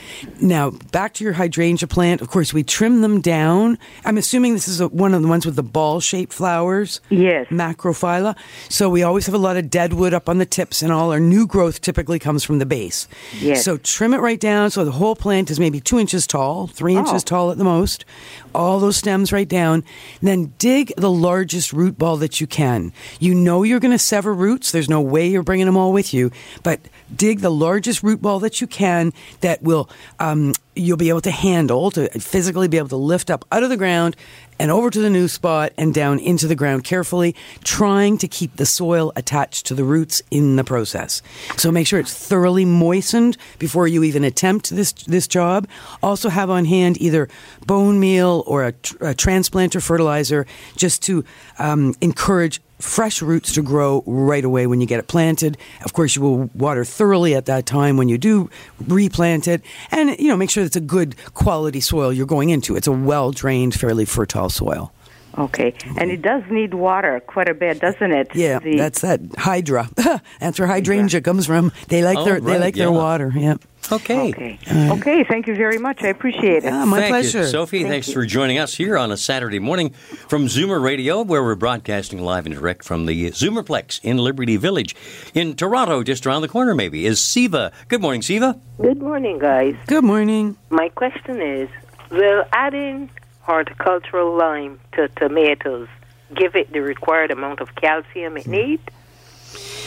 Now, 0.41 0.71
back 0.91 1.13
to 1.15 1.23
your 1.23 1.33
hydrangea 1.33 1.87
plant. 1.87 2.21
Of 2.21 2.29
course, 2.29 2.53
we 2.53 2.63
trim 2.63 3.01
them 3.01 3.21
down. 3.21 3.77
I'm 4.05 4.17
assuming 4.17 4.53
this 4.53 4.67
is 4.67 4.81
a, 4.81 4.87
one 4.87 5.13
of 5.13 5.21
the 5.21 5.27
ones 5.27 5.45
with 5.45 5.55
the 5.55 5.63
ball 5.63 5.99
shaped 5.99 6.33
flowers. 6.33 7.01
Yes. 7.09 7.47
Macrophylla. 7.47 8.35
So 8.69 8.89
we 8.89 9.03
always 9.03 9.25
have 9.25 9.35
a 9.35 9.39
lot 9.39 9.57
of 9.57 9.69
dead 9.69 9.93
wood 9.93 10.13
up 10.13 10.29
on 10.29 10.37
the 10.37 10.45
tips, 10.45 10.81
and 10.81 10.91
all 10.91 11.11
our 11.11 11.19
new 11.19 11.45
growth 11.45 11.81
typically 11.81 12.19
comes 12.19 12.43
from 12.43 12.59
the 12.59 12.65
base. 12.65 13.07
Yes. 13.39 13.63
So 13.63 13.77
trim 13.77 14.13
it 14.13 14.17
right 14.17 14.39
down 14.39 14.69
so 14.69 14.85
the 14.85 14.91
whole 14.91 15.15
plant 15.15 15.49
is 15.49 15.59
maybe 15.59 15.79
two 15.79 15.99
inches 15.99 16.27
tall, 16.27 16.67
three 16.67 16.88
inches 16.95 17.23
Oh. 17.23 17.25
tall 17.25 17.51
at 17.51 17.57
the 17.57 17.63
most. 17.63 18.05
All 18.53 18.79
those 18.79 18.97
stems 18.97 19.31
right 19.31 19.47
down. 19.47 19.83
Then 20.21 20.53
dig 20.57 20.91
the 20.97 21.11
largest 21.11 21.71
root 21.73 21.97
ball 21.97 22.17
that 22.17 22.41
you 22.41 22.47
can. 22.47 22.91
You 23.19 23.33
know 23.35 23.63
you're 23.63 23.79
going 23.79 23.91
to 23.91 23.99
sever 23.99 24.33
roots. 24.33 24.71
There's 24.71 24.89
no 24.89 25.01
way 25.01 25.27
you're 25.27 25.43
bringing 25.43 25.65
them 25.65 25.77
all 25.77 25.93
with 25.93 26.13
you, 26.13 26.31
but 26.63 26.79
dig 27.15 27.39
the 27.39 27.51
largest 27.51 28.03
root 28.03 28.21
ball 28.21 28.39
that 28.39 28.61
you 28.61 28.67
can 28.67 29.13
that 29.41 29.61
will 29.61 29.89
um, 30.19 30.53
you'll 30.75 30.97
be 30.97 31.09
able 31.09 31.21
to 31.21 31.31
handle 31.31 31.91
to 31.91 32.07
physically 32.19 32.67
be 32.67 32.77
able 32.77 32.89
to 32.89 32.95
lift 32.95 33.29
up 33.29 33.45
out 33.51 33.63
of 33.63 33.69
the 33.69 33.77
ground 33.77 34.15
and 34.59 34.69
over 34.69 34.89
to 34.89 34.99
the 34.99 35.09
new 35.09 35.27
spot 35.27 35.71
and 35.77 35.93
down 35.93 36.19
into 36.19 36.47
the 36.47 36.55
ground 36.55 36.83
carefully, 36.83 37.35
trying 37.63 38.17
to 38.17 38.27
keep 38.27 38.55
the 38.57 38.65
soil 38.65 39.11
attached 39.15 39.65
to 39.67 39.73
the 39.73 39.83
roots 39.83 40.21
in 40.29 40.57
the 40.57 40.63
process. 40.63 41.21
So 41.57 41.71
make 41.71 41.87
sure 41.87 41.99
it's 41.99 42.13
thoroughly 42.13 42.65
moistened 42.65 43.37
before 43.57 43.87
you 43.87 44.03
even 44.03 44.23
attempt 44.23 44.69
this 44.69 44.91
this 44.91 45.27
job. 45.27 45.67
Also 46.03 46.29
have 46.29 46.49
on 46.49 46.65
hand 46.65 47.01
either 47.01 47.29
bone 47.65 47.99
meal 47.99 48.43
or 48.45 48.65
a, 48.65 48.71
tr- 48.73 48.97
a 48.97 49.15
transplanter 49.15 49.81
fertilizer 49.81 50.45
just 50.75 51.01
to 51.03 51.23
um, 51.57 51.95
encourage 52.01 52.61
fresh 52.79 53.21
roots 53.21 53.51
to 53.53 53.61
grow 53.61 54.03
right 54.07 54.43
away 54.43 54.65
when 54.67 54.81
you 54.81 54.87
get 54.87 54.99
it 54.99 55.07
planted. 55.07 55.57
Of 55.83 55.93
course, 55.93 56.15
you 56.15 56.21
will 56.21 56.49
water 56.53 56.83
thoroughly 56.85 57.35
at 57.35 57.45
that 57.45 57.65
time 57.65 57.97
when 57.97 58.09
you 58.09 58.17
do 58.17 58.49
replant 58.87 59.47
it, 59.47 59.61
and 59.91 60.17
you 60.19 60.27
know 60.27 60.37
make 60.37 60.49
sure 60.49 60.63
it's 60.63 60.75
a 60.75 60.81
good 60.81 61.15
quality 61.33 61.81
soil 61.81 62.11
you're 62.13 62.25
going 62.25 62.49
into. 62.49 62.75
It's 62.75 62.87
a 62.87 62.91
well 62.91 63.31
drained, 63.31 63.73
fairly 63.75 64.05
fertile 64.05 64.49
soil. 64.49 64.91
Okay. 65.37 65.73
And 65.97 66.09
it 66.11 66.21
does 66.21 66.43
need 66.49 66.73
water 66.73 67.19
quite 67.21 67.47
a 67.47 67.53
bit, 67.53 67.79
doesn't 67.79 68.11
it? 68.11 68.29
Yeah, 68.35 68.59
The- 68.59 68.77
that's 68.77 69.01
that 69.01 69.21
hydra. 69.37 69.87
that's 70.39 70.59
where 70.59 70.67
hydrangea 70.67 71.21
comes 71.21 71.45
from. 71.45 71.71
They 71.87 72.03
like 72.03 72.17
Oh, 72.17 72.25
their 72.25 72.39
they 72.41 72.49
oh, 72.49 72.53
right, 72.53 72.59
like 72.61 72.75
their 72.75 72.91
water. 72.91 73.31
Yeah. 73.35 73.55
Okay. 73.91 74.29
Okay. 74.29 74.59
Okay. 74.67 75.23
Thank 75.23 75.47
you 75.47 75.55
very 75.55 75.77
much. 75.77 76.03
I 76.03 76.07
appreciate 76.07 76.57
it. 76.57 76.65
Yeah, 76.65 76.85
my 76.85 76.99
Thank 76.99 77.11
pleasure. 77.11 77.39
you, 77.39 77.45
Sophie. 77.45 77.83
thanks 77.83 78.11
for 78.11 78.25
joining 78.25 78.59
us 78.59 78.75
here 78.75 78.97
on 78.97 79.11
a 79.11 79.17
Saturday 79.17 79.59
morning 79.59 79.91
from 80.27 80.45
Zoomer 80.45 80.81
Radio, 80.81 81.23
where 81.23 81.43
we're 81.43 81.55
broadcasting 81.55 82.21
live 82.21 82.45
and 82.45 82.53
direct 82.53 82.83
from 82.83 83.07
the 83.07 83.31
Zoomerplex 83.31 83.99
in 84.03 84.17
Liberty 84.17 84.57
Village. 84.57 84.95
In 85.33 85.55
Toronto, 85.55 86.03
just 86.03 86.27
around 86.27 86.41
the 86.41 86.47
corner, 86.47 86.75
maybe, 86.75 87.05
is 87.05 87.23
Siva. 87.23 87.71
Good 87.87 88.01
morning, 88.01 88.21
Siva. 88.21 88.59
Good 88.79 89.01
morning, 89.01 89.39
guys. 89.39 89.75
Good 89.87 90.03
morning. 90.03 90.55
My 90.69 90.89
question 90.89 91.41
is 91.41 91.69
Will 92.11 92.43
adding 92.53 93.09
horticultural 93.41 94.37
lime 94.37 94.79
to 94.93 95.07
tomatoes 95.09 95.87
give 96.35 96.55
it 96.55 96.71
the 96.71 96.81
required 96.81 97.31
amount 97.31 97.59
of 97.59 97.73
calcium 97.75 98.37
it 98.37 98.45
hmm. 98.45 98.51
needs? 98.51 98.83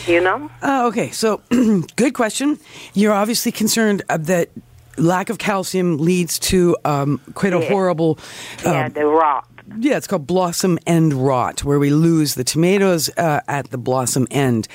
You 0.07 0.21
know? 0.21 0.51
Uh, 0.61 0.87
okay, 0.89 1.11
so 1.11 1.41
good 1.97 2.15
question. 2.15 2.59
You're 2.95 3.13
obviously 3.13 3.53
concerned 3.53 4.03
uh, 4.09 4.17
that 4.19 4.51
lack 4.99 5.31
of 5.31 5.39
calcium 5.39 5.99
leads 5.99 6.39
to 6.41 6.77
um, 6.85 7.21
quite 7.35 7.53
a 7.53 7.61
Yeah. 7.61 7.69
horrible. 7.69 8.19
yeah, 8.65 8.87
um, 8.87 8.93
the 8.93 9.07
rot. 9.07 9.47
Yeah, 9.79 9.97
it's 9.97 10.07
called 10.07 10.27
blossom 10.27 10.79
end 10.87 11.13
rot, 11.15 11.65
where 11.65 11.79
we 11.79 11.91
lose 11.91 12.35
the 12.35 12.45
tomatoes 12.45 13.11
uh, 13.17 13.41
at 13.49 13.71
the 13.71 13.79
blossom 13.79 14.27
end, 14.31 14.69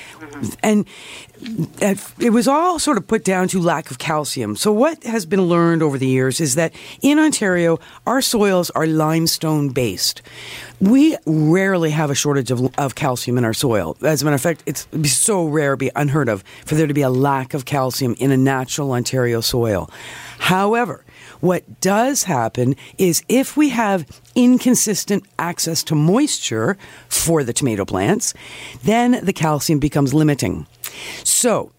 and 0.62 0.86
uh, 1.82 1.94
it 2.18 2.30
was 2.30 2.48
all 2.48 2.78
sort 2.78 2.96
of 2.96 3.06
put 3.06 3.24
down 3.24 3.48
to 3.48 3.60
lack 3.60 3.90
of 3.90 3.98
calcium. 3.98 4.56
So 4.56 4.72
what 4.72 5.04
has 5.04 5.26
been 5.26 5.42
learned 5.42 5.82
over 5.82 5.98
the 5.98 6.06
years 6.06 6.40
is 6.40 6.56
that 6.56 6.74
in 7.00 7.18
Ontario, 7.18 7.78
our 8.06 8.20
soils 8.20 8.70
are 8.70 8.86
limestone 8.86 9.68
based. 9.68 10.22
We 10.80 11.16
rarely 11.26 11.90
have 11.90 12.10
a 12.10 12.14
shortage 12.14 12.50
of, 12.50 12.72
of 12.78 12.94
calcium 12.94 13.38
in 13.38 13.44
our 13.44 13.54
soil. 13.54 13.96
As 14.02 14.22
a 14.22 14.24
matter 14.24 14.34
of 14.34 14.40
fact, 14.40 14.62
it's 14.66 14.88
so 15.12 15.46
rare, 15.46 15.76
be 15.76 15.90
unheard 15.94 16.28
of, 16.28 16.42
for 16.66 16.74
there 16.74 16.86
to 16.86 16.94
be 16.94 17.02
a 17.02 17.10
lack 17.10 17.54
of 17.54 17.64
calcium 17.64 18.14
in 18.18 18.30
a 18.30 18.36
natural 18.36 18.92
Ontario 18.92 19.40
soil. 19.40 19.90
However, 20.38 21.04
what 21.40 21.80
does 21.80 22.24
happen 22.24 22.74
is 22.96 23.22
if 23.28 23.56
we 23.56 23.68
have 23.68 24.06
inconsistent 24.38 25.24
access 25.38 25.82
to 25.82 25.96
moisture 25.96 26.78
for 27.08 27.42
the 27.42 27.52
tomato 27.52 27.84
plants, 27.84 28.32
then 28.84 29.20
the 29.24 29.32
calcium 29.32 29.80
becomes 29.80 30.14
limiting. 30.14 30.64
So, 31.24 31.72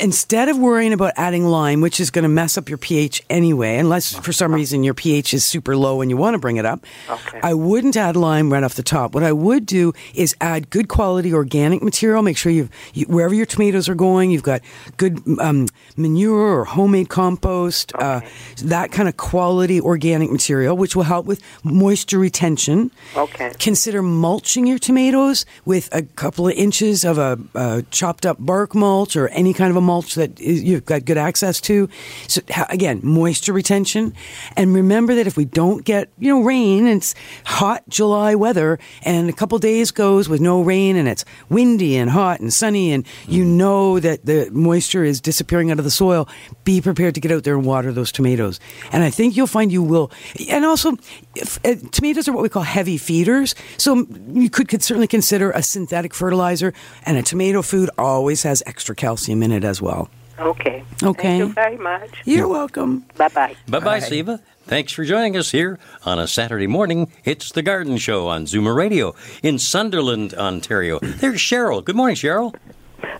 instead 0.00 0.48
of 0.48 0.58
worrying 0.58 0.92
about 0.92 1.12
adding 1.16 1.44
lime, 1.46 1.80
which 1.80 2.00
is 2.00 2.10
going 2.10 2.22
to 2.24 2.28
mess 2.28 2.56
up 2.58 2.68
your 2.68 2.78
pH 2.78 3.22
anyway, 3.30 3.76
unless 3.76 4.14
for 4.14 4.32
some 4.32 4.54
reason 4.54 4.82
your 4.82 4.94
pH 4.94 5.34
is 5.34 5.44
super 5.44 5.76
low 5.76 6.00
and 6.00 6.10
you 6.10 6.16
want 6.16 6.34
to 6.34 6.38
bring 6.38 6.56
it 6.56 6.66
up, 6.66 6.84
Okay. 7.08 7.40
I 7.42 7.54
wouldn't 7.54 7.96
add 7.96 8.16
lime 8.16 8.52
right 8.52 8.62
off 8.62 8.74
the 8.74 8.82
top. 8.82 9.14
What 9.14 9.22
I 9.22 9.32
would 9.32 9.66
do 9.66 9.92
is 10.14 10.34
add 10.40 10.70
good 10.70 10.88
quality 10.88 11.32
organic 11.34 11.82
material. 11.82 12.22
Make 12.22 12.36
sure 12.36 12.50
you've, 12.52 12.70
you, 12.94 13.06
wherever 13.06 13.34
your 13.34 13.46
tomatoes 13.46 13.88
are 13.88 13.94
going, 13.94 14.30
you've 14.30 14.42
got 14.42 14.60
good 14.96 15.20
um, 15.38 15.66
manure 15.96 16.60
or 16.60 16.64
homemade 16.64 17.08
compost, 17.08 17.92
uh, 17.96 18.20
that 18.64 18.92
kind 18.92 19.08
of 19.08 19.16
quality 19.16 19.80
organic 19.80 20.30
material, 20.30 20.76
which 20.76 20.94
will 20.96 21.04
help 21.04 21.26
with 21.26 21.42
moisture 21.64 22.18
retention. 22.18 22.90
Okay. 23.16 23.52
Consider 23.58 24.02
mulching 24.02 24.66
your 24.66 24.78
tomatoes 24.78 25.44
with 25.64 25.88
a 25.92 26.02
couple 26.02 26.46
of 26.48 26.54
inches 26.54 27.04
of 27.04 27.18
a, 27.18 27.38
a 27.54 27.82
chopped 27.90 28.24
up 28.26 28.36
bark 28.40 28.74
mulch 28.74 29.16
or 29.16 29.28
any 29.28 29.52
kind 29.52 29.70
of 29.70 29.76
a 29.76 29.80
mulch 29.90 30.14
that 30.14 30.38
is, 30.40 30.62
you've 30.62 30.84
got 30.84 31.04
good 31.04 31.18
access 31.18 31.60
to. 31.62 31.88
So 32.28 32.40
again, 32.68 33.00
moisture 33.02 33.52
retention. 33.52 34.14
And 34.56 34.74
remember 34.74 35.14
that 35.16 35.26
if 35.26 35.36
we 35.36 35.44
don't 35.44 35.84
get, 35.84 36.08
you 36.18 36.28
know, 36.32 36.42
rain 36.42 36.86
and 36.86 36.98
it's 36.98 37.14
hot 37.44 37.82
July 37.88 38.34
weather 38.34 38.78
and 39.02 39.28
a 39.28 39.32
couple 39.32 39.58
days 39.58 39.90
goes 39.90 40.28
with 40.28 40.40
no 40.40 40.62
rain 40.62 40.96
and 40.96 41.08
it's 41.08 41.24
windy 41.48 41.96
and 41.96 42.10
hot 42.10 42.40
and 42.40 42.52
sunny 42.52 42.92
and 42.92 43.06
you 43.26 43.44
know 43.44 43.98
that 44.00 44.24
the 44.24 44.48
moisture 44.52 45.04
is 45.04 45.20
disappearing 45.20 45.70
out 45.70 45.78
of 45.78 45.84
the 45.84 45.90
soil, 45.90 46.28
be 46.64 46.80
prepared 46.80 47.14
to 47.14 47.20
get 47.20 47.32
out 47.32 47.44
there 47.44 47.56
and 47.56 47.66
water 47.66 47.92
those 47.92 48.12
tomatoes. 48.12 48.60
And 48.92 49.02
I 49.02 49.10
think 49.10 49.36
you'll 49.36 49.46
find 49.46 49.72
you 49.72 49.82
will. 49.82 50.10
And 50.48 50.64
also, 50.64 50.96
if, 51.34 51.58
uh, 51.64 51.74
tomatoes 51.90 52.28
are 52.28 52.32
what 52.32 52.42
we 52.42 52.48
call 52.48 52.62
heavy 52.62 52.98
feeders. 52.98 53.54
So 53.76 54.06
you 54.28 54.50
could, 54.50 54.68
could 54.68 54.82
certainly 54.82 55.08
consider 55.08 55.50
a 55.50 55.62
synthetic 55.62 56.14
fertilizer, 56.14 56.72
and 57.04 57.16
a 57.16 57.22
tomato 57.22 57.62
food 57.62 57.90
always 57.98 58.42
has 58.42 58.62
extra 58.66 58.94
calcium 58.94 59.42
in 59.42 59.52
it 59.52 59.64
as 59.64 59.79
well. 59.80 60.08
Okay. 60.38 60.82
Okay. 61.02 61.22
Thank 61.22 61.38
you 61.40 61.52
very 61.52 61.76
much. 61.76 62.10
You're 62.24 62.48
welcome. 62.48 63.04
Bye 63.16 63.28
bye. 63.28 63.56
Bye 63.68 63.80
bye, 63.80 63.98
Siva. 63.98 64.40
Thanks 64.64 64.92
for 64.92 65.04
joining 65.04 65.36
us 65.36 65.50
here 65.50 65.78
on 66.04 66.18
a 66.18 66.26
Saturday 66.26 66.66
morning. 66.66 67.10
It's 67.24 67.52
The 67.52 67.62
Garden 67.62 67.98
Show 67.98 68.28
on 68.28 68.44
Zoomer 68.44 68.74
Radio 68.74 69.14
in 69.42 69.58
Sunderland, 69.58 70.32
Ontario. 70.34 70.98
There's 71.00 71.40
Cheryl. 71.40 71.84
Good 71.84 71.96
morning, 71.96 72.16
Cheryl. 72.16 72.54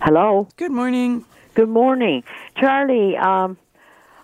Hello. 0.01 0.49
Good 0.57 0.71
morning. 0.71 1.25
Good 1.55 1.69
morning, 1.69 2.23
Charlie. 2.57 3.17
Um, 3.17 3.59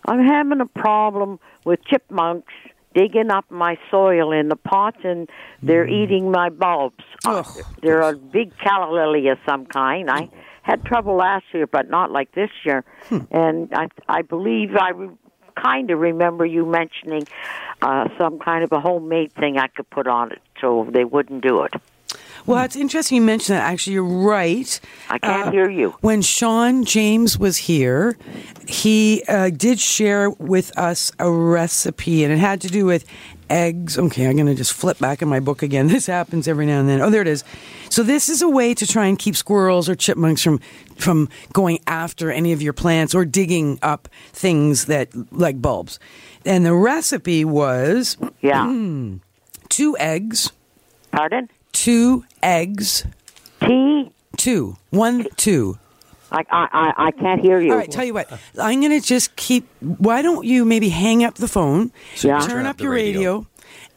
I'm 0.06 0.24
having 0.24 0.60
a 0.60 0.66
problem 0.66 1.38
with 1.64 1.84
chipmunks 1.84 2.52
digging 2.94 3.30
up 3.30 3.44
my 3.50 3.76
soil 3.90 4.32
in 4.32 4.48
the 4.48 4.56
pots, 4.56 4.98
and 5.04 5.28
they're 5.62 5.86
eating 5.86 6.30
my 6.30 6.48
bulbs. 6.48 7.04
Ugh. 7.26 7.46
they're 7.82 8.02
a 8.02 8.16
big 8.16 8.56
calla 8.58 8.90
lily 8.90 9.28
of 9.28 9.38
some 9.44 9.66
kind. 9.66 10.10
I 10.10 10.28
had 10.66 10.84
trouble 10.84 11.14
last 11.14 11.44
year, 11.54 11.66
but 11.68 11.88
not 11.88 12.10
like 12.10 12.32
this 12.32 12.50
year. 12.64 12.84
And 13.30 13.72
I, 13.72 13.86
I 14.08 14.22
believe 14.22 14.74
I 14.76 14.90
re- 14.90 15.10
kind 15.54 15.90
of 15.92 16.00
remember 16.00 16.44
you 16.44 16.66
mentioning 16.66 17.24
uh, 17.82 18.08
some 18.18 18.40
kind 18.40 18.64
of 18.64 18.72
a 18.72 18.80
homemade 18.80 19.32
thing 19.32 19.58
I 19.58 19.68
could 19.68 19.88
put 19.90 20.08
on 20.08 20.32
it 20.32 20.40
so 20.60 20.88
they 20.92 21.04
wouldn't 21.04 21.42
do 21.42 21.62
it. 21.62 21.72
Well, 22.46 22.64
it's 22.64 22.76
interesting 22.76 23.16
you 23.16 23.22
mentioned 23.22 23.56
that. 23.58 23.62
Actually, 23.62 23.94
you're 23.94 24.04
right. 24.04 24.80
I 25.08 25.18
can't 25.18 25.48
Uh, 25.48 25.50
hear 25.52 25.70
you. 25.70 25.90
When 26.00 26.20
Sean 26.22 26.84
James 26.84 27.38
was 27.38 27.56
here, 27.56 28.16
he 28.68 29.22
uh, 29.28 29.50
did 29.50 29.78
share 29.80 30.30
with 30.30 30.76
us 30.78 31.12
a 31.20 31.30
recipe, 31.30 32.22
and 32.24 32.32
it 32.32 32.38
had 32.38 32.60
to 32.62 32.68
do 32.68 32.84
with 32.86 33.04
eggs. 33.50 33.98
Okay, 33.98 34.26
I'm 34.26 34.34
going 34.36 34.46
to 34.46 34.54
just 34.54 34.72
flip 34.72 34.98
back 34.98 35.22
in 35.22 35.28
my 35.28 35.40
book 35.40 35.62
again. 35.62 35.88
This 35.96 36.06
happens 36.06 36.46
every 36.48 36.66
now 36.66 36.80
and 36.80 36.88
then. 36.88 37.00
Oh, 37.00 37.10
there 37.10 37.22
it 37.22 37.28
is. 37.28 37.44
So 37.90 38.02
this 38.02 38.28
is 38.28 38.42
a 38.42 38.48
way 38.48 38.74
to 38.74 38.86
try 38.86 39.06
and 39.06 39.18
keep 39.18 39.36
squirrels 39.36 39.88
or 39.88 39.94
chipmunks 39.94 40.42
from 40.42 40.60
from 40.96 41.28
going 41.52 41.78
after 41.86 42.30
any 42.30 42.52
of 42.52 42.60
your 42.62 42.72
plants 42.72 43.14
or 43.14 43.24
digging 43.24 43.78
up 43.82 44.08
things 44.32 44.86
that 44.86 45.08
like 45.32 45.60
bulbs. 45.62 45.98
And 46.44 46.64
the 46.66 46.74
recipe 46.74 47.44
was 47.44 48.16
Yeah. 48.42 48.66
two 49.68 49.96
eggs, 49.98 50.52
Pardon? 51.12 51.48
two 51.72 52.24
eggs, 52.42 53.04
Tea? 53.60 54.10
two, 54.36 54.76
one, 54.90 55.26
two. 55.36 55.78
I, 56.32 56.44
I, 56.50 56.68
I, 56.72 56.92
I 57.06 57.10
can't 57.12 57.40
hear 57.40 57.60
you. 57.60 57.72
All 57.72 57.78
right, 57.78 57.90
tell 57.90 58.04
you 58.04 58.14
what. 58.14 58.30
I'm 58.60 58.80
going 58.80 58.92
to 59.00 59.06
just 59.06 59.36
keep. 59.36 59.66
Why 59.80 60.22
don't 60.22 60.44
you 60.44 60.64
maybe 60.64 60.88
hang 60.88 61.24
up 61.24 61.34
the 61.34 61.48
phone, 61.48 61.92
Yeah. 62.16 62.40
turn, 62.40 62.48
Turn 62.50 62.66
up, 62.66 62.70
up 62.70 62.76
the 62.78 62.84
your 62.84 62.92
radio. 62.92 63.18
radio. 63.38 63.46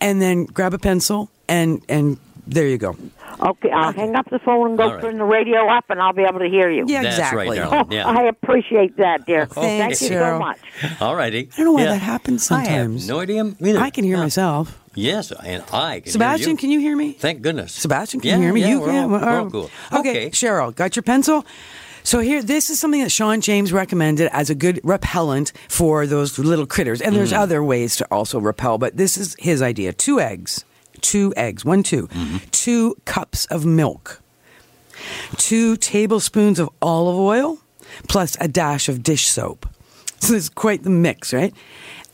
and 0.02 0.22
then 0.22 0.46
grab 0.46 0.74
a 0.74 0.80
pencil 0.80 1.30
and 1.48 1.82
and 1.89 2.18
there 2.48 2.68
you 2.68 2.78
go. 2.78 2.96
Okay, 3.42 3.70
I'll 3.72 3.94
hang 3.94 4.15
up 4.15 4.30
the 4.30 4.39
phone 4.39 4.70
and 4.70 4.78
go 4.78 4.84
All 4.86 4.92
right. 4.96 5.02
turn 5.02 5.18
the 5.18 5.24
radio 5.24 5.68
up, 5.70 5.86
and 5.89 6.02
I'll 6.02 6.13
be 6.13 6.24
able 6.24 6.39
to 6.39 6.50
hear 6.50 6.70
you. 6.70 6.84
Yeah, 6.88 7.04
That's 7.04 7.18
exactly. 7.20 7.60
right, 7.60 7.70
Oh. 7.72 7.88
Yeah. 7.89 8.06
I 8.08 8.24
appreciate 8.24 8.98
that, 8.98 9.26
dear. 9.26 9.46
Thank 9.46 9.82
Thanks, 9.82 10.02
you 10.02 10.10
Cheryl. 10.10 10.36
so 10.36 10.39
much. 10.39 10.60
All 11.00 11.15
righty. 11.15 11.48
I 11.54 11.56
don't 11.58 11.65
know 11.65 11.72
why 11.74 11.84
Yeah. 11.84 11.92
that 11.92 11.98
happens 12.02 12.52
I 12.52 12.63
sometimes. 12.65 13.04
have 13.08 13.15
no 13.15 13.22
idea 13.22 13.46
either. 13.62 13.80
I 13.80 13.89
can 13.92 14.04
hear 14.04 14.18
No. 14.18 14.24
myself. 14.24 14.78
Yes, 14.96 15.32
and 15.32 15.63
I 15.72 16.00
can 16.02 16.12
Sebastian, 16.12 16.48
hear 16.48 16.52
you. 16.52 16.58
can 16.58 16.70
you 16.72 16.80
hear 16.80 16.96
me? 16.98 17.12
Thank 17.13 17.42
goodness. 17.42 17.72
Sebastian, 17.74 18.20
can 18.20 18.30
yeah, 18.30 18.36
you 18.38 18.42
hear 18.42 18.54
me? 18.54 18.62
Yeah, 18.62 18.68
you 18.70 18.80
we're 18.82 18.88
can. 18.88 19.04
all, 19.04 19.10
Well, 19.10 19.22
we're 19.22 19.39
all 19.39 19.50
cool. 19.52 19.72
Okay. 19.94 20.30
Cheryl, 20.32 20.76
got 20.76 20.96
your 20.98 21.04
pencil? 21.04 21.46
So 22.10 22.22
here, 22.22 22.41
this 22.41 22.72
is 22.72 22.80
something 22.80 23.02
that 23.04 23.12
Sean 23.12 23.39
James 23.39 23.72
recommended 23.72 24.30
as 24.34 24.50
a 24.50 24.56
good 24.56 24.82
repellent 24.84 25.52
for 25.67 26.08
those 26.08 26.39
little 26.39 26.65
critters. 26.65 27.02
And 27.02 27.13
Mm. 27.13 27.17
there's 27.17 27.32
other 27.34 27.63
ways 27.63 27.95
to 27.98 28.08
also 28.10 28.39
repel, 28.39 28.80
but 28.80 28.98
this 28.98 29.15
is 29.15 29.36
his 29.38 29.62
idea. 29.62 29.93
Two 29.93 30.19
eggs, 30.19 30.65
two 31.02 31.32
eggs, 31.38 31.63
one, 31.63 31.84
two, 31.84 32.08
Mm-hmm. 32.08 32.38
two 32.50 32.95
cups 33.06 33.45
of 33.52 33.63
milk, 33.63 34.24
two 35.38 35.78
tablespoons 35.78 36.58
of 36.58 36.67
olive 36.82 37.15
oil, 37.19 37.60
plus 38.08 38.36
a 38.39 38.48
dash 38.48 38.89
of 38.89 39.04
dish 39.04 39.28
soap. 39.28 39.67
So 40.19 40.34
it's 40.34 40.50
quite 40.50 40.82
the 40.82 40.89
mix, 40.89 41.32
right? 41.32 41.54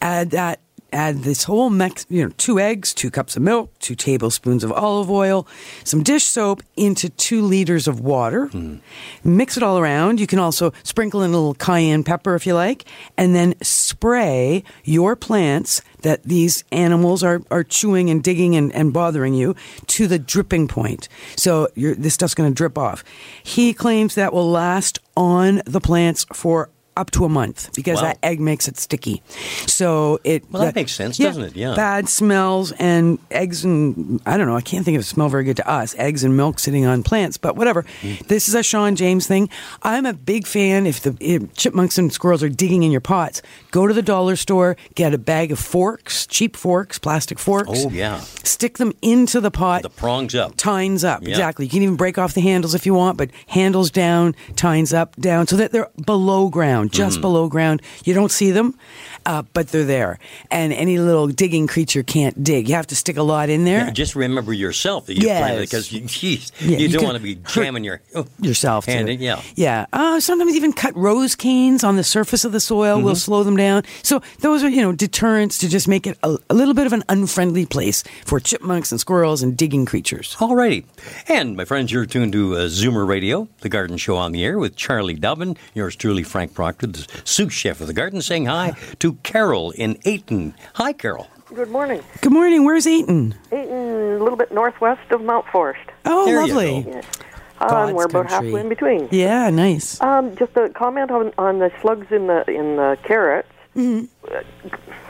Add 0.01 0.31
that. 0.31 0.59
Add 0.95 1.23
this 1.23 1.43
whole 1.43 1.69
mix, 1.69 2.05
you 2.09 2.23
know, 2.23 2.31
two 2.37 2.57
eggs, 2.57 2.93
two 2.93 3.11
cups 3.11 3.35
of 3.35 3.43
milk, 3.43 3.77
two 3.79 3.95
tablespoons 3.95 4.63
of 4.63 4.71
olive 4.71 5.11
oil, 5.11 5.45
some 5.83 6.03
dish 6.03 6.23
soap 6.23 6.63
into 6.77 7.09
two 7.09 7.41
liters 7.41 7.85
of 7.85 7.99
water. 7.99 8.47
Hmm. 8.47 8.77
Mix 9.21 9.57
it 9.57 9.63
all 9.63 9.77
around. 9.77 10.21
You 10.21 10.27
can 10.27 10.39
also 10.39 10.71
sprinkle 10.83 11.21
in 11.21 11.31
a 11.31 11.33
little 11.33 11.53
cayenne 11.53 12.05
pepper 12.05 12.33
if 12.33 12.47
you 12.47 12.53
like, 12.53 12.85
and 13.17 13.35
then 13.35 13.55
spray 13.61 14.63
your 14.85 15.17
plants 15.17 15.81
that 16.03 16.23
these 16.23 16.63
animals 16.71 17.23
are, 17.23 17.41
are 17.51 17.63
chewing 17.63 18.09
and 18.09 18.23
digging 18.23 18.55
and, 18.55 18.71
and 18.73 18.93
bothering 18.93 19.33
you 19.33 19.53
to 19.87 20.07
the 20.07 20.17
dripping 20.17 20.69
point. 20.69 21.09
So 21.35 21.67
this 21.75 22.13
stuff's 22.13 22.35
going 22.35 22.49
to 22.49 22.55
drip 22.55 22.77
off. 22.77 23.03
He 23.43 23.73
claims 23.73 24.15
that 24.15 24.31
will 24.31 24.49
last 24.49 24.99
on 25.17 25.61
the 25.65 25.81
plants 25.81 26.25
for 26.31 26.69
up 26.97 27.11
to 27.11 27.25
a 27.25 27.29
month 27.29 27.69
because 27.75 27.97
Wow. 27.97 28.07
that 28.07 28.17
egg 28.23 28.39
makes 28.39 28.67
it 28.67 28.77
sticky. 28.77 29.21
So 29.67 30.19
it 30.23 30.43
Well, 30.51 30.63
that 30.63 30.75
makes 30.75 30.93
sense, 30.93 31.17
doesn't 31.17 31.43
it? 31.43 31.55
Yeah. 31.55 31.75
Bad 31.75 32.07
smells 32.09 32.71
and 32.73 33.19
eggs 33.31 33.63
and 33.65 34.21
I 34.25 34.37
don't 34.37 34.47
know. 34.47 34.55
I 34.55 34.61
can't 34.61 34.85
think 34.85 34.95
of 34.95 35.01
it 35.01 35.05
smell 35.05 35.29
very 35.29 35.43
good 35.43 35.57
to 35.57 35.69
us. 35.69 35.95
Eggs 35.97 36.23
and 36.23 36.35
milk 36.37 36.59
sitting 36.59 36.85
on 36.85 37.03
plants, 37.03 37.37
but 37.37 37.55
whatever. 37.55 37.83
Mm. 38.01 38.27
This 38.27 38.47
is 38.47 38.55
a 38.55 38.63
Sean 38.63 38.95
James 38.95 39.27
thing. 39.27 39.49
I'm 39.83 40.05
a 40.05 40.13
big 40.13 40.47
fan. 40.47 40.85
If 40.87 41.01
the 41.01 41.15
if 41.19 41.53
chipmunks 41.55 41.97
and 41.97 42.11
squirrels 42.11 42.43
are 42.43 42.49
digging 42.49 42.83
in 42.83 42.91
your 42.91 43.01
pots, 43.01 43.41
go 43.71 43.87
to 43.87 43.93
the 43.93 44.01
dollar 44.01 44.35
store, 44.35 44.77
get 44.95 45.13
a 45.13 45.17
bag 45.17 45.51
of 45.51 45.59
forks, 45.59 46.25
cheap 46.27 46.55
forks, 46.55 46.97
plastic 46.99 47.39
forks. 47.39 47.69
Oh, 47.85 47.89
yeah. 47.89 48.19
Stick 48.43 48.77
them 48.77 48.93
into 49.01 49.41
the 49.41 49.51
pot. 49.51 49.81
The 49.83 49.89
prongs 49.89 50.35
up. 50.35 50.55
Tines 50.57 51.03
up, 51.03 51.21
Yeah. 51.23 51.29
exactly. 51.29 51.65
You 51.65 51.71
can 51.71 51.81
even 51.83 51.95
break 51.95 52.17
off 52.17 52.33
the 52.33 52.41
handles 52.41 52.73
if 52.75 52.85
you 52.85 52.93
want, 52.93 53.17
but 53.17 53.29
handles 53.47 53.91
down, 53.91 54.35
tines 54.55 54.93
up, 54.93 55.15
down, 55.17 55.47
so 55.47 55.55
that 55.57 55.71
they're 55.71 55.89
below 56.05 56.49
ground, 56.49 56.84
Mm-hmm. 56.89 56.97
just 56.97 57.21
below 57.21 57.47
ground. 57.47 57.81
You 58.03 58.13
don't 58.13 58.31
see 58.31 58.51
them, 58.51 58.77
uh, 59.25 59.43
but 59.53 59.69
they're 59.69 59.83
there. 59.83 60.19
And 60.51 60.71
any 60.73 60.97
little 60.99 61.27
digging 61.27 61.67
creature 61.67 62.03
can't 62.03 62.43
dig. 62.43 62.67
You 62.69 62.75
have 62.75 62.87
to 62.87 62.95
stick 62.95 63.17
a 63.17 63.23
lot 63.23 63.49
in 63.49 63.65
there. 63.65 63.79
Yeah, 63.85 63.89
just 63.91 64.15
remember 64.15 64.53
yourself 64.53 65.05
that 65.07 65.15
you 65.15 65.25
Yes. 65.27 65.39
planted 65.41 65.61
because 65.61 65.91
you, 65.91 66.01
geez, 66.05 66.51
Yeah, 66.59 66.77
you, 66.77 66.87
you 66.87 66.89
don't 66.97 67.03
want 67.05 67.17
to 67.17 67.23
be 67.23 67.35
jamming 67.35 67.83
your 67.83 68.01
oh, 68.15 68.25
yourself 68.39 68.85
hand 68.85 69.09
in. 69.09 69.19
Yeah. 69.21 69.41
yeah. 69.55 69.85
Uh, 69.93 70.19
sometimes 70.19 70.55
even 70.55 70.73
cut 70.73 70.95
rose 70.95 71.35
canes 71.35 71.83
on 71.83 71.95
the 71.95 72.03
surface 72.03 72.45
of 72.45 72.51
the 72.51 72.59
soil 72.59 72.97
Mm-hmm. 72.97 73.05
will 73.05 73.15
slow 73.15 73.43
them 73.43 73.57
down. 73.57 73.83
So 74.03 74.21
those 74.39 74.63
are 74.63 74.69
you 74.69 74.81
know 74.81 74.91
deterrents 74.91 75.57
to 75.59 75.69
just 75.69 75.87
make 75.87 76.05
it 76.07 76.17
a, 76.23 76.37
a 76.49 76.53
little 76.53 76.73
bit 76.73 76.85
of 76.85 76.93
an 76.93 77.03
unfriendly 77.09 77.65
place 77.65 78.03
for 78.25 78.39
chipmunks 78.39 78.91
and 78.91 78.99
squirrels 79.01 79.41
and 79.43 79.57
digging 79.57 79.85
creatures. 79.85 80.35
Alrighty. 80.39 80.85
And 81.27 81.55
my 81.57 81.65
friends, 81.65 81.91
you're 81.91 82.05
tuned 82.05 82.33
to 82.33 82.55
uh, 82.55 82.59
Zoomer 82.67 83.07
Radio, 83.07 83.47
the 83.61 83.69
garden 83.69 83.97
show 83.97 84.15
on 84.17 84.31
the 84.31 84.43
air 84.43 84.59
with 84.59 84.75
Charlie 84.75 85.15
Dobbin, 85.15 85.57
yours 85.73 85.95
truly, 85.95 86.23
Frank 86.23 86.53
Proctor, 86.53 86.87
the 86.87 87.07
sous 87.23 87.51
chef 87.53 87.81
of 87.81 87.87
the 87.87 87.93
garden, 87.93 88.21
saying 88.21 88.45
hi 88.45 88.73
to 88.99 89.13
Carol 89.23 89.71
in 89.71 89.97
Ayton. 90.05 90.53
Hi, 90.75 90.93
Carol. 90.93 91.27
Good 91.53 91.69
morning. 91.69 92.01
Good 92.21 92.31
morning. 92.33 92.65
Where's 92.65 92.87
Ayton? 92.87 93.35
Ayton, 93.51 94.13
a 94.15 94.23
little 94.23 94.37
bit 94.37 94.51
northwest 94.51 95.11
of 95.11 95.21
Mount 95.21 95.45
Forest. 95.47 95.89
Oh, 96.05 96.25
There 96.25 96.41
you 96.45 96.53
lovely. 96.53 96.91
go. 96.91 97.01
Uh, 97.59 97.69
God's 97.69 97.87
and 97.89 97.97
we're 97.97 98.05
about 98.05 98.27
country. 98.27 98.47
halfway 98.49 98.61
in 98.61 98.69
between. 98.69 99.07
Yeah, 99.11 99.49
nice. 99.49 100.01
Um, 100.01 100.35
just 100.35 100.57
a 100.57 100.69
comment 100.69 101.11
on, 101.11 101.31
on 101.37 101.59
the 101.59 101.71
slugs 101.81 102.07
in 102.11 102.27
the 102.27 102.43
in 102.49 102.75
the 102.75 102.97
carrots. 103.03 103.47
Mhm. 103.75 104.07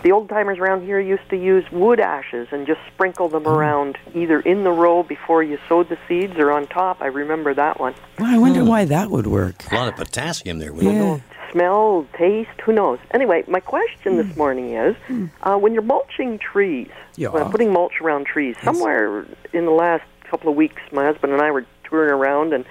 the 0.02 0.12
old 0.12 0.28
timers 0.28 0.58
around 0.58 0.84
here 0.84 1.00
used 1.00 1.28
to 1.30 1.38
use 1.38 1.64
wood 1.72 2.00
ashes 2.00 2.48
and 2.52 2.66
just 2.66 2.80
sprinkle 2.94 3.30
them 3.30 3.48
around 3.48 3.96
either 4.16 4.40
in 4.40 4.64
the 4.64 4.72
row 4.72 5.04
before 5.04 5.44
you 5.44 5.58
sowed 5.70 5.88
the 5.90 5.98
seeds 6.08 6.34
or 6.38 6.52
on 6.52 6.66
top. 6.68 6.98
I 7.00 7.08
remember 7.08 7.54
that 7.54 7.80
one. 7.80 7.94
Well, 8.20 8.34
I 8.34 8.38
wonder 8.40 8.64
why 8.66 8.86
that 8.86 9.10
would 9.12 9.28
work. 9.28 9.72
A 9.72 9.76
lot 9.76 9.88
of 9.88 9.96
potassium 9.96 10.58
there. 10.60 10.74
wouldn't 10.74 10.96
Yeah. 10.96 11.20
It? 11.56 11.60
Smell, 11.60 12.06
taste, 12.18 12.50
who 12.64 12.74
knows? 12.74 13.00
Anyway, 13.12 13.44
my 13.48 13.60
question 13.60 14.18
this 14.18 14.36
morning 14.36 14.74
is 14.76 14.96
uh, 15.44 15.58
when 15.58 15.74
you're 15.74 15.82
mulching 15.84 16.38
trees, 16.38 16.90
Yeah. 17.16 17.30
when 17.30 17.50
putting 17.52 17.72
mulch 17.72 18.02
around 18.02 18.26
trees, 18.26 18.56
somewhere 18.64 19.26
in 19.54 19.66
the 19.66 19.72
last 19.72 20.04
couple 20.30 20.50
of 20.50 20.56
weeks, 20.56 20.82
my 20.92 21.06
husband 21.06 21.34
and 21.34 21.42
I 21.42 21.52
were 21.52 21.66
touring 21.84 22.12
around, 22.12 22.54
and 22.54 22.66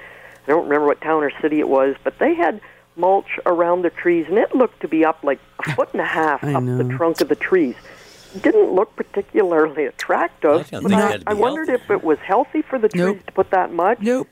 I 0.47 0.51
don't 0.51 0.65
remember 0.65 0.87
what 0.87 1.01
town 1.01 1.23
or 1.23 1.31
city 1.41 1.61
it 1.61 1.69
was, 1.69 1.97
but 2.05 2.19
they 2.19 2.35
had 2.35 2.61
mulch 2.97 3.39
around 3.47 3.83
the 3.83 3.91
trees, 3.91 4.27
and 4.29 4.39
it 4.39 4.55
looked 4.55 4.81
to 4.83 4.89
be 4.89 5.05
up 5.05 5.23
like 5.25 5.41
a 5.67 5.73
foot 5.75 5.89
and 5.93 6.01
a 6.01 6.05
half 6.07 6.45
I 6.45 6.53
up 6.55 6.65
the 6.65 6.89
trunk 6.97 7.21
of 7.21 7.29
the 7.29 7.37
trees. 7.37 7.75
Didn't 8.43 8.73
look 8.73 8.95
particularly 8.97 9.85
attractive. 9.87 10.67
I 10.75 10.81
don't 10.81 10.83
but 10.83 10.93
I, 10.93 11.19
I 11.29 11.35
wondered 11.35 11.69
healthy. 11.69 11.85
if 11.85 11.91
it 11.91 12.03
was 12.05 12.19
healthy 12.19 12.63
for 12.63 12.79
the 12.81 12.89
trees 12.89 13.05
Nope. 13.05 13.27
to 13.27 13.33
put 13.33 13.51
that 13.53 13.73
much. 13.73 14.01
Nope. 14.01 14.27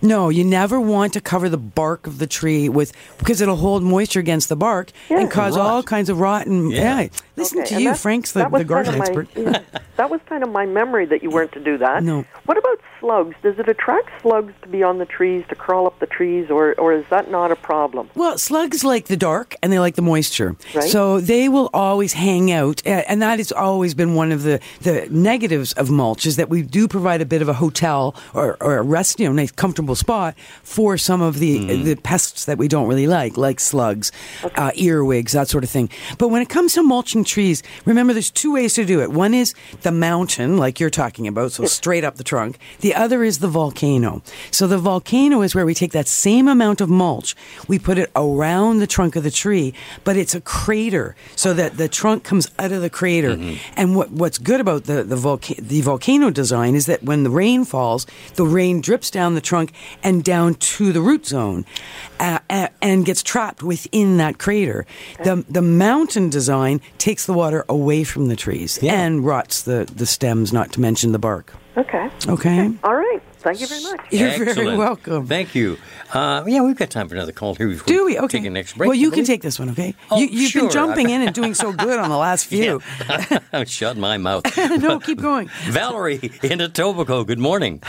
No, 0.00 0.28
you 0.28 0.44
never 0.44 0.80
want 0.80 1.12
to 1.14 1.20
cover 1.20 1.48
the 1.48 1.58
bark 1.58 2.06
of 2.06 2.18
the 2.18 2.26
tree 2.26 2.68
with 2.68 2.92
because 3.18 3.40
it'll 3.40 3.56
hold 3.56 3.82
moisture 3.82 4.20
against 4.20 4.48
the 4.48 4.56
bark 4.56 4.92
and 5.10 5.22
Yeah. 5.22 5.28
cause 5.28 5.56
all 5.56 5.82
kinds 5.82 6.08
of 6.08 6.20
rot. 6.20 6.46
And 6.46 6.70
Yeah. 6.70 7.00
yeah, 7.00 7.08
listen 7.36 7.60
Okay, 7.60 7.68
to 7.68 7.74
and 7.74 7.84
you, 7.84 7.90
that- 7.90 7.98
Frank's 7.98 8.32
the, 8.32 8.40
that 8.40 8.50
was 8.50 8.60
the 8.60 8.64
garden 8.64 8.92
kind 8.94 9.08
of 9.08 9.14
my- 9.14 9.20
expert. 9.22 9.40
yeah, 9.74 9.80
that 9.96 10.10
was 10.10 10.20
kind 10.28 10.42
of 10.42 10.50
my 10.50 10.66
memory 10.66 11.06
that 11.06 11.22
you 11.22 11.30
weren't 11.30 11.52
to 11.52 11.60
do 11.60 11.78
that. 11.78 12.02
No. 12.02 12.24
What 12.46 12.56
about 12.58 12.78
slugs? 13.00 13.34
Does 13.42 13.58
it 13.58 13.68
attract 13.68 14.08
slugs 14.22 14.52
to 14.62 14.68
be 14.68 14.82
on 14.82 14.98
the 14.98 15.06
trees, 15.06 15.44
to 15.48 15.54
crawl 15.54 15.86
up 15.86 15.98
the 16.00 16.06
trees, 16.06 16.50
or, 16.50 16.74
or 16.78 16.92
is 16.92 17.04
that 17.10 17.30
not 17.30 17.50
a 17.52 17.56
problem? 17.56 18.10
Well, 18.14 18.38
slugs 18.38 18.82
like 18.84 19.06
the 19.06 19.16
dark 19.16 19.54
and 19.62 19.72
they 19.72 19.78
like 19.78 19.94
the 19.94 20.02
moisture. 20.02 20.56
Right. 20.74 20.84
So 20.84 21.20
they 21.20 21.48
will 21.48 21.70
always 21.74 22.12
hang 22.14 22.50
out. 22.50 22.82
And 22.84 23.22
that 23.22 23.38
has 23.38 23.52
always 23.52 23.94
been 23.94 24.14
one 24.14 24.32
of 24.32 24.42
the, 24.42 24.60
the 24.80 25.06
negatives 25.10 25.72
of 25.74 25.90
mulch 25.90 26.26
is 26.26 26.36
that 26.36 26.48
we 26.48 26.62
do 26.62 26.88
provide 26.88 27.20
a 27.20 27.26
bit 27.26 27.42
of 27.42 27.48
a 27.48 27.52
hotel 27.54 28.14
or, 28.34 28.56
or 28.60 28.78
a 28.78 28.82
rest, 28.82 29.20
you 29.20 29.26
know, 29.26 29.32
nice 29.32 29.50
comfortable 29.52 29.87
spot 29.96 30.38
for 30.62 30.96
some 30.98 31.20
of 31.22 31.38
the, 31.38 31.82
the 31.82 31.96
pests 31.96 32.44
that 32.46 32.58
we 32.58 32.68
don't 32.68 32.88
really 32.88 33.06
like, 33.06 33.36
like 33.36 33.60
slugs, 33.60 34.12
uh, 34.56 34.70
earwigs, 34.74 35.32
that 35.32 35.48
sort 35.48 35.64
of 35.64 35.70
thing. 35.70 35.88
But 36.18 36.28
when 36.28 36.42
it 36.42 36.48
comes 36.48 36.74
to 36.74 36.82
mulching 36.82 37.24
trees, 37.24 37.62
remember 37.84 38.12
there's 38.12 38.30
two 38.30 38.52
ways 38.52 38.74
to 38.74 38.84
do 38.84 39.00
it. 39.00 39.10
One 39.10 39.34
is 39.34 39.54
the 39.82 39.92
mountain, 39.92 40.56
like 40.56 40.80
you're 40.80 40.90
talking 40.90 41.26
about, 41.26 41.52
so 41.52 41.64
straight 41.66 42.04
up 42.04 42.16
the 42.16 42.24
trunk. 42.24 42.58
The 42.80 42.94
other 42.94 43.22
is 43.24 43.38
the 43.38 43.48
volcano. 43.48 44.22
So 44.50 44.66
the 44.66 44.78
volcano 44.78 45.42
is 45.42 45.54
where 45.54 45.66
we 45.66 45.74
take 45.74 45.92
that 45.92 46.08
same 46.08 46.48
amount 46.48 46.80
of 46.80 46.88
mulch, 46.88 47.34
we 47.66 47.78
put 47.78 47.98
it 47.98 48.10
around 48.16 48.78
the 48.78 48.86
trunk 48.86 49.16
of 49.16 49.22
the 49.22 49.30
tree, 49.30 49.74
but 50.04 50.16
it's 50.16 50.34
a 50.34 50.40
crater 50.40 51.14
so 51.36 51.54
that 51.54 51.76
the 51.76 51.88
trunk 51.88 52.24
comes 52.24 52.50
out 52.58 52.72
of 52.72 52.80
the 52.82 52.90
crater. 52.90 53.36
And 53.76 53.96
what, 53.96 54.10
what's 54.10 54.38
good 54.38 54.60
about 54.60 54.84
the, 54.84 55.02
the, 55.02 55.16
volca- 55.16 55.56
the 55.56 55.80
volcano 55.80 56.30
design 56.30 56.74
is 56.74 56.86
that 56.86 57.02
when 57.02 57.22
the 57.22 57.30
rain 57.30 57.64
falls, 57.64 58.06
the 58.34 58.44
rain 58.46 58.80
drips 58.80 59.10
down 59.10 59.34
the 59.34 59.40
trunk 59.40 59.72
and 60.02 60.24
down 60.24 60.54
to 60.54 60.92
the 60.92 61.00
root 61.00 61.26
zone 61.26 61.64
uh, 62.20 62.38
uh, 62.50 62.68
and 62.82 63.04
gets 63.04 63.22
trapped 63.22 63.62
within 63.62 64.16
that 64.18 64.38
crater. 64.38 64.86
The, 65.24 65.44
the 65.48 65.62
mountain 65.62 66.30
design 66.30 66.80
takes 66.98 67.26
the 67.26 67.32
water 67.32 67.64
away 67.68 68.04
from 68.04 68.28
the 68.28 68.36
trees 68.36 68.78
Yeah. 68.82 68.94
and 69.00 69.24
rots 69.24 69.62
the, 69.62 69.90
the 69.94 70.06
stems, 70.06 70.52
not 70.52 70.72
to 70.72 70.80
mention 70.80 71.12
the 71.12 71.18
bark. 71.18 71.54
Okay. 71.76 72.10
Okay? 72.26 72.72
All 72.82 72.94
right. 72.96 73.22
Thank 73.38 73.60
you 73.60 73.68
very 73.68 73.82
much. 73.84 74.00
You're 74.10 74.52
very 74.52 74.76
welcome. 74.76 75.24
Thank 75.28 75.54
you. 75.54 75.78
Uh, 76.12 76.42
yeah, 76.44 76.60
we've 76.60 76.74
got 76.74 76.90
time 76.90 77.08
for 77.08 77.14
another 77.14 77.30
call 77.30 77.54
here. 77.54 77.68
Before 77.68 77.86
Do 77.86 78.04
we? 78.04 78.18
Okay. 78.18 78.38
Take 78.38 78.46
a 78.46 78.50
next 78.50 78.76
break. 78.76 78.88
well, 78.88 78.96
you 78.96 79.12
can 79.12 79.24
take 79.24 79.42
this 79.42 79.60
one, 79.60 79.70
okay? 79.70 79.94
Oh, 80.10 80.18
you, 80.18 80.26
you've 80.26 80.50
sure. 80.50 80.62
been 80.62 80.70
jumping 80.72 81.10
in 81.10 81.22
and 81.22 81.32
doing 81.32 81.54
so 81.54 81.72
good 81.84 82.00
on 82.00 82.10
the 82.10 82.16
last 82.16 82.46
few. 82.46 82.82
I'm 83.52 83.64
shutting 83.66 84.00
my 84.00 84.16
mouth. 84.18 84.44
no, 84.80 84.98
keep 84.98 85.20
going. 85.20 85.48
Valerie 85.66 86.16
in 86.42 86.58
Etobicoke. 86.58 87.28
Good 87.28 87.38
morning. 87.38 87.80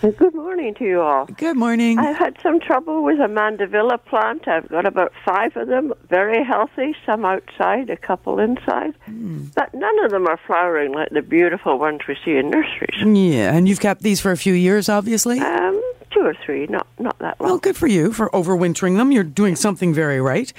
Good 0.00 0.34
morning 0.34 0.74
to 0.76 0.84
you 0.84 1.00
all. 1.02 1.26
Good 1.26 1.56
morning. 1.56 1.98
I've 1.98 2.16
had 2.16 2.36
some 2.42 2.58
trouble 2.58 3.02
with 3.02 3.18
a 3.20 3.28
mandevilla 3.28 4.02
plant. 4.06 4.48
I've 4.48 4.68
got 4.68 4.86
about 4.86 5.12
five 5.24 5.54
of 5.56 5.68
them, 5.68 5.92
very 6.08 6.42
healthy, 6.42 6.96
some 7.04 7.24
outside, 7.24 7.90
a 7.90 7.96
couple 7.96 8.38
inside. 8.38 8.94
Hmm. 9.04 9.46
But 9.54 9.74
none 9.74 10.04
of 10.04 10.10
them 10.10 10.26
are 10.26 10.38
flowering 10.46 10.92
like 10.92 11.10
the 11.10 11.22
beautiful 11.22 11.78
ones 11.78 12.00
we 12.08 12.16
see 12.24 12.36
in 12.36 12.48
nurseries. 12.50 13.02
Yeah, 13.04 13.54
and 13.54 13.68
you've 13.68 13.80
kept 13.80 14.02
these 14.02 14.20
for 14.20 14.32
a 14.32 14.36
few 14.36 14.54
years, 14.54 14.88
obviously. 14.88 15.38
Um, 15.40 15.82
two 16.10 16.20
or 16.20 16.34
three, 16.34 16.66
not 16.66 16.86
not 16.98 17.18
that 17.18 17.40
long. 17.40 17.50
Well, 17.50 17.58
good 17.58 17.76
for 17.76 17.86
you 17.86 18.12
for 18.12 18.28
overwintering 18.30 18.96
them. 18.96 19.12
You're 19.12 19.24
doing 19.24 19.56
something 19.56 19.94
very 19.94 20.20
right. 20.20 20.52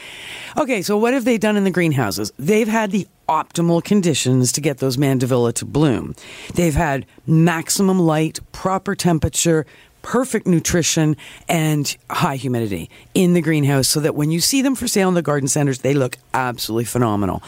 Okay, 0.57 0.81
so 0.81 0.97
what 0.97 1.13
have 1.13 1.25
they 1.25 1.37
done 1.37 1.57
in 1.57 1.63
the 1.63 1.71
greenhouses? 1.71 2.31
They've 2.37 2.67
had 2.67 2.91
the 2.91 3.07
optimal 3.29 3.83
conditions 3.83 4.51
to 4.51 4.61
get 4.61 4.79
those 4.79 4.97
mandevilla 4.97 5.53
to 5.53 5.65
bloom. 5.65 6.15
They've 6.55 6.73
had 6.73 7.05
maximum 7.25 7.99
light, 7.99 8.39
proper 8.51 8.95
temperature, 8.95 9.65
perfect 10.01 10.47
nutrition, 10.47 11.15
and 11.47 11.95
high 12.09 12.35
humidity 12.35 12.89
in 13.13 13.33
the 13.33 13.41
greenhouse 13.41 13.87
so 13.87 13.99
that 13.99 14.15
when 14.15 14.31
you 14.31 14.39
see 14.39 14.61
them 14.61 14.75
for 14.75 14.87
sale 14.87 15.07
in 15.07 15.13
the 15.13 15.21
garden 15.21 15.47
centers, 15.47 15.79
they 15.79 15.93
look 15.93 16.17
absolutely 16.33 16.85
phenomenal. 16.85 17.43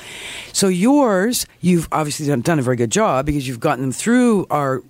So 0.52 0.68
yours, 0.68 1.46
you've 1.62 1.88
obviously 1.92 2.28
done, 2.28 2.42
done 2.42 2.60
a 2.60 2.62
very 2.62 2.76
good 2.76 2.92
job 2.92 3.26
because 3.26 3.48
you've 3.48 3.60
gotten 3.60 3.82
them 3.82 3.92
through 3.92 4.48
our 4.50 4.82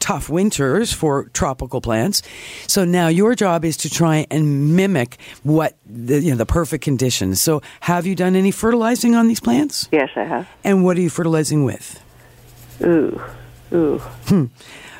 tough 0.00 0.28
winters 0.28 0.92
for 0.92 1.24
tropical 1.32 1.80
plants. 1.80 2.22
So 2.66 2.84
now 2.84 3.08
your 3.08 3.34
job 3.34 3.64
is 3.64 3.76
to 3.78 3.90
try 3.90 4.26
and 4.30 4.76
mimic 4.76 5.18
what 5.42 5.74
the, 5.86 6.20
you 6.20 6.30
know, 6.30 6.36
the 6.36 6.46
perfect 6.46 6.84
conditions. 6.84 7.40
So 7.40 7.62
have 7.80 8.06
you 8.06 8.14
done 8.14 8.36
any 8.36 8.50
fertilizing 8.50 9.14
on 9.14 9.28
these 9.28 9.40
plants? 9.40 9.88
Yes, 9.90 10.10
I 10.16 10.24
have. 10.24 10.48
And 10.64 10.84
what 10.84 10.96
are 10.96 11.00
you 11.00 11.10
fertilizing 11.10 11.64
with? 11.64 12.02
Ooh, 12.82 13.20
ooh. 13.72 13.98
Hmm. 13.98 14.46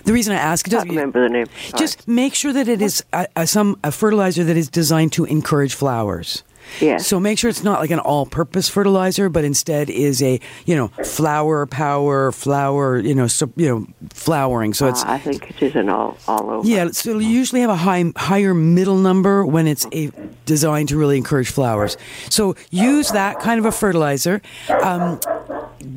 The 0.07 0.12
reason 0.12 0.33
I 0.35 0.38
ask, 0.38 0.66
it 0.66 0.71
Can't 0.71 0.88
remember 0.88 1.21
the 1.23 1.29
name. 1.29 1.47
Sorry. 1.69 1.79
just 1.79 2.07
make 2.09 2.35
sure 2.35 2.53
that 2.53 2.69
it 2.69 2.81
is 2.81 3.05
a, 3.12 3.27
a, 3.37 3.47
some 3.47 3.77
a 3.85 3.90
fertilizer 3.92 4.45
that 4.45 4.57
is 4.57 4.69
designed 4.69 5.12
to 5.14 5.25
encourage 5.25 5.75
flowers. 5.75 6.42
Yes. 6.81 7.07
So 7.07 7.21
make 7.21 7.38
sure 7.38 7.49
it's 7.49 7.62
not 7.62 7.79
like 7.79 7.92
an 7.92 8.01
all-purpose 8.01 8.69
fertilizer, 8.69 9.29
but 9.29 9.45
instead 9.45 9.88
is 9.88 10.21
a 10.21 10.40
you 10.64 10.75
know 10.75 10.88
flower 11.05 11.64
power, 11.64 12.33
flower 12.33 12.99
you 12.99 13.14
know 13.14 13.29
so, 13.29 13.49
you 13.55 13.69
know 13.69 13.87
flowering. 14.11 14.75
So 14.75 14.88
it's 14.88 15.05
Ah, 15.05 15.12
I 15.14 15.19
think 15.19 15.49
it 15.51 15.62
is 15.62 15.77
an 15.77 15.88
all 15.88 16.19
all 16.27 16.51
over. 16.51 16.66
yeah. 16.69 16.90
So 16.90 17.11
it'll 17.11 17.23
usually 17.23 17.61
have 17.61 17.71
a 17.71 17.77
high 17.77 18.05
higher 18.16 18.53
middle 18.53 18.97
number 18.99 19.47
when 19.47 19.69
it's 19.69 19.87
a 19.92 20.11
designed 20.45 20.88
to 20.88 20.99
really 20.99 21.16
encourage 21.19 21.51
flowers. 21.51 21.97
So 22.31 22.57
use 22.71 23.11
that 23.12 23.38
kind 23.38 23.61
of 23.61 23.66
a 23.66 23.71
fertilizer. 23.73 24.42
Um, 24.83 25.21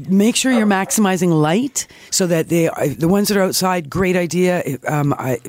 make 0.09 0.35
sure 0.35 0.51
you're 0.51 0.65
maximizing 0.65 1.31
light 1.31 1.87
so 2.11 2.27
that 2.27 2.49
they 2.49 2.69
the 2.97 3.07
ones 3.07 3.27
that 3.27 3.37
are 3.37 3.43
outside 3.43 3.89
great 3.89 4.15
idea 4.15 4.63
um, 4.87 5.13
I, 5.17 5.39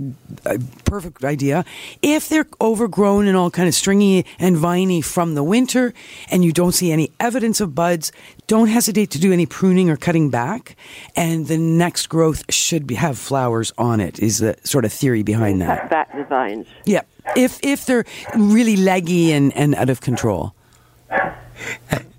a 0.44 0.58
perfect 0.84 1.24
idea. 1.24 1.64
If 2.02 2.28
they're 2.28 2.46
overgrown 2.60 3.26
and 3.26 3.36
all 3.36 3.50
kind 3.50 3.68
of 3.68 3.74
stringy 3.74 4.26
and 4.38 4.56
viney 4.56 5.00
from 5.00 5.34
the 5.34 5.42
winter 5.42 5.92
and 6.30 6.44
you 6.44 6.52
don't 6.52 6.72
see 6.72 6.92
any 6.92 7.12
evidence 7.20 7.60
of 7.60 7.74
buds 7.74 8.12
don't 8.46 8.68
hesitate 8.68 9.10
to 9.12 9.18
do 9.20 9.32
any 9.32 9.46
pruning 9.46 9.88
or 9.90 9.96
cutting 9.96 10.28
back. 10.30 10.76
And 11.14 11.46
the 11.46 11.58
next 11.58 12.08
growth 12.08 12.52
should 12.52 12.86
be, 12.86 12.96
have 12.96 13.16
flowers 13.16 13.72
on 13.78 14.00
it 14.00 14.18
is 14.18 14.38
the 14.38 14.56
sort 14.64 14.84
of 14.84 14.92
theory 14.92 15.22
behind 15.22 15.60
that. 15.62 15.82
Cut 15.82 15.90
back 15.90 16.16
the 16.16 16.24
vines. 16.24 16.66
yeah. 16.84 17.02
If 17.36 17.60
if 17.62 17.86
they're 17.86 18.04
really 18.34 18.76
leggy 18.76 19.30
and, 19.32 19.54
and 19.56 19.74
out 19.76 19.90
of 19.90 20.00
control. 20.00 20.54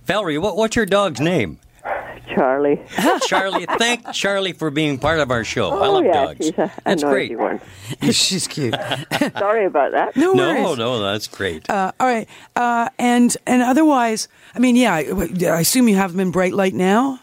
Valerie, 0.05 0.37
what, 0.37 0.55
what's 0.55 0.75
your 0.75 0.85
dog's 0.85 1.19
name? 1.19 1.59
Charlie. 2.33 2.79
Charlie. 3.27 3.65
Thank 3.77 4.11
Charlie 4.13 4.53
for 4.53 4.69
being 4.71 4.97
part 4.97 5.19
of 5.19 5.31
our 5.31 5.43
show. 5.43 5.69
I 5.69 5.87
oh, 5.87 5.93
love 5.93 6.03
yes, 6.05 6.13
dogs. 6.15 6.45
he's 6.45 6.57
a, 6.57 6.61
a 6.63 6.71
That's 6.85 7.03
noisy 7.03 7.35
great. 7.35 7.39
one. 7.39 7.61
she's 8.11 8.47
cute 8.47 8.73
Sorry 9.37 9.65
about 9.65 9.91
that. 9.91 10.15
no 10.15 10.33
No, 10.33 10.47
worries 10.63 10.77
no, 10.77 11.01
that's 11.01 11.27
great. 11.27 11.69
Uh, 11.69 11.91
all 11.99 12.07
right, 12.07 12.27
uh, 12.55 12.89
and 12.99 13.35
and 13.45 13.61
otherwise, 13.61 14.27
I 14.55 14.59
mean, 14.59 14.75
yeah, 14.75 14.93
I, 14.93 15.05
I 15.45 15.59
assume 15.59 15.87
you 15.87 15.95
have 15.95 16.11
them 16.11 16.19
in 16.19 16.31
bright 16.31 16.53
light 16.53 16.73
now. 16.73 17.19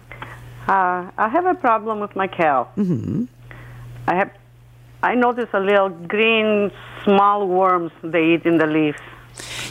Uh, 0.68 1.10
I 1.18 1.28
have 1.28 1.44
a 1.44 1.54
problem 1.56 1.98
with 1.98 2.14
my 2.14 2.28
cow. 2.28 2.68
Mm-hmm. 2.76 3.24
I 4.06 4.14
have, 4.14 4.30
I 5.02 5.14
notice 5.14 5.48
a 5.52 5.60
little 5.60 5.90
green 5.90 6.70
small 7.04 7.46
worms 7.46 7.92
they 8.02 8.34
eat 8.34 8.44
in 8.46 8.58
the 8.58 8.66
leaves, 8.66 8.98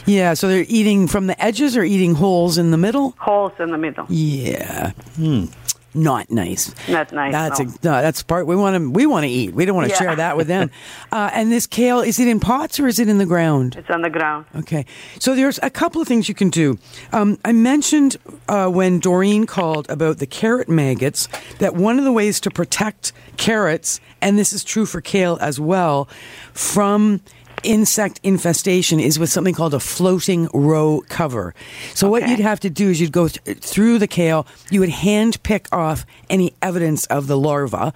Yeah, 0.06 0.32
so 0.34 0.48
they're 0.48 0.64
eating 0.68 1.06
from 1.06 1.26
the 1.26 1.36
edges 1.42 1.76
or 1.76 1.82
eating 1.84 2.14
holes 2.14 2.56
in 2.56 2.70
the 2.70 2.78
middle? 2.78 3.14
holes 3.18 3.52
in 3.58 3.70
the 3.70 3.78
middle. 3.78 4.06
Yeah. 4.08 4.92
Hmm. 5.16 5.44
Not 5.94 6.30
nice. 6.30 6.74
Not 6.88 7.12
nice. 7.12 7.32
That's 7.32 7.60
no. 7.60 7.64
a, 7.66 7.68
no, 7.68 8.02
that's 8.02 8.22
part 8.22 8.46
we 8.46 8.54
want 8.56 8.76
to 8.76 8.90
we 8.90 9.06
want 9.06 9.24
to 9.24 9.28
eat. 9.30 9.54
We 9.54 9.64
don't 9.64 9.74
want 9.74 9.88
to 9.88 9.92
Yeah. 9.94 9.98
share 9.98 10.16
that 10.16 10.36
with 10.36 10.46
them. 10.46 10.70
Uh, 11.10 11.30
and 11.32 11.50
this 11.50 11.66
kale, 11.66 12.00
is 12.00 12.20
it 12.20 12.28
in 12.28 12.38
pots 12.38 12.78
or 12.78 12.86
is 12.86 12.98
it 12.98 13.08
in 13.08 13.16
the 13.16 13.24
ground? 13.24 13.76
It's 13.76 13.88
on 13.88 14.02
the 14.02 14.10
ground. 14.10 14.44
Okay, 14.54 14.84
so 15.18 15.34
there's 15.34 15.58
a 15.62 15.70
couple 15.70 16.02
of 16.02 16.06
things 16.08 16.28
you 16.28 16.34
can 16.34 16.50
do. 16.50 16.78
Um, 17.12 17.38
I 17.46 17.52
mentioned 17.52 18.18
uh, 18.46 18.68
when 18.68 19.00
Doreen 19.00 19.46
called 19.46 19.88
about 19.88 20.18
the 20.18 20.26
carrot 20.26 20.68
maggots 20.68 21.26
that 21.60 21.74
one 21.74 21.98
of 21.98 22.04
the 22.04 22.12
ways 22.12 22.40
to 22.40 22.50
protect 22.50 23.12
carrots, 23.38 24.00
and 24.20 24.38
this 24.38 24.52
is 24.52 24.62
true 24.64 24.84
for 24.84 25.00
kale 25.00 25.38
as 25.40 25.58
well, 25.58 26.08
from 26.52 27.20
insect 27.62 28.20
infestation 28.22 29.00
is 29.00 29.18
with 29.18 29.30
something 29.30 29.54
called 29.54 29.74
a 29.74 29.80
floating 29.80 30.48
row 30.54 31.02
cover. 31.08 31.54
So 31.94 32.08
what 32.08 32.28
you'd 32.28 32.40
have 32.40 32.60
to 32.60 32.70
do 32.70 32.90
is 32.90 33.00
you'd 33.00 33.12
go 33.12 33.28
th- 33.28 33.58
through 33.58 33.98
the 33.98 34.06
kale, 34.06 34.46
you 34.70 34.80
would 34.80 34.88
hand 34.88 35.42
pick 35.42 35.68
off 35.72 36.06
any 36.30 36.54
evidence 36.62 37.06
of 37.06 37.26
the 37.26 37.36
larva, 37.36 37.92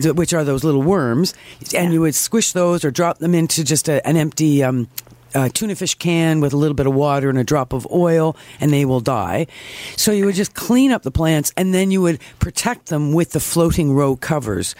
th- 0.00 0.14
which 0.14 0.32
are 0.32 0.44
those 0.44 0.64
little 0.64 0.82
worms, 0.82 1.34
and 1.76 1.92
you 1.92 2.00
would 2.00 2.14
squish 2.14 2.52
those 2.52 2.84
or 2.84 2.90
drop 2.90 3.18
them 3.18 3.34
into 3.34 3.64
just 3.64 3.88
a, 3.88 4.06
an 4.06 4.16
empty 4.16 4.62
um, 4.62 4.88
uh, 5.34 5.48
tuna 5.48 5.74
fish 5.74 5.94
can 5.94 6.40
with 6.40 6.52
a 6.52 6.56
little 6.56 6.74
bit 6.74 6.86
of 6.86 6.94
water 6.94 7.28
and 7.28 7.38
a 7.38 7.44
drop 7.44 7.72
of 7.72 7.86
oil, 7.90 8.36
and 8.60 8.72
they 8.72 8.84
will 8.84 9.00
die. 9.00 9.46
So 9.96 10.12
you 10.12 10.26
would 10.26 10.34
just 10.34 10.54
clean 10.54 10.92
up 10.92 11.02
the 11.02 11.10
plants, 11.10 11.52
and 11.56 11.74
then 11.74 11.90
you 11.90 12.02
would 12.02 12.20
protect 12.38 12.86
them 12.86 13.12
with 13.12 13.32
the 13.32 13.40
floating 13.40 13.92
row 13.92 14.16
covers. 14.16 14.74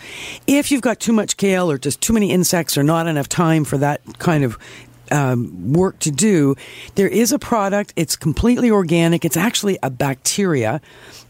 If 0.46 0.70
you've 0.70 0.82
got 0.82 1.00
too 1.00 1.12
much 1.12 1.36
kale 1.36 1.70
or 1.70 1.78
just 1.78 2.00
too 2.00 2.12
many 2.12 2.30
insects 2.30 2.76
or 2.76 2.82
not 2.82 3.06
enough 3.06 3.28
time 3.28 3.64
for 3.64 3.78
that 3.78 4.00
kind 4.18 4.44
of 4.44 4.58
um, 5.10 5.72
work 5.72 5.98
to 6.00 6.10
do, 6.10 6.56
there 6.94 7.08
is 7.08 7.32
a 7.32 7.38
product. 7.38 7.92
It's 7.96 8.16
completely 8.16 8.70
organic. 8.70 9.24
It's 9.24 9.36
actually 9.36 9.78
a 9.82 9.90
bacteria. 9.90 10.80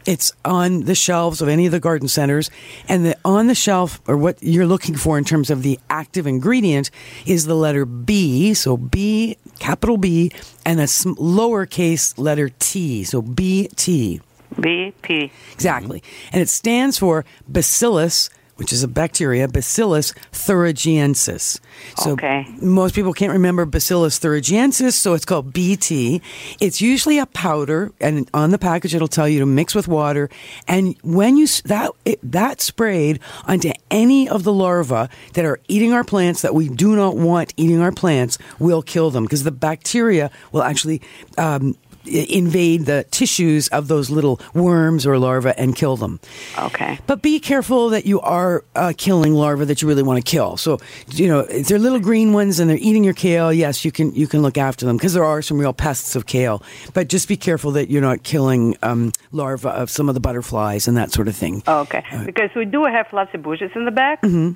It's 0.05 0.33
on 0.43 0.81
the 0.81 0.95
shelves 0.95 1.41
of 1.41 1.47
any 1.47 1.65
of 1.65 1.71
the 1.71 1.79
garden 1.79 2.07
centers, 2.07 2.49
and 2.87 3.05
the, 3.05 3.17
on 3.23 3.47
the 3.47 3.55
shelf, 3.55 4.01
or 4.07 4.17
what 4.17 4.41
you're 4.41 4.65
looking 4.65 4.95
for 4.95 5.17
in 5.17 5.23
terms 5.23 5.49
of 5.49 5.63
the 5.63 5.79
active 5.89 6.25
ingredient, 6.25 6.89
is 7.25 7.45
the 7.45 7.55
letter 7.55 7.85
B. 7.85 8.53
So 8.53 8.77
B, 8.77 9.37
capital 9.59 9.97
B, 9.97 10.31
and 10.65 10.79
a 10.79 10.87
sm- 10.87 11.13
lowercase 11.13 12.17
letter 12.17 12.49
T. 12.49 13.03
So 13.03 13.21
BT. 13.21 14.21
BP. 14.55 15.31
Exactly. 15.53 16.03
And 16.33 16.41
it 16.41 16.49
stands 16.49 16.97
for 16.97 17.25
Bacillus, 17.47 18.29
which 18.61 18.71
is 18.71 18.83
a 18.83 18.87
bacteria, 18.87 19.47
Bacillus 19.47 20.13
thuringiensis. 20.31 21.59
So 21.97 22.11
Okay. 22.11 22.45
most 22.61 22.93
people 22.93 23.11
can't 23.11 23.31
remember 23.31 23.65
Bacillus 23.65 24.19
thuringiensis, 24.19 24.93
so 24.93 25.15
it's 25.15 25.25
called 25.25 25.51
BT. 25.51 26.21
It's 26.59 26.79
usually 26.79 27.17
a 27.17 27.25
powder, 27.25 27.91
and 27.99 28.29
on 28.35 28.51
the 28.51 28.59
package 28.59 28.93
it'll 28.93 29.07
tell 29.07 29.27
you 29.27 29.39
to 29.39 29.47
mix 29.47 29.73
with 29.73 29.87
water. 29.87 30.29
And 30.67 30.95
when 31.01 31.37
you 31.37 31.47
that 31.65 31.89
it, 32.05 32.19
that 32.21 32.61
sprayed 32.61 33.19
onto 33.47 33.71
any 33.89 34.29
of 34.29 34.43
the 34.43 34.53
larvae 34.53 35.09
that 35.33 35.43
are 35.43 35.59
eating 35.67 35.91
our 35.91 36.03
plants 36.03 36.43
that 36.43 36.53
we 36.53 36.69
do 36.69 36.95
not 36.95 37.17
want 37.17 37.55
eating 37.57 37.81
our 37.81 37.91
plants, 37.91 38.37
will 38.59 38.83
kill 38.83 39.09
them 39.09 39.23
because 39.23 39.43
the 39.43 39.51
bacteria 39.51 40.29
will 40.51 40.61
actually. 40.61 41.01
Um, 41.39 41.75
invade 42.05 42.85
the 42.85 43.05
tissues 43.11 43.67
of 43.69 43.87
those 43.87 44.09
little 44.09 44.39
worms 44.53 45.05
or 45.05 45.17
larvae 45.17 45.53
and 45.57 45.75
kill 45.75 45.97
them. 45.97 46.19
Okay. 46.57 46.99
But 47.07 47.21
be 47.21 47.39
careful 47.39 47.89
that 47.89 48.05
you 48.05 48.19
are 48.21 48.63
uh, 48.75 48.93
killing 48.97 49.33
larvae 49.33 49.65
that 49.65 49.81
you 49.81 49.87
really 49.87 50.03
want 50.03 50.23
to 50.23 50.29
kill. 50.29 50.57
So, 50.57 50.79
you 51.09 51.27
know, 51.27 51.39
if 51.41 51.67
they're 51.67 51.79
little 51.79 51.99
green 51.99 52.33
ones 52.33 52.59
and 52.59 52.69
they're 52.69 52.77
eating 52.77 53.03
your 53.03 53.13
kale, 53.13 53.51
yes, 53.53 53.85
you 53.85 53.91
can 53.91 54.13
you 54.15 54.27
can 54.27 54.41
look 54.41 54.57
after 54.57 54.85
them 54.85 54.97
because 54.97 55.13
there 55.13 55.25
are 55.25 55.41
some 55.41 55.59
real 55.59 55.73
pests 55.73 56.15
of 56.15 56.25
kale. 56.25 56.63
But 56.93 57.07
just 57.07 57.27
be 57.27 57.37
careful 57.37 57.71
that 57.71 57.89
you're 57.89 58.01
not 58.01 58.23
killing 58.23 58.75
um, 58.83 59.11
larvae 59.31 59.69
of 59.69 59.89
some 59.89 60.09
of 60.09 60.15
the 60.15 60.21
butterflies 60.21 60.87
and 60.87 60.97
that 60.97 61.11
sort 61.11 61.27
of 61.27 61.35
thing. 61.35 61.63
Okay. 61.67 62.03
Because 62.25 62.49
we 62.55 62.65
do 62.65 62.85
have 62.85 63.07
lots 63.13 63.33
of 63.33 63.41
bushes 63.43 63.71
in 63.75 63.85
the 63.85 63.91
back. 63.91 64.21
Mhm. 64.21 64.55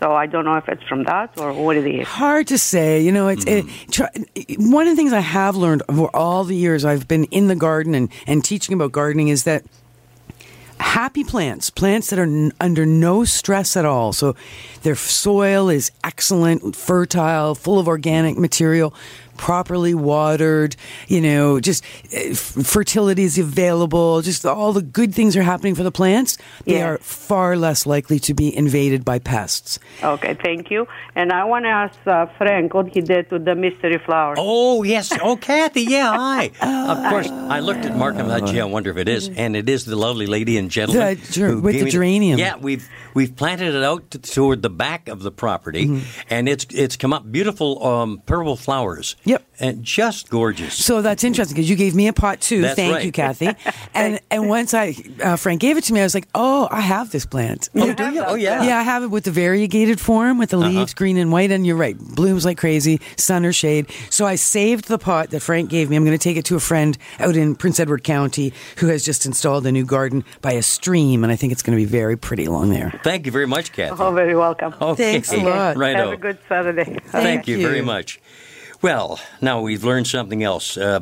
So 0.00 0.12
I 0.12 0.26
don't 0.26 0.44
know 0.44 0.56
if 0.56 0.68
it's 0.68 0.82
from 0.84 1.04
that 1.04 1.38
or 1.38 1.52
what 1.52 1.76
it 1.76 1.86
is. 1.86 2.06
Hard 2.06 2.46
to 2.48 2.58
say. 2.58 3.02
You 3.02 3.10
know, 3.10 3.28
it's 3.28 3.44
it, 3.46 3.66
mm-hmm. 3.66 3.90
try, 3.90 4.08
one 4.58 4.86
of 4.86 4.92
the 4.92 4.96
things 4.96 5.12
I 5.12 5.20
have 5.20 5.56
learned 5.56 5.82
over 5.88 6.08
all 6.14 6.44
the 6.44 6.54
years 6.54 6.84
I've 6.84 7.08
been 7.08 7.24
in 7.24 7.48
the 7.48 7.56
garden 7.56 7.94
and, 7.94 8.08
and 8.26 8.44
teaching 8.44 8.74
about 8.74 8.92
gardening 8.92 9.28
is 9.28 9.44
that 9.44 9.64
happy 10.78 11.24
plants, 11.24 11.70
plants 11.70 12.10
that 12.10 12.18
are 12.18 12.22
n- 12.22 12.52
under 12.60 12.86
no 12.86 13.24
stress 13.24 13.76
at 13.76 13.84
all. 13.84 14.12
So 14.12 14.36
their 14.82 14.94
soil 14.94 15.68
is 15.68 15.90
excellent, 16.04 16.76
fertile, 16.76 17.56
full 17.56 17.78
of 17.78 17.88
organic 17.88 18.38
material, 18.38 18.94
properly 19.38 19.94
watered, 19.94 20.76
you 21.06 21.20
know, 21.20 21.60
just 21.60 21.84
uh, 22.12 22.18
f- 22.30 22.36
fertility 22.38 23.22
is 23.22 23.38
available, 23.38 24.20
just 24.22 24.44
all 24.44 24.72
the 24.72 24.82
good 24.82 25.14
things 25.14 25.36
are 25.36 25.42
happening 25.42 25.74
for 25.74 25.82
the 25.82 25.90
plants. 25.92 26.36
They 26.64 26.74
Yeah. 26.78 26.88
are 26.88 26.98
far 26.98 27.56
less 27.56 27.86
likely 27.86 28.18
to 28.20 28.34
be 28.34 28.54
invaded 28.54 29.04
by 29.04 29.18
pests. 29.20 29.78
Okay, 30.02 30.34
thank 30.42 30.70
you. 30.70 30.86
And 31.14 31.32
I 31.32 31.44
want 31.44 31.64
to 31.64 31.68
ask 31.70 31.94
uh, 32.06 32.26
Frank 32.36 32.74
what 32.74 32.88
he 32.92 33.00
did 33.00 33.30
to 33.30 33.38
the 33.38 33.54
mystery 33.54 33.98
flower. 34.04 34.34
Oh, 34.36 34.82
yes. 34.82 35.12
Oh, 35.22 35.36
Kathy, 35.48 35.82
yeah, 35.84 36.14
hi. 36.14 36.50
of 36.60 37.10
course, 37.10 37.28
I 37.30 37.60
looked 37.60 37.84
at 37.84 37.96
Markham. 37.96 38.26
I 38.30 38.40
thought, 38.40 38.48
gee, 38.50 38.60
I 38.60 38.64
wonder 38.64 38.90
if 38.90 38.96
it 38.98 39.08
is. 39.08 39.28
And 39.28 39.56
it 39.56 39.68
is 39.68 39.84
the 39.84 39.96
lovely 39.96 40.26
lady 40.26 40.58
and 40.58 40.70
gentleman. 40.70 41.16
The 41.16 41.32
ger- 41.32 41.58
with 41.58 41.78
the 41.78 41.84
me 41.84 41.90
geranium. 41.90 42.38
Yeah, 42.38 42.56
we've 42.56 42.88
we've 43.14 43.34
planted 43.34 43.74
it 43.74 43.82
out 43.84 44.10
to, 44.10 44.18
toward 44.18 44.62
the 44.62 44.70
back 44.70 45.08
of 45.08 45.22
the 45.22 45.30
property, 45.30 45.86
Mm-hmm. 45.86 46.26
and 46.30 46.48
it's 46.48 46.66
it's 46.70 46.96
come 46.96 47.12
up 47.12 47.30
beautiful 47.30 47.84
um, 47.86 48.22
purple 48.26 48.56
flowers. 48.56 49.16
Yep. 49.28 49.44
And 49.60 49.84
just 49.84 50.30
gorgeous. 50.30 50.72
So 50.82 51.02
that's 51.02 51.24
interesting 51.24 51.56
because 51.56 51.68
you 51.68 51.74
gave 51.76 51.94
me 51.94 52.06
a 52.08 52.12
pot 52.12 52.40
too. 52.40 52.62
That's 52.62 52.76
Thank 52.76 52.94
right. 52.94 53.04
you, 53.04 53.12
Kathy. 53.12 53.50
and 53.94 54.20
and 54.30 54.48
once 54.48 54.72
I 54.72 54.94
uh, 55.22 55.36
Frank 55.36 55.60
gave 55.60 55.76
it 55.76 55.84
to 55.84 55.92
me, 55.92 56.00
I 56.00 56.04
was 56.04 56.14
like, 56.14 56.28
oh, 56.34 56.68
I 56.70 56.80
have 56.80 57.10
this 57.10 57.26
plant. 57.26 57.68
Oh, 57.74 57.92
do 57.92 58.10
you? 58.10 58.22
Oh, 58.24 58.34
yeah. 58.36 58.62
Yeah, 58.62 58.78
I 58.78 58.82
have 58.82 59.02
it 59.02 59.08
with 59.08 59.24
the 59.24 59.30
variegated 59.32 60.00
form 60.00 60.38
with 60.38 60.50
the 60.50 60.58
Uh-huh. 60.58 60.68
leaves 60.68 60.94
green 60.94 61.16
and 61.18 61.30
white. 61.32 61.50
And 61.50 61.66
you're 61.66 61.76
right, 61.76 61.98
blooms 61.98 62.44
like 62.44 62.56
crazy, 62.56 63.00
sun 63.16 63.44
or 63.44 63.52
shade. 63.52 63.86
So 64.10 64.24
I 64.26 64.36
saved 64.36 64.86
the 64.88 64.98
pot 64.98 65.30
that 65.30 65.40
Frank 65.40 65.68
gave 65.70 65.90
me. 65.90 65.96
I'm 65.96 66.04
going 66.04 66.16
to 66.16 66.22
take 66.22 66.36
it 66.36 66.44
to 66.46 66.56
a 66.56 66.60
friend 66.60 66.96
out 67.18 67.36
in 67.36 67.54
Prince 67.56 67.80
Edward 67.80 68.04
County 68.04 68.52
who 68.76 68.86
has 68.86 69.04
just 69.04 69.26
installed 69.26 69.66
a 69.66 69.72
new 69.72 69.84
garden 69.84 70.24
by 70.40 70.52
a 70.52 70.62
stream, 70.62 71.22
and 71.24 71.32
I 71.32 71.36
think 71.36 71.52
it's 71.52 71.62
going 71.62 71.76
to 71.76 71.82
be 71.84 71.90
very 71.90 72.16
pretty 72.16 72.44
along 72.44 72.70
there. 72.70 72.98
Thank 73.02 73.26
you 73.26 73.32
very 73.32 73.46
much, 73.46 73.72
Kathy. 73.72 74.00
Oh, 74.00 74.12
very 74.12 74.36
welcome. 74.36 74.72
Okay. 74.80 75.12
Thanks 75.12 75.32
a 75.32 75.36
lot. 75.38 75.76
Right 75.76 75.96
Have 75.96 76.12
a 76.12 76.16
good 76.16 76.38
Saturday. 76.48 76.98
Thank, 77.08 77.48
you. 77.48 77.58
you. 77.58 77.66
very 77.66 77.82
much. 77.82 78.20
Well, 78.80 79.18
now 79.40 79.60
we've 79.60 79.82
learned 79.82 80.06
something 80.06 80.44
else. 80.44 80.76
Uh, 80.76 81.00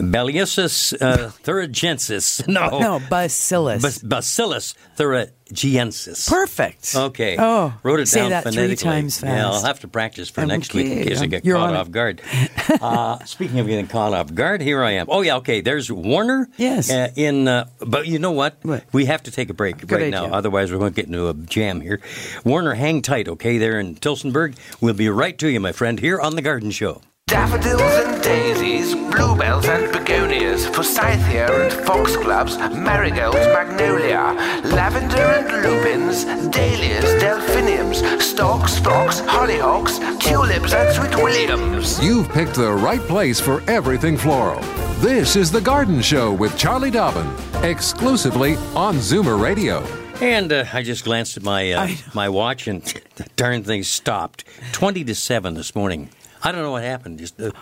Bacillus 0.00 0.92
uh, 0.94 1.30
thuringiensis. 1.42 2.46
No. 2.54 2.78
No, 2.78 3.00
bacillus. 3.10 3.82
Bas- 3.82 3.98
Bacillus 3.98 4.74
thuringiensis. 4.96 6.28
Perfect. 6.28 6.94
Okay. 6.94 7.36
Oh, 7.38 7.74
Wrote 7.82 8.00
it 8.00 8.06
say 8.06 8.20
down 8.20 8.30
that 8.30 8.42
three 8.44 8.52
phonetically. 8.52 8.76
times 8.84 9.22
Yeah, 9.22 9.48
I'll 9.50 9.62
have 9.64 9.80
to 9.80 9.88
practice 9.88 10.28
for 10.30 10.44
next 10.46 10.72
week 10.74 10.86
in 10.86 11.04
case 11.08 11.20
I 11.20 11.26
get 11.26 11.44
you're 11.44 11.56
caught 11.56 11.74
off 11.74 11.90
guard. 11.90 12.22
uh, 12.80 13.18
speaking 13.24 13.58
of 13.58 13.66
getting 13.66 13.86
caught 13.86 14.12
off 14.12 14.32
guard, 14.34 14.60
here 14.60 14.82
I 14.82 14.92
am. 14.92 15.06
Oh 15.08 15.22
yeah, 15.22 15.36
okay. 15.36 15.60
There's 15.60 15.90
Warner. 15.90 16.48
Yes. 16.56 16.90
Uh, 16.90 17.10
in, 17.16 17.48
uh, 17.48 17.68
but 17.80 18.06
you 18.06 18.18
know 18.18 18.32
what? 18.32 18.58
What? 18.62 18.84
We 18.92 19.06
have 19.06 19.22
to 19.24 19.30
take 19.30 19.50
a 19.50 19.54
break 19.54 19.78
Good 19.78 19.90
right 19.92 20.02
idea. 20.14 20.28
now. 20.28 20.34
Otherwise, 20.34 20.70
we're 20.72 20.78
going 20.78 20.92
to 20.92 20.96
get 20.96 21.06
into 21.06 21.28
a 21.28 21.34
jam 21.34 21.80
here. 21.80 22.00
Warner, 22.44 22.74
hang 22.74 23.02
tight, 23.02 23.28
okay? 23.28 23.58
There 23.58 23.78
in 23.80 23.96
Tillsonburg. 23.96 24.56
We'll 24.80 24.94
be 24.94 25.08
right 25.08 25.36
to 25.38 25.48
you, 25.48 25.60
my 25.60 25.72
friend, 25.72 25.98
here 26.00 26.20
on 26.20 26.36
the 26.36 26.42
Garden 26.42 26.70
Show. 26.70 27.02
Daffodils 27.26 27.80
and 27.80 28.22
daisies, 28.22 28.94
bluebells 28.94 29.64
and 29.66 29.90
begonias, 29.90 30.66
forsythia 30.66 31.46
and 31.50 31.72
foxgloves, 31.86 32.58
marigolds, 32.58 33.38
magnolia, 33.46 34.36
lavender 34.62 35.16
and 35.16 35.62
lupins, 35.62 36.26
dahlias, 36.54 37.04
delphiniums, 37.22 38.22
stocks, 38.22 38.78
phlox, 38.78 39.22
hollyhocks, 39.22 40.20
tulips 40.20 40.74
and 40.74 40.94
sweet 40.94 41.16
williams. 41.24 41.98
You've 42.04 42.28
picked 42.28 42.56
the 42.56 42.70
right 42.70 43.00
place 43.00 43.40
for 43.40 43.62
everything 43.70 44.18
floral. 44.18 44.60
This 44.98 45.34
is 45.34 45.50
The 45.50 45.62
Garden 45.62 46.02
Show 46.02 46.30
with 46.30 46.58
Charlie 46.58 46.90
Dobbin, 46.90 47.26
exclusively 47.64 48.56
on 48.76 48.96
Zoomer 48.96 49.40
Radio. 49.40 49.80
And 50.20 50.52
uh, 50.52 50.66
I 50.74 50.82
just 50.82 51.04
glanced 51.04 51.38
at 51.38 51.42
my 51.42 51.72
uh, 51.72 51.88
my 52.14 52.28
watch, 52.28 52.68
and 52.68 52.82
the 53.16 53.24
darn 53.36 53.64
thing 53.64 53.82
stopped. 53.82 54.44
Twenty 54.72 55.02
to 55.04 55.14
seven 55.14 55.54
this 55.54 55.74
morning. 55.74 56.10
I 56.44 56.52
don't 56.52 56.62
know 56.62 56.72
what 56.72 56.82
happened. 56.82 57.18
Just 57.18 57.38
the 57.38 57.54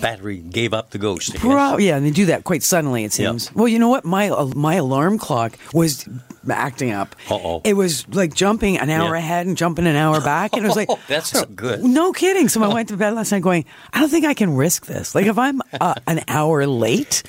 battery 0.00 0.38
gave 0.38 0.72
up 0.72 0.90
the 0.90 0.98
ghost. 0.98 1.34
Pro- 1.34 1.76
yeah, 1.78 1.96
and 1.96 2.06
they 2.06 2.12
do 2.12 2.26
that 2.26 2.44
quite 2.44 2.62
suddenly. 2.62 3.02
It 3.02 3.12
seems. 3.12 3.52
Well, 3.52 3.66
you 3.66 3.80
know 3.80 3.88
what? 3.88 4.04
My 4.04 4.30
uh, 4.30 4.46
my 4.54 4.74
alarm 4.74 5.18
clock 5.18 5.58
was 5.74 6.08
acting 6.50 6.90
up. 6.92 7.14
Uh-oh. 7.30 7.62
It 7.64 7.74
was 7.74 8.08
like 8.08 8.34
jumping 8.34 8.78
an 8.78 8.90
hour 8.90 9.14
Yeah. 9.14 9.18
ahead 9.18 9.46
and 9.46 9.56
jumping 9.56 9.86
an 9.86 9.96
hour 9.96 10.20
back, 10.20 10.52
and 10.54 10.64
it 10.64 10.68
was 10.68 10.76
like 10.76 10.88
That's 11.08 11.34
not 11.34 11.54
good. 11.56 11.84
no 11.84 12.12
kidding. 12.12 12.48
So 12.48 12.62
I 12.62 12.72
went 12.72 12.88
to 12.90 12.96
bed 12.96 13.14
last 13.14 13.32
night 13.32 13.42
going, 13.42 13.64
I 13.92 14.00
don't 14.00 14.08
think 14.08 14.24
I 14.24 14.34
can 14.34 14.54
risk 14.54 14.86
this. 14.86 15.14
Like 15.14 15.26
if 15.26 15.38
I'm 15.38 15.60
uh, 15.80 15.94
an 16.06 16.22
hour 16.28 16.66
late, 16.66 17.22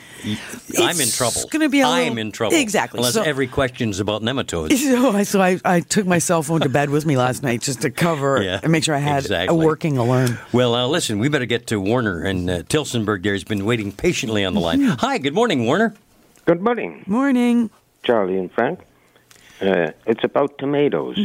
I'm 0.78 1.00
in 1.00 1.10
trouble. 1.10 1.34
it's 1.42 1.46
gonna 1.46 1.70
be 1.70 1.84
I'm 1.84 2.04
little- 2.04 2.18
in 2.20 2.32
trouble. 2.32 2.56
Exactly. 2.56 3.00
Unless 3.00 3.14
So- 3.16 3.24
every 3.24 3.48
question's 3.48 4.00
about 4.00 4.22
nematodes. 4.22 4.78
so 4.78 5.12
I 5.12 5.24
so 5.24 5.42
I, 5.42 5.60
I 5.66 5.80
took 5.82 6.06
my 6.06 6.20
cell 6.20 6.44
phone 6.44 6.62
to 6.62 6.70
bed 6.70 6.90
with 6.90 7.06
me 7.06 7.18
last 7.18 7.44
night 7.44 7.62
just 7.62 7.82
to 7.82 7.90
cover 7.92 8.42
Yeah, 8.44 8.60
and 8.62 8.72
make 8.72 8.84
sure 8.84 8.96
I 8.96 9.00
had 9.00 9.24
exactly. 9.24 9.56
a 9.56 9.66
working 9.66 9.98
alarm. 9.98 10.38
Well, 10.54 10.76
uh, 10.76 10.88
listen, 10.88 11.20
we 11.20 11.30
better 11.30 11.46
get 11.46 11.68
to 11.68 11.80
Warner, 11.80 12.24
and 12.24 12.50
uh, 12.50 12.64
Tillsonburg 12.64 13.24
there 13.24 13.34
has 13.34 13.44
been 13.44 13.66
waiting 13.66 13.92
patiently 13.92 14.46
on 14.46 14.54
the 14.54 14.60
line. 14.60 14.82
Hi, 14.82 15.18
good 15.18 15.34
morning, 15.34 15.66
Warner. 15.66 15.94
Good 16.46 16.62
morning, 16.62 17.04
Morning. 17.06 17.70
Charlie 18.04 18.38
and 18.38 18.52
Frank. 18.52 18.80
Uh, 19.62 19.92
it's 20.06 20.24
about 20.24 20.58
tomatoes. 20.58 21.18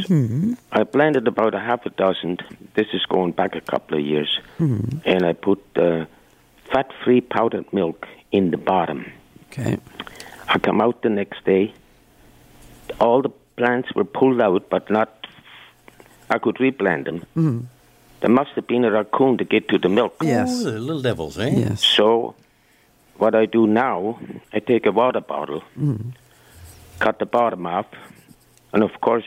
I 0.71 0.83
planted 0.83 1.27
about 1.27 1.53
a 1.55 1.59
half 1.59 1.85
a 1.85 1.89
dozen. 1.89 2.37
This 2.73 2.87
is 2.93 3.05
going 3.05 3.31
back 3.31 3.55
a 3.55 3.61
couple 3.61 3.97
of 3.97 4.05
years. 4.05 4.39
And 4.59 5.25
I 5.25 5.33
put 5.33 5.61
uh, 5.77 6.05
fat 6.71 6.91
free 7.03 7.21
powdered 7.21 7.71
milk 7.71 8.05
in 8.31 8.51
the 8.51 8.57
bottom. 8.57 9.11
Okay. 9.47 9.77
I 10.47 10.59
come 10.59 10.81
out 10.81 11.01
the 11.01 11.09
next 11.09 11.45
day. 11.45 11.73
All 12.99 13.21
the 13.21 13.29
plants 13.55 13.93
were 13.95 14.03
pulled 14.03 14.41
out, 14.41 14.69
but 14.69 14.89
not. 14.89 15.09
I 16.29 16.37
could 16.39 16.59
replant 16.59 17.05
them. 17.05 17.19
Mm-hmm. 17.37 17.59
There 18.21 18.29
must 18.29 18.51
have 18.55 18.67
been 18.67 18.83
a 18.83 18.91
raccoon 18.91 19.37
to 19.37 19.45
get 19.45 19.69
to 19.69 19.77
the 19.77 19.89
milk. 19.89 20.15
Oh, 20.21 20.25
the 20.25 20.79
little 20.79 21.01
devils, 21.01 21.37
eh? 21.37 21.49
Yes. 21.55 21.85
So, 21.85 22.35
what 23.17 23.33
I 23.35 23.45
do 23.45 23.65
now, 23.67 24.19
I 24.51 24.59
take 24.59 24.85
a 24.85 24.91
water 24.91 25.21
bottle, 25.21 25.61
Mm-hmm. 25.79 26.09
cut 26.99 27.19
the 27.19 27.25
bottom 27.25 27.65
off, 27.67 27.85
and 28.75 28.83
of 28.83 28.91
course, 29.01 29.25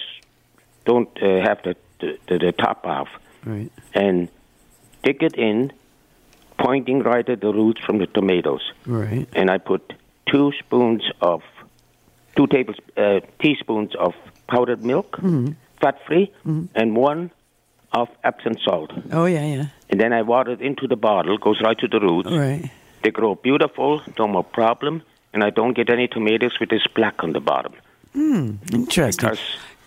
don't 0.84 1.10
uh, 1.20 1.40
have 1.48 1.58
the, 1.66 1.74
the 2.00 2.38
the 2.44 2.52
top 2.52 2.86
off, 2.86 3.08
Right. 3.44 3.70
and 3.94 4.28
stick 5.00 5.22
it 5.22 5.34
in, 5.36 5.72
pointing 6.58 7.00
right 7.02 7.28
at 7.28 7.40
the 7.40 7.52
roots 7.52 7.80
from 7.86 7.98
the 7.98 8.06
tomatoes. 8.06 8.64
Right. 8.86 9.26
And 9.34 9.50
I 9.50 9.58
put 9.58 9.92
two 10.30 10.52
spoons 10.58 11.02
of, 11.20 11.42
two 12.36 12.46
tables, 12.46 12.76
uh, 12.96 13.20
teaspoons 13.42 13.94
of 13.96 14.14
powdered 14.46 14.84
milk, 14.84 15.16
Mm-hmm. 15.16 15.52
fat 15.80 15.96
free, 16.06 16.30
and 16.80 16.96
one 16.96 17.30
of 17.92 18.08
Epsom 18.22 18.54
salt. 18.64 18.90
Oh 19.12 19.24
yeah, 19.26 19.44
yeah. 19.54 19.66
And 19.90 19.98
then 20.00 20.12
I 20.12 20.22
water 20.22 20.52
it 20.52 20.60
into 20.60 20.86
the 20.86 20.96
bottle, 20.96 21.38
goes 21.38 21.60
right 21.66 21.78
to 21.78 21.88
the 21.88 22.00
roots. 22.00 22.30
Right. 22.30 22.70
They 23.02 23.10
grow 23.10 23.34
beautiful, 23.34 24.02
no 24.18 24.26
more 24.28 24.44
problem, 24.44 25.02
and 25.32 25.42
I 25.42 25.50
don't 25.50 25.74
get 25.74 25.88
any 25.88 26.06
tomatoes 26.08 26.58
with 26.60 26.68
this 26.68 26.86
black 26.94 27.22
on 27.24 27.32
the 27.32 27.40
bottom. 27.40 27.72
Hmm. 28.12 28.56
Interesting. 28.72 29.28
Because 29.30 29.40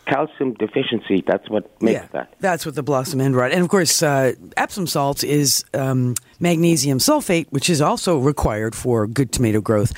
calcium 0.07 0.53
deficiency, 0.55 1.23
that's 1.25 1.49
what 1.49 1.69
makes 1.81 2.01
yeah, 2.01 2.07
that. 2.11 2.33
That's 2.39 2.65
what 2.65 2.75
the 2.75 2.83
blossom 2.83 3.21
end 3.21 3.35
rot. 3.35 3.51
And 3.51 3.61
of 3.61 3.69
course, 3.69 4.01
uh, 4.03 4.33
Epsom 4.57 4.87
salt 4.87 5.23
is 5.23 5.63
um, 5.73 6.15
magnesium 6.39 6.97
sulfate, 6.97 7.47
which 7.51 7.69
is 7.69 7.81
also 7.81 8.17
required 8.17 8.75
for 8.75 9.07
good 9.07 9.31
tomato 9.31 9.61
growth. 9.61 9.93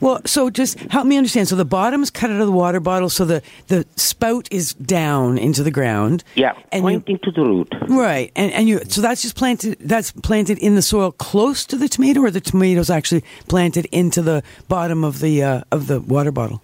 Well, 0.00 0.20
so 0.24 0.48
just 0.48 0.78
help 0.90 1.06
me 1.06 1.16
understand. 1.16 1.48
So 1.48 1.56
the 1.56 1.64
bottom 1.64 2.02
is 2.02 2.10
cut 2.10 2.30
out 2.30 2.40
of 2.40 2.46
the 2.46 2.52
water 2.52 2.80
bottle, 2.80 3.10
so 3.10 3.24
the, 3.24 3.42
the 3.66 3.84
spout 3.96 4.48
is 4.50 4.72
down 4.74 5.36
into 5.38 5.62
the 5.62 5.70
ground. 5.72 6.24
Yeah, 6.34 6.52
And 6.72 6.84
you- 6.84 7.00
pointing 7.00 7.18
to 7.24 7.30
the 7.32 7.42
root. 7.42 7.74
Right, 7.88 8.32
and 8.36 8.52
and 8.52 8.68
you 8.68 8.80
so 8.88 9.00
that's 9.00 9.22
just 9.22 9.34
planted. 9.36 9.76
That's 9.80 10.12
planted 10.12 10.58
in 10.58 10.76
the 10.76 10.82
soil 10.82 11.12
close 11.12 11.66
to 11.66 11.76
the 11.76 11.88
tomato, 11.88 12.20
or 12.20 12.30
the 12.30 12.40
tomatoes 12.40 12.90
actually 12.90 13.24
planted 13.48 13.86
into 13.86 14.22
the 14.22 14.42
bottom 14.68 15.04
of 15.04 15.20
the 15.20 15.42
uh, 15.42 15.62
of 15.72 15.88
the 15.88 16.00
water 16.00 16.30
bottle. 16.30 16.62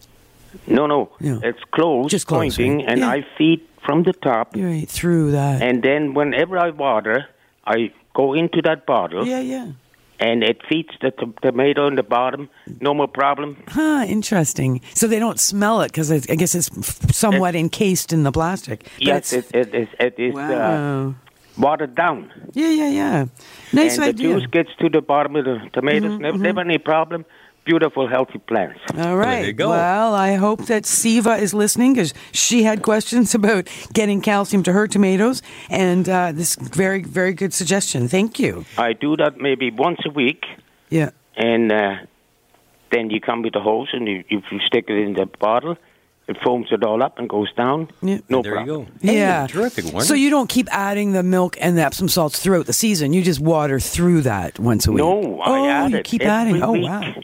No, 0.66 0.86
no, 0.86 1.10
Yeah. 1.20 1.38
it's 1.42 1.62
close, 1.72 2.10
Just 2.10 2.26
close, 2.26 2.38
pointing, 2.56 2.76
right? 2.78 2.88
and 2.88 3.00
Yeah. 3.00 3.10
I 3.10 3.26
feed 3.38 3.60
from 3.84 4.02
the 4.04 4.12
top. 4.12 4.54
Right 4.56 4.88
through 4.88 5.32
that. 5.32 5.62
And 5.62 5.82
then 5.82 6.14
whenever 6.14 6.58
I 6.58 6.70
water, 6.70 7.26
I 7.66 7.90
go 8.14 8.32
into 8.34 8.62
that 8.62 8.86
bottle, 8.86 9.26
yeah, 9.26 9.40
yeah. 9.40 9.68
and 10.20 10.42
it 10.42 10.62
feeds 10.68 10.90
the 11.00 11.10
t- 11.10 11.26
tomato 11.42 11.86
in 11.88 11.96
the 11.96 12.02
bottom. 12.02 12.48
No 12.80 12.94
more 12.94 13.08
problem. 13.08 13.56
Huh, 13.68 14.04
interesting. 14.08 14.80
So 14.94 15.06
they 15.06 15.18
don't 15.18 15.40
smell 15.40 15.80
it 15.82 15.88
because 15.92 16.10
I 16.12 16.18
guess 16.36 16.54
it's 16.54 16.70
somewhat 17.16 17.54
encased 17.54 18.12
in 18.12 18.22
the 18.22 18.32
plastic. 18.32 18.86
Yes, 18.98 19.32
it's- 19.32 19.50
it, 19.52 19.74
it 19.74 19.82
is, 19.82 19.88
it 19.98 20.14
is 20.18 20.34
uh, 20.34 20.38
Wow. 20.38 21.14
watered 21.58 21.94
down. 21.94 22.30
yeah, 22.54 22.70
yeah, 22.70 22.88
yeah. 22.88 23.24
Nice 23.72 23.96
and 23.98 24.04
idea. 24.04 24.34
the 24.34 24.40
juice 24.40 24.46
gets 24.50 24.70
to 24.80 24.88
the 24.88 25.00
bottom 25.02 25.36
of 25.36 25.44
the 25.44 25.58
tomatoes. 25.72 26.12
Mhm, 26.12 26.20
never, 26.20 26.38
mhm. 26.38 26.42
never 26.42 26.60
any 26.60 26.78
problem. 26.78 27.24
Beautiful, 27.64 28.06
healthy 28.08 28.38
plants. 28.40 28.78
All 28.98 29.16
right. 29.16 29.46
you 29.46 29.52
go. 29.54 29.70
Well, 29.70 30.14
I 30.14 30.34
hope 30.34 30.66
that 30.66 30.84
Siva 30.84 31.36
is 31.36 31.54
listening 31.54 31.94
because 31.94 32.12
she 32.32 32.62
had 32.62 32.82
questions 32.82 33.34
about 33.40 33.68
getting 33.92 34.20
calcium 34.20 34.62
to 34.64 34.72
her 34.72 34.86
tomatoes, 34.86 35.40
and 35.70 36.06
uh, 36.08 36.32
this 36.32 36.56
very, 36.56 37.02
very 37.02 37.32
good 37.32 37.54
suggestion. 37.54 38.06
Thank 38.08 38.38
you. 38.38 38.66
I 38.76 38.92
do 38.92 39.16
that 39.16 39.38
maybe 39.38 39.70
once 39.70 40.00
a 40.04 40.10
week, 40.10 40.44
Yeah. 40.90 41.10
and 41.36 41.72
uh, 41.72 41.96
then 42.92 43.08
you 43.08 43.20
come 43.20 43.40
with 43.42 43.54
the 43.54 43.60
hose 43.60 43.88
and 43.92 44.06
you, 44.06 44.24
if 44.28 44.44
you 44.52 44.60
stick 44.60 44.84
it 44.88 44.98
in 44.98 45.14
the 45.14 45.24
bottle, 45.26 45.76
it 46.28 46.36
foams 46.44 46.68
it 46.70 46.82
all 46.84 47.02
up 47.02 47.18
and 47.18 47.28
goes 47.30 47.52
down. 47.54 47.88
Yeah. 48.02 48.18
No 48.28 48.42
there 48.42 48.52
problem. 48.52 48.80
you 48.80 48.84
go. 48.84 48.90
Hey, 49.12 49.18
yeah. 49.18 49.46
terrific, 49.46 49.86
Warner. 49.86 50.04
So 50.04 50.14
you 50.14 50.28
don't 50.30 50.48
keep 50.48 50.68
adding 50.70 51.12
the 51.12 51.22
milk 51.22 51.56
and 51.60 51.76
the 51.78 51.82
Epsom 51.82 52.08
salts 52.08 52.38
throughout 52.38 52.66
the 52.66 52.72
season. 52.74 53.12
You 53.14 53.22
just 53.22 53.40
water 53.40 53.80
through 53.80 54.20
that 54.22 54.58
once 54.58 54.86
a 54.86 54.92
week. 54.92 54.98
No, 54.98 55.40
I 55.40 55.50
oh, 55.60 55.68
add 55.68 55.90
you 55.92 55.96
it 55.98 56.04
keep 56.04 56.20
every 56.22 56.30
adding. 56.60 56.62
Oh, 56.62 56.72
week. 56.72 56.84
wow. 56.84 57.14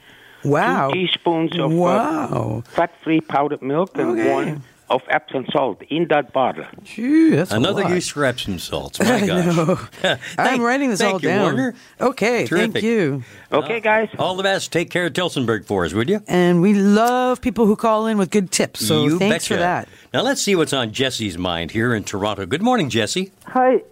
Wow. 0.44 0.90
Two 0.90 0.94
teaspoons 1.06 1.58
of 1.58 1.70
uh, 1.72 1.74
Wow. 1.74 2.62
fat-free 2.66 3.20
powdered 3.22 3.62
milk 3.62 3.90
and 3.98 4.18
Okay. 4.18 4.32
one 4.32 4.62
of 4.88 5.02
Epsom 5.08 5.46
salt 5.52 5.82
in 5.88 6.08
that 6.08 6.32
bottle. 6.32 6.64
Gee, 6.82 7.30
that's 7.30 7.52
a 7.52 7.56
Another 7.56 7.82
lot. 7.84 7.92
use 7.92 8.08
for 8.08 8.24
Epsom 8.24 8.58
salts. 8.58 8.98
My 9.04 9.14
I 9.14 9.26
gosh. 9.26 9.56
know. 9.56 9.74
Thank- 10.02 10.20
I'm 10.36 10.60
writing 10.62 10.90
this 10.90 10.98
thank 11.00 11.12
all 11.14 11.20
you, 11.20 11.28
down. 11.28 11.42
Warner. 11.42 11.74
Okay, 12.00 12.46
thank 12.46 12.82
you. 12.82 13.22
Okay, 13.52 13.78
guys. 13.78 14.08
All 14.18 14.34
the 14.36 14.42
best. 14.42 14.72
Take 14.72 14.90
care 14.90 15.06
of 15.06 15.12
Tillsonburg 15.12 15.64
for 15.64 15.84
us, 15.84 15.92
would 15.92 16.08
you? 16.08 16.22
And 16.26 16.60
we 16.60 16.74
love 16.74 17.40
people 17.40 17.66
who 17.66 17.76
call 17.76 18.06
in 18.08 18.18
with 18.18 18.30
good 18.30 18.50
tips. 18.50 18.84
So 18.84 19.04
you 19.04 19.18
thanks 19.18 19.44
betcha. 19.46 19.54
for 19.54 19.60
that. 19.60 19.88
Now 20.12 20.22
let's 20.22 20.42
see 20.42 20.56
what's 20.56 20.72
on 20.72 20.90
Jesse's 20.92 21.38
mind 21.38 21.70
here 21.70 21.94
in 21.94 22.02
Toronto. 22.02 22.44
Good 22.46 22.62
morning, 22.62 22.90
Jesse. 22.90 23.30
Hi, 23.46 23.82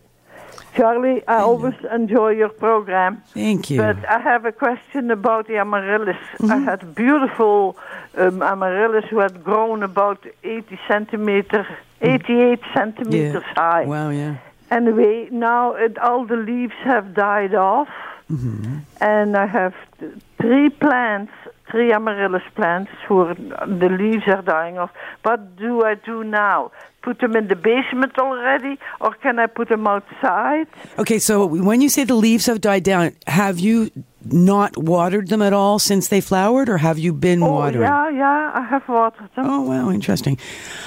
Charlie. 0.79 1.21
I 1.27 1.39
always 1.49 1.75
enjoy 2.01 2.31
your 2.43 2.49
program. 2.67 3.23
Thank 3.35 3.69
you. 3.71 3.79
But 3.79 3.99
I 4.09 4.19
have 4.21 4.45
a 4.45 4.53
question 4.53 5.11
about 5.11 5.43
the 5.49 5.57
amaryllis. 5.59 6.17
I 6.57 6.59
had 6.71 6.95
beautiful 6.95 7.77
um, 8.17 8.43
amaryllis 8.43 9.07
who 9.11 9.19
had 9.19 9.43
grown 9.43 9.83
about 9.83 10.21
80 10.45 10.79
centimeters, 10.87 11.67
88 12.01 12.61
centimeters 12.75 13.43
high. 13.57 13.85
Wow, 13.85 14.11
yeah. 14.11 14.37
Anyway, 14.71 15.29
now 15.33 15.75
it, 15.75 15.99
all 15.99 16.25
the 16.27 16.37
leaves 16.37 16.79
have 16.85 17.15
died 17.15 17.55
off, 17.55 17.89
Mm-hmm. 18.31 18.81
and 19.01 19.35
I 19.39 19.47
have 19.47 19.73
th- 19.99 20.13
three 20.39 20.69
plants, 20.69 21.33
three 21.71 21.91
amaryllis 21.95 22.43
plants, 22.55 22.91
who 23.07 23.21
are, 23.21 23.35
the 23.35 23.89
leaves 23.89 24.25
are 24.27 24.43
dying 24.43 24.77
off. 24.77 24.91
What 25.23 25.57
do 25.57 25.83
I 25.83 25.95
do 25.95 26.23
now? 26.25 26.71
Put 27.03 27.21
them 27.21 27.37
in 27.37 27.49
the 27.49 27.57
basement 27.57 28.19
already, 28.19 28.79
or 29.01 29.15
can 29.15 29.39
I 29.39 29.47
put 29.47 29.69
them 29.69 29.87
outside? 29.87 30.67
Okay, 30.99 31.19
so 31.19 31.47
when 31.47 31.81
you 31.81 31.89
say 31.89 32.05
the 32.05 32.15
leaves 32.15 32.47
have 32.47 32.61
died 32.61 32.83
down, 32.83 33.13
have 33.27 33.59
you 33.61 33.91
not 34.25 34.77
watered 34.77 35.29
them 35.29 35.41
at 35.41 35.53
all 35.53 35.79
since 35.79 36.09
they 36.09 36.21
flowered, 36.21 36.69
or 36.69 36.79
have 36.79 36.99
you 36.99 37.13
been 37.13 37.43
Oh, 37.43 37.51
watering? 37.53 37.83
yeah, 37.83 38.11
yeah, 38.11 38.51
I 38.53 38.63
have 38.69 38.87
watered 38.89 39.31
them. 39.37 39.47
Oh, 39.49 39.61
wow, 39.63 39.91
interesting. 39.91 40.37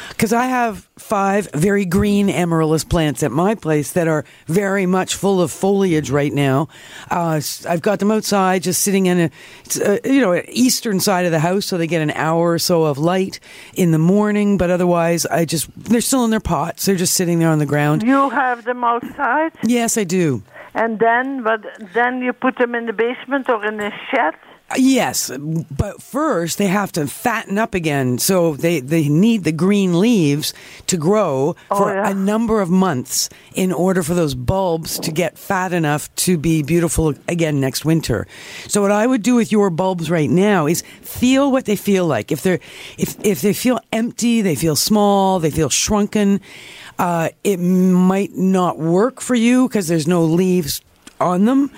Because 0.09 0.33
I 0.33 0.45
have 0.45 0.87
five 0.99 1.49
very 1.53 1.85
green 1.85 2.29
amaryllis 2.29 2.83
plants 2.83 3.23
at 3.23 3.31
my 3.31 3.55
place 3.55 3.93
that 3.93 4.07
are 4.07 4.23
very 4.45 4.85
much 4.85 5.15
full 5.15 5.41
of 5.41 5.49
foliage 5.49 6.11
right 6.11 6.31
now. 6.31 6.67
Uh, 7.09 7.41
I've 7.67 7.81
got 7.81 7.97
them 7.99 8.11
outside, 8.11 8.61
just 8.61 8.83
sitting 8.83 9.07
in 9.07 9.19
a, 9.19 9.29
it's, 9.65 9.79
uh, 9.79 9.97
you 10.05 10.21
know, 10.21 10.39
eastern 10.49 10.99
side 10.99 11.25
of 11.25 11.31
the 11.31 11.39
house, 11.39 11.65
so 11.65 11.77
they 11.77 11.87
get 11.87 12.01
an 12.03 12.11
hour 12.11 12.51
or 12.51 12.59
so 12.59 12.83
of 12.83 12.99
light 12.99 13.39
in 13.73 13.91
the 13.91 13.97
morning. 13.97 14.57
But 14.57 14.69
otherwise, 14.69 15.25
I 15.25 15.45
just 15.45 15.69
they're 16.01 16.07
still 16.07 16.25
in 16.25 16.31
their 16.31 16.39
pots. 16.39 16.87
They're 16.87 16.95
just 16.95 17.13
sitting 17.13 17.37
there 17.37 17.49
on 17.49 17.59
the 17.59 17.65
ground. 17.67 18.01
You 18.01 18.31
have 18.31 18.63
them 18.63 18.83
outside? 18.83 19.51
Yes, 19.61 19.99
I 19.99 20.03
do. 20.03 20.41
And 20.73 20.97
then, 20.97 21.43
but 21.43 21.63
then 21.93 22.23
you 22.23 22.33
put 22.33 22.57
them 22.57 22.73
in 22.73 22.87
the 22.87 22.93
basement 22.93 23.47
or 23.49 23.63
in 23.63 23.79
a 23.79 23.91
shed. 24.09 24.33
Yes, 24.77 25.31
but 25.37 26.01
first 26.01 26.57
they 26.57 26.67
have 26.67 26.91
to 26.93 27.07
fatten 27.07 27.57
up 27.57 27.73
again. 27.73 28.17
So 28.19 28.55
they, 28.55 28.79
they 28.79 29.09
need 29.09 29.43
the 29.43 29.51
green 29.51 29.99
leaves 29.99 30.53
to 30.87 30.97
grow 30.97 31.55
for 31.67 31.95
a 31.95 32.13
number 32.13 32.61
of 32.61 32.69
months 32.69 33.29
in 33.53 33.71
order 33.71 34.03
for 34.03 34.13
those 34.13 34.35
bulbs 34.35 34.99
to 34.99 35.11
get 35.11 35.37
fat 35.37 35.73
enough 35.73 36.13
to 36.15 36.37
be 36.37 36.63
beautiful 36.63 37.13
again 37.27 37.59
next 37.59 37.85
winter. 37.85 38.27
So 38.67 38.81
what 38.81 38.91
I 38.91 39.07
would 39.07 39.23
do 39.23 39.35
with 39.35 39.51
your 39.51 39.69
bulbs 39.69 40.09
right 40.09 40.29
now 40.29 40.67
is 40.67 40.83
feel 41.01 41.51
what 41.51 41.65
they 41.65 41.75
feel 41.75 42.05
like. 42.05 42.31
If 42.31 42.41
they're 42.41 42.59
if 42.97 43.15
if 43.25 43.41
they 43.41 43.53
feel 43.53 43.79
empty, 43.91 44.41
they 44.41 44.55
feel 44.55 44.75
small, 44.75 45.39
they 45.39 45.51
feel 45.51 45.69
shrunken, 45.69 46.41
uh, 46.99 47.29
it 47.43 47.57
might 47.57 48.35
not 48.35 48.77
work 48.77 49.21
for 49.21 49.35
you 49.35 49.67
because 49.67 49.87
there's 49.87 50.07
no 50.07 50.23
leaves 50.23 50.81
on 51.19 51.45
them 51.45 51.71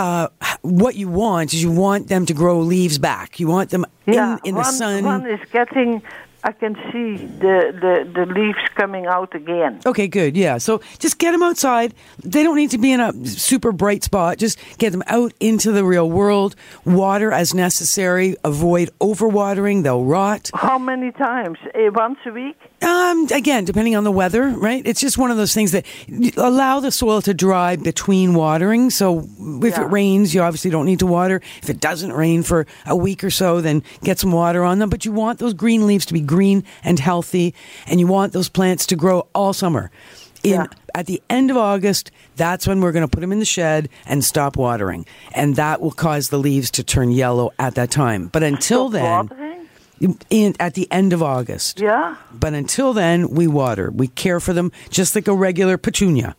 uh, 0.00 0.28
what 0.62 0.94
you 0.96 1.08
want 1.08 1.52
is 1.54 1.62
you 1.62 1.70
want 1.70 2.08
them 2.08 2.24
to 2.26 2.34
grow 2.34 2.60
leaves 2.60 2.98
back. 2.98 3.38
You 3.40 3.48
want 3.48 3.70
them 3.70 3.84
Yeah, 4.06 4.38
in, 4.44 4.50
in 4.50 4.54
the 4.54 4.60
one, 4.60 4.72
sun. 4.72 5.04
One 5.04 5.26
is 5.26 5.40
getting. 5.52 6.02
I 6.42 6.52
can 6.52 6.74
see 6.90 7.16
the, 7.44 7.56
the, 7.84 8.10
the 8.14 8.24
leaves 8.32 8.64
coming 8.74 9.04
out 9.04 9.34
again. 9.34 9.80
Okay, 9.84 10.08
good. 10.08 10.38
Yeah. 10.38 10.56
So 10.56 10.80
just 10.98 11.18
get 11.18 11.32
them 11.32 11.42
outside. 11.42 11.92
They 12.24 12.42
don't 12.42 12.56
need 12.56 12.70
to 12.70 12.78
be 12.78 12.92
in 12.92 13.00
a 13.00 13.12
super 13.26 13.72
bright 13.72 14.02
spot. 14.04 14.38
Just 14.38 14.58
get 14.78 14.90
them 14.92 15.02
out 15.06 15.34
into 15.38 15.70
the 15.70 15.84
real 15.84 16.08
world. 16.08 16.56
Water 16.86 17.30
as 17.30 17.52
necessary. 17.52 18.36
Avoid 18.42 18.88
overwatering. 19.00 19.82
They'll 19.82 20.06
rot. 20.06 20.50
How 20.54 20.78
many 20.78 21.12
times? 21.12 21.58
Eh, 21.74 21.90
once 21.92 22.18
a 22.24 22.30
week? 22.32 22.56
Um, 22.82 23.26
again, 23.30 23.66
depending 23.66 23.94
on 23.94 24.04
the 24.04 24.12
weather, 24.12 24.48
right? 24.48 24.82
It's 24.86 25.00
just 25.00 25.18
one 25.18 25.30
of 25.30 25.36
those 25.36 25.52
things 25.52 25.72
that 25.72 25.84
allow 26.36 26.80
the 26.80 26.90
soil 26.90 27.20
to 27.22 27.34
dry 27.34 27.76
between 27.76 28.32
watering. 28.32 28.88
So 28.88 29.28
if 29.62 29.76
it 29.76 29.84
rains, 29.84 30.34
you 30.34 30.40
obviously 30.40 30.70
don't 30.70 30.86
need 30.86 31.00
to 31.00 31.06
water. 31.06 31.42
If 31.62 31.68
it 31.68 31.78
doesn't 31.80 32.12
rain 32.12 32.42
for 32.42 32.66
a 32.86 32.96
week 32.96 33.22
or 33.22 33.30
so, 33.30 33.60
then 33.60 33.82
get 34.02 34.18
some 34.18 34.32
water 34.32 34.64
on 34.64 34.78
them. 34.78 34.88
But 34.88 35.04
you 35.04 35.12
want 35.12 35.40
those 35.40 35.52
green 35.52 35.86
leaves 35.86 36.06
to 36.06 36.14
be 36.14 36.22
green 36.22 36.64
and 36.82 36.98
healthy, 36.98 37.54
and 37.86 38.00
you 38.00 38.06
want 38.06 38.32
those 38.32 38.48
plants 38.48 38.86
to 38.86 38.96
grow 38.96 39.28
all 39.34 39.52
summer. 39.52 39.90
In 40.42 40.66
at 40.94 41.04
the 41.04 41.22
end 41.28 41.50
of 41.50 41.58
August, 41.58 42.10
that's 42.36 42.66
when 42.66 42.80
we're 42.80 42.92
going 42.92 43.06
to 43.06 43.08
put 43.08 43.20
them 43.20 43.30
in 43.30 43.40
the 43.40 43.44
shed 43.44 43.90
and 44.06 44.24
stop 44.24 44.56
watering, 44.56 45.04
and 45.34 45.56
that 45.56 45.82
will 45.82 45.90
cause 45.90 46.30
the 46.30 46.38
leaves 46.38 46.70
to 46.72 46.82
turn 46.82 47.10
yellow 47.10 47.52
at 47.58 47.74
that 47.74 47.90
time. 47.90 48.28
But 48.28 48.42
until 48.42 48.88
then, 48.88 49.28
in, 50.30 50.54
at 50.58 50.74
the 50.74 50.90
end 50.90 51.12
of 51.12 51.22
August. 51.22 51.80
Yeah. 51.80 52.16
But 52.32 52.54
until 52.54 52.92
then, 52.92 53.30
we 53.30 53.46
water. 53.46 53.90
We 53.90 54.08
care 54.08 54.40
for 54.40 54.52
them 54.52 54.72
just 54.88 55.14
like 55.14 55.28
a 55.28 55.34
regular 55.34 55.76
petunia. 55.78 56.36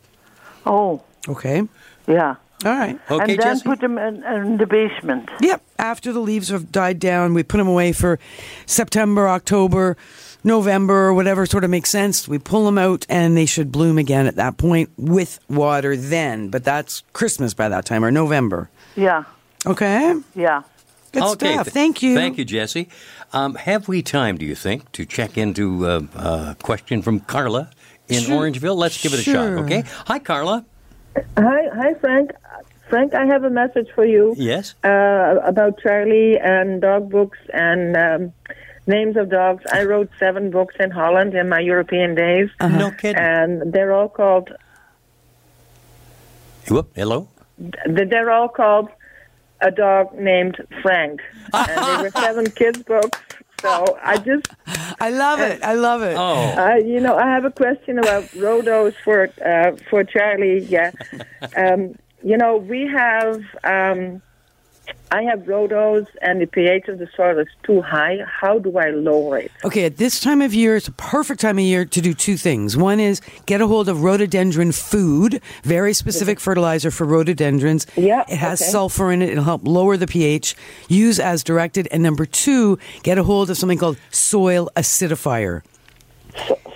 Oh. 0.66 1.02
Okay. 1.28 1.62
Yeah. 2.06 2.36
All 2.64 2.70
right. 2.70 2.98
Okay, 3.10 3.32
and 3.32 3.42
then 3.42 3.60
put 3.60 3.80
them 3.80 3.98
in, 3.98 4.22
in 4.22 4.56
the 4.56 4.66
basement. 4.66 5.28
Yep. 5.40 5.62
After 5.78 6.12
the 6.12 6.20
leaves 6.20 6.48
have 6.48 6.70
died 6.70 7.00
down, 7.00 7.34
we 7.34 7.42
put 7.42 7.58
them 7.58 7.66
away 7.66 7.92
for 7.92 8.20
September, 8.66 9.28
October, 9.28 9.96
November, 10.44 11.12
whatever 11.12 11.44
sort 11.44 11.64
of 11.64 11.70
makes 11.70 11.90
sense. 11.90 12.28
We 12.28 12.38
pull 12.38 12.64
them 12.64 12.78
out 12.78 13.04
and 13.08 13.36
they 13.36 13.46
should 13.46 13.72
bloom 13.72 13.98
again 13.98 14.26
at 14.26 14.36
that 14.36 14.58
point 14.58 14.90
with 14.96 15.40
water 15.48 15.96
then. 15.96 16.50
But 16.50 16.62
that's 16.62 17.02
Christmas 17.12 17.52
by 17.52 17.68
that 17.68 17.84
time 17.84 18.04
or 18.04 18.12
November. 18.12 18.70
Yeah. 18.94 19.24
Okay. 19.66 20.14
Yeah. 20.36 20.62
Good 21.12 21.22
okay, 21.24 21.54
stuff. 21.54 21.68
Thank 21.68 22.02
you. 22.02 22.14
Thank 22.14 22.38
you, 22.38 22.44
Jesse. 22.44 22.88
Um, 23.32 23.54
have 23.54 23.88
we 23.88 24.02
time, 24.02 24.36
do 24.36 24.44
you 24.44 24.54
think, 24.54 24.90
to 24.92 25.06
check 25.06 25.38
into 25.38 25.86
a 25.86 25.96
uh, 25.96 26.02
uh, 26.16 26.54
question 26.54 27.00
from 27.02 27.20
Carla 27.20 27.70
in 28.08 28.22
Sure. 28.22 28.42
Orangeville? 28.42 28.76
Let's 28.76 29.02
give 29.02 29.14
it 29.14 29.20
a 29.20 29.22
Sure. 29.22 29.56
shot, 29.56 29.64
okay? 29.64 29.84
Hi, 30.06 30.18
Carla. 30.18 30.64
Hi, 31.38 31.68
hi, 31.74 31.94
Frank. 31.94 32.32
Frank, 32.90 33.14
I 33.14 33.24
have 33.24 33.44
a 33.44 33.50
message 33.50 33.88
for 33.94 34.04
you. 34.04 34.34
Yes? 34.36 34.74
Uh, 34.84 35.36
about 35.44 35.80
Charlie 35.82 36.38
and 36.38 36.82
dog 36.82 37.10
books 37.10 37.38
and 37.54 37.96
um, 37.96 38.32
names 38.86 39.16
of 39.16 39.30
dogs. 39.30 39.64
I 39.72 39.84
wrote 39.84 40.10
seven 40.18 40.50
books 40.50 40.74
in 40.78 40.90
Holland 40.90 41.34
in 41.34 41.48
my 41.48 41.60
European 41.60 42.14
days. 42.14 42.50
No 42.60 42.90
kidding. 42.90 43.16
And 43.16 43.72
they're 43.72 43.94
all 43.94 44.10
called. 44.10 44.52
Whoop, 46.68 46.90
hello? 46.94 47.28
They're 47.86 48.30
all 48.30 48.48
called 48.48 48.88
a 49.62 49.70
dog 49.70 50.14
named 50.18 50.56
Frank, 50.82 51.20
and 51.52 51.68
they 51.68 52.02
were 52.02 52.10
seven 52.20 52.50
kids 52.50 52.82
books. 52.82 53.18
So 53.60 53.98
I 54.02 54.16
just. 54.18 54.46
I 55.00 55.10
love 55.10 55.40
it. 55.40 55.62
I 55.62 55.74
love 55.74 56.02
it. 56.02 56.16
Oh. 56.18 56.34
Uh, 56.34 56.74
you 56.76 57.00
know, 57.00 57.16
I 57.16 57.26
have 57.26 57.44
a 57.44 57.50
question 57.50 57.98
about 57.98 58.24
rhodos 58.32 58.94
for 59.04 59.28
uh, 59.44 59.76
for 59.88 60.02
Charlie. 60.04 60.64
Yeah, 60.64 60.90
um, 61.56 61.94
you 62.22 62.36
know, 62.36 62.56
we 62.56 62.88
have. 62.88 63.42
Um, 63.64 64.20
I 65.10 65.22
have 65.24 65.40
rhodos, 65.40 66.06
and 66.22 66.40
the 66.40 66.46
pH 66.46 66.88
of 66.88 66.98
the 66.98 67.06
soil 67.14 67.38
is 67.38 67.48
too 67.64 67.82
high. 67.82 68.18
How 68.26 68.58
do 68.58 68.78
I 68.78 68.90
lower 68.90 69.38
it? 69.38 69.52
Okay, 69.62 69.84
at 69.84 69.98
this 69.98 70.20
time 70.20 70.40
of 70.40 70.54
year, 70.54 70.76
it's 70.76 70.88
a 70.88 70.92
perfect 70.92 71.40
time 71.40 71.58
of 71.58 71.64
year 71.64 71.84
to 71.84 72.00
do 72.00 72.14
two 72.14 72.36
things. 72.38 72.76
One 72.78 72.98
is 72.98 73.20
get 73.44 73.60
a 73.60 73.66
hold 73.66 73.88
of 73.90 74.02
rhododendron 74.02 74.72
food, 74.72 75.42
very 75.64 75.92
specific 75.92 76.40
fertilizer 76.40 76.90
for 76.90 77.04
rhododendrons. 77.06 77.86
Yeah, 77.96 78.24
It 78.28 78.36
has 78.36 78.62
okay. 78.62 78.70
sulfur 78.70 79.12
in 79.12 79.20
it. 79.20 79.28
It'll 79.28 79.44
help 79.44 79.66
lower 79.66 79.98
the 79.98 80.06
pH. 80.06 80.56
Use 80.88 81.20
as 81.20 81.44
directed. 81.44 81.88
And 81.90 82.02
number 82.02 82.24
two, 82.24 82.78
get 83.02 83.18
a 83.18 83.22
hold 83.22 83.50
of 83.50 83.58
something 83.58 83.78
called 83.78 83.98
soil 84.10 84.70
acidifier. 84.76 85.62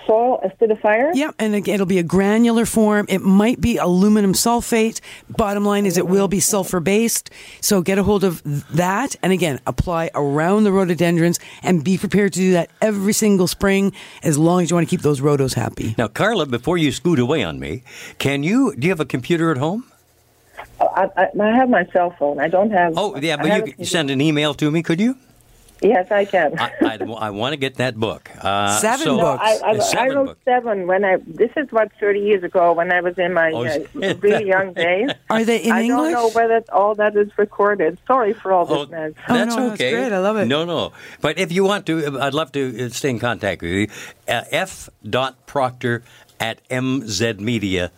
Soil 0.05 0.39
acidifier? 0.45 1.11
Yep, 1.13 1.35
and 1.39 1.67
it'll 1.67 1.85
be 1.85 1.99
a 1.99 2.03
granular 2.03 2.65
form. 2.65 3.05
It 3.09 3.21
might 3.21 3.59
be 3.59 3.77
aluminum 3.77 4.33
sulfate. 4.33 5.01
Bottom 5.29 5.65
line 5.65 5.85
is 5.85 5.97
it 5.97 6.07
will 6.07 6.27
be 6.27 6.39
sulfur 6.39 6.79
based. 6.79 7.29
So 7.61 7.81
get 7.81 7.97
a 7.97 8.03
hold 8.03 8.23
of 8.23 8.41
that. 8.75 9.15
And 9.21 9.33
again, 9.33 9.59
apply 9.67 10.11
around 10.15 10.63
the 10.63 10.71
rhododendrons 10.71 11.39
and 11.63 11.83
be 11.83 11.97
prepared 11.97 12.33
to 12.33 12.39
do 12.39 12.51
that 12.53 12.69
every 12.81 13.13
single 13.13 13.47
spring 13.47 13.93
as 14.23 14.37
long 14.37 14.61
as 14.61 14.69
you 14.69 14.75
want 14.75 14.87
to 14.87 14.89
keep 14.89 15.01
those 15.01 15.21
rhodos 15.21 15.55
happy. 15.55 15.95
Now, 15.97 16.07
Carla, 16.07 16.45
before 16.45 16.77
you 16.77 16.91
scoot 16.91 17.19
away 17.19 17.43
on 17.43 17.59
me, 17.59 17.83
can 18.19 18.43
you, 18.43 18.75
do 18.77 18.87
you 18.87 18.91
have 18.91 18.99
a 18.99 19.05
computer 19.05 19.51
at 19.51 19.57
home? 19.57 19.85
Uh, 20.79 20.85
I, 20.85 21.21
I, 21.23 21.27
I 21.39 21.55
have 21.55 21.69
my 21.69 21.85
cell 21.91 22.15
phone. 22.17 22.39
I 22.39 22.47
don't 22.47 22.71
have. 22.71 22.93
Oh, 22.95 23.17
yeah, 23.17 23.37
but 23.37 23.47
you 23.47 23.63
a- 23.63 23.71
can 23.71 23.85
send 23.85 24.09
an 24.11 24.21
email 24.21 24.53
to 24.55 24.69
me, 24.71 24.83
could 24.83 24.99
you? 24.99 25.17
Yes, 25.81 26.11
I 26.11 26.25
can. 26.25 26.59
I, 26.59 26.97
I, 27.19 27.29
want 27.41 27.53
to 27.53 27.57
get 27.57 27.75
that 27.75 27.95
book. 27.95 28.29
Uh, 28.41 28.77
seven 28.79 29.05
so, 29.05 29.17
books. 29.17 29.43
I, 29.43 29.59
I, 29.63 29.77
seven 29.79 29.99
I 29.99 30.15
wrote 30.15 30.25
books. 30.25 30.39
seven 30.45 30.87
when 30.87 31.05
I. 31.05 31.17
This 31.25 31.51
is 31.55 31.71
what 31.71 31.91
thirty 31.99 32.19
years 32.19 32.43
ago 32.43 32.73
when 32.73 32.91
I 32.91 33.01
was 33.01 33.17
in 33.17 33.33
my 33.33 33.51
Oh, 33.51 33.65
uh, 33.65 34.13
really 34.19 34.47
young 34.47 34.73
days. 34.85 35.11
Are 35.29 35.43
they 35.43 35.63
in 35.63 35.71
I 35.71 35.81
English? 35.83 36.09
I 36.09 36.11
don't 36.11 36.13
know 36.13 36.29
whether 36.31 36.63
all 36.71 36.95
that 36.95 37.15
is 37.15 37.29
recorded. 37.37 37.97
Sorry 38.07 38.33
for 38.33 38.51
all 38.53 38.65
this 38.65 38.77
Oh, 38.77 38.85
mess. 38.87 39.13
that's 39.27 39.55
okay. 39.55 39.91
great 39.91 40.11
I 40.11 40.19
love 40.19 40.37
it. 40.37 40.45
No, 40.45 40.65
no. 40.65 40.93
But 41.21 41.37
if 41.37 41.51
you 41.51 41.63
want 41.63 41.85
to, 41.87 42.19
I'd 42.19 42.33
love 42.33 42.51
to 42.53 42.85
uh, 42.85 42.89
stay 42.89 43.09
in 43.09 43.19
contact 43.19 43.61
with 43.61 43.71
you. 43.71 43.87
Uh, 44.27 44.43
F. 44.51 44.89
Dot 45.07 45.45
Proctor 45.45 46.03
at 46.39 46.67
mzmedia.com. 46.69 47.91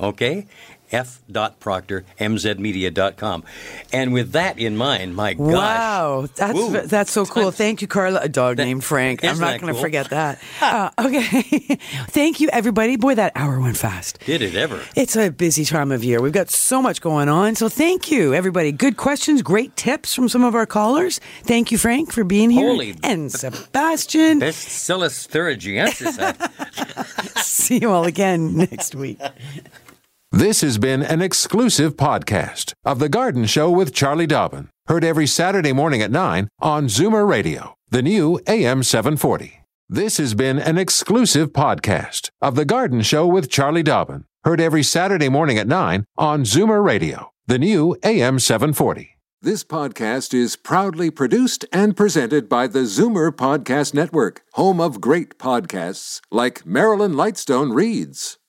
Okay? 0.00 0.46
F. 0.92 1.20
Dot 1.30 1.58
Proctor, 1.60 2.04
mzmedia.com. 2.20 3.44
And 3.92 4.12
with 4.12 4.32
that 4.32 4.58
in 4.58 4.76
mind, 4.76 5.16
my 5.16 5.34
gosh. 5.34 5.46
Wow, 5.46 6.26
that's 6.34 6.54
Woo. 6.54 6.80
that's 6.82 7.10
so 7.10 7.26
cool. 7.26 7.50
Thank 7.50 7.82
you, 7.82 7.88
Carla. 7.88 8.20
A 8.20 8.28
dog 8.28 8.58
named 8.58 8.84
Frank. 8.84 9.24
I'm 9.24 9.32
isn't 9.32 9.44
going 9.44 9.60
to 9.60 9.72
cool? 9.72 9.80
forget 9.82 10.10
that. 10.10 10.40
Uh, 10.76 10.90
okay, 10.98 11.42
thank 12.08 12.40
you, 12.40 12.48
everybody. 12.52 12.96
Boy, 12.96 13.14
that 13.14 13.32
hour 13.34 13.60
went 13.60 13.76
fast. 13.76 14.18
Did 14.26 14.42
it 14.42 14.54
ever? 14.56 14.80
It's 14.96 15.16
a 15.16 15.30
busy 15.30 15.64
time 15.64 15.92
of 15.92 16.02
year. 16.02 16.20
We've 16.20 16.32
got 16.32 16.50
so 16.50 16.82
much 16.82 17.00
going 17.00 17.28
on. 17.28 17.54
So 17.54 17.68
thank 17.68 18.10
you, 18.10 18.34
everybody. 18.34 18.72
Good 18.72 18.96
questions, 18.96 19.42
great 19.42 19.76
tips 19.76 20.12
from 20.14 20.28
some 20.28 20.42
of 20.44 20.54
our 20.54 20.66
callers. 20.66 21.20
Thank 21.44 21.70
you, 21.70 21.78
Frank, 21.78 22.12
for 22.12 22.24
being 22.24 22.50
here. 22.50 22.66
Holy- 22.68 22.96
and 23.02 23.30
Sebastian. 23.30 24.40
Bacillus 24.40 25.26
thuringiensis. 25.26 26.16
See 27.42 27.78
you 27.78 27.90
all 27.90 28.04
again 28.04 28.56
next 28.56 28.94
week. 28.94 29.20
This 30.32 30.60
has 30.62 30.76
been 30.76 31.02
an 31.04 31.22
exclusive 31.22 31.96
podcast 31.96 32.72
of 32.84 32.98
The 32.98 33.08
Garden 33.08 33.46
Show 33.46 33.70
with 33.70 33.94
Charlie 33.94 34.26
Dobbin. 34.26 34.70
Heard 34.88 35.04
every 35.04 35.26
Saturday 35.26 35.72
morning 35.72 36.02
at 36.02 36.10
9 36.10 36.48
on 36.58 36.88
Zoomer 36.88 37.26
Radio, 37.26 37.76
the 37.90 38.02
new 38.02 38.40
AM 38.48 38.82
740. 38.82 39.60
This 39.88 40.16
has 40.16 40.34
been 40.34 40.58
an 40.58 40.78
exclusive 40.78 41.52
podcast 41.52 42.30
of 42.42 42.56
The 42.56 42.64
Garden 42.64 43.02
Show 43.02 43.24
with 43.26 43.48
Charlie 43.48 43.84
Dobbin. 43.84 44.24
Heard 44.42 44.60
every 44.60 44.82
Saturday 44.82 45.28
morning 45.28 45.58
at 45.58 45.68
9 45.68 46.04
on 46.18 46.42
Zoomer 46.42 46.84
Radio, 46.84 47.30
the 47.46 47.58
new 47.58 47.96
AM 48.02 48.40
740. 48.40 49.16
This 49.40 49.62
podcast 49.62 50.34
is 50.34 50.56
proudly 50.56 51.08
produced 51.08 51.64
and 51.72 51.96
presented 51.96 52.48
by 52.48 52.66
the 52.66 52.80
Zoomer 52.80 53.30
Podcast 53.30 53.94
Network, 53.94 54.42
home 54.54 54.80
of 54.80 55.00
great 55.00 55.38
podcasts 55.38 56.20
like 56.32 56.66
Marilyn 56.66 57.12
Lightstone 57.12 57.72
Reads, 57.72 58.38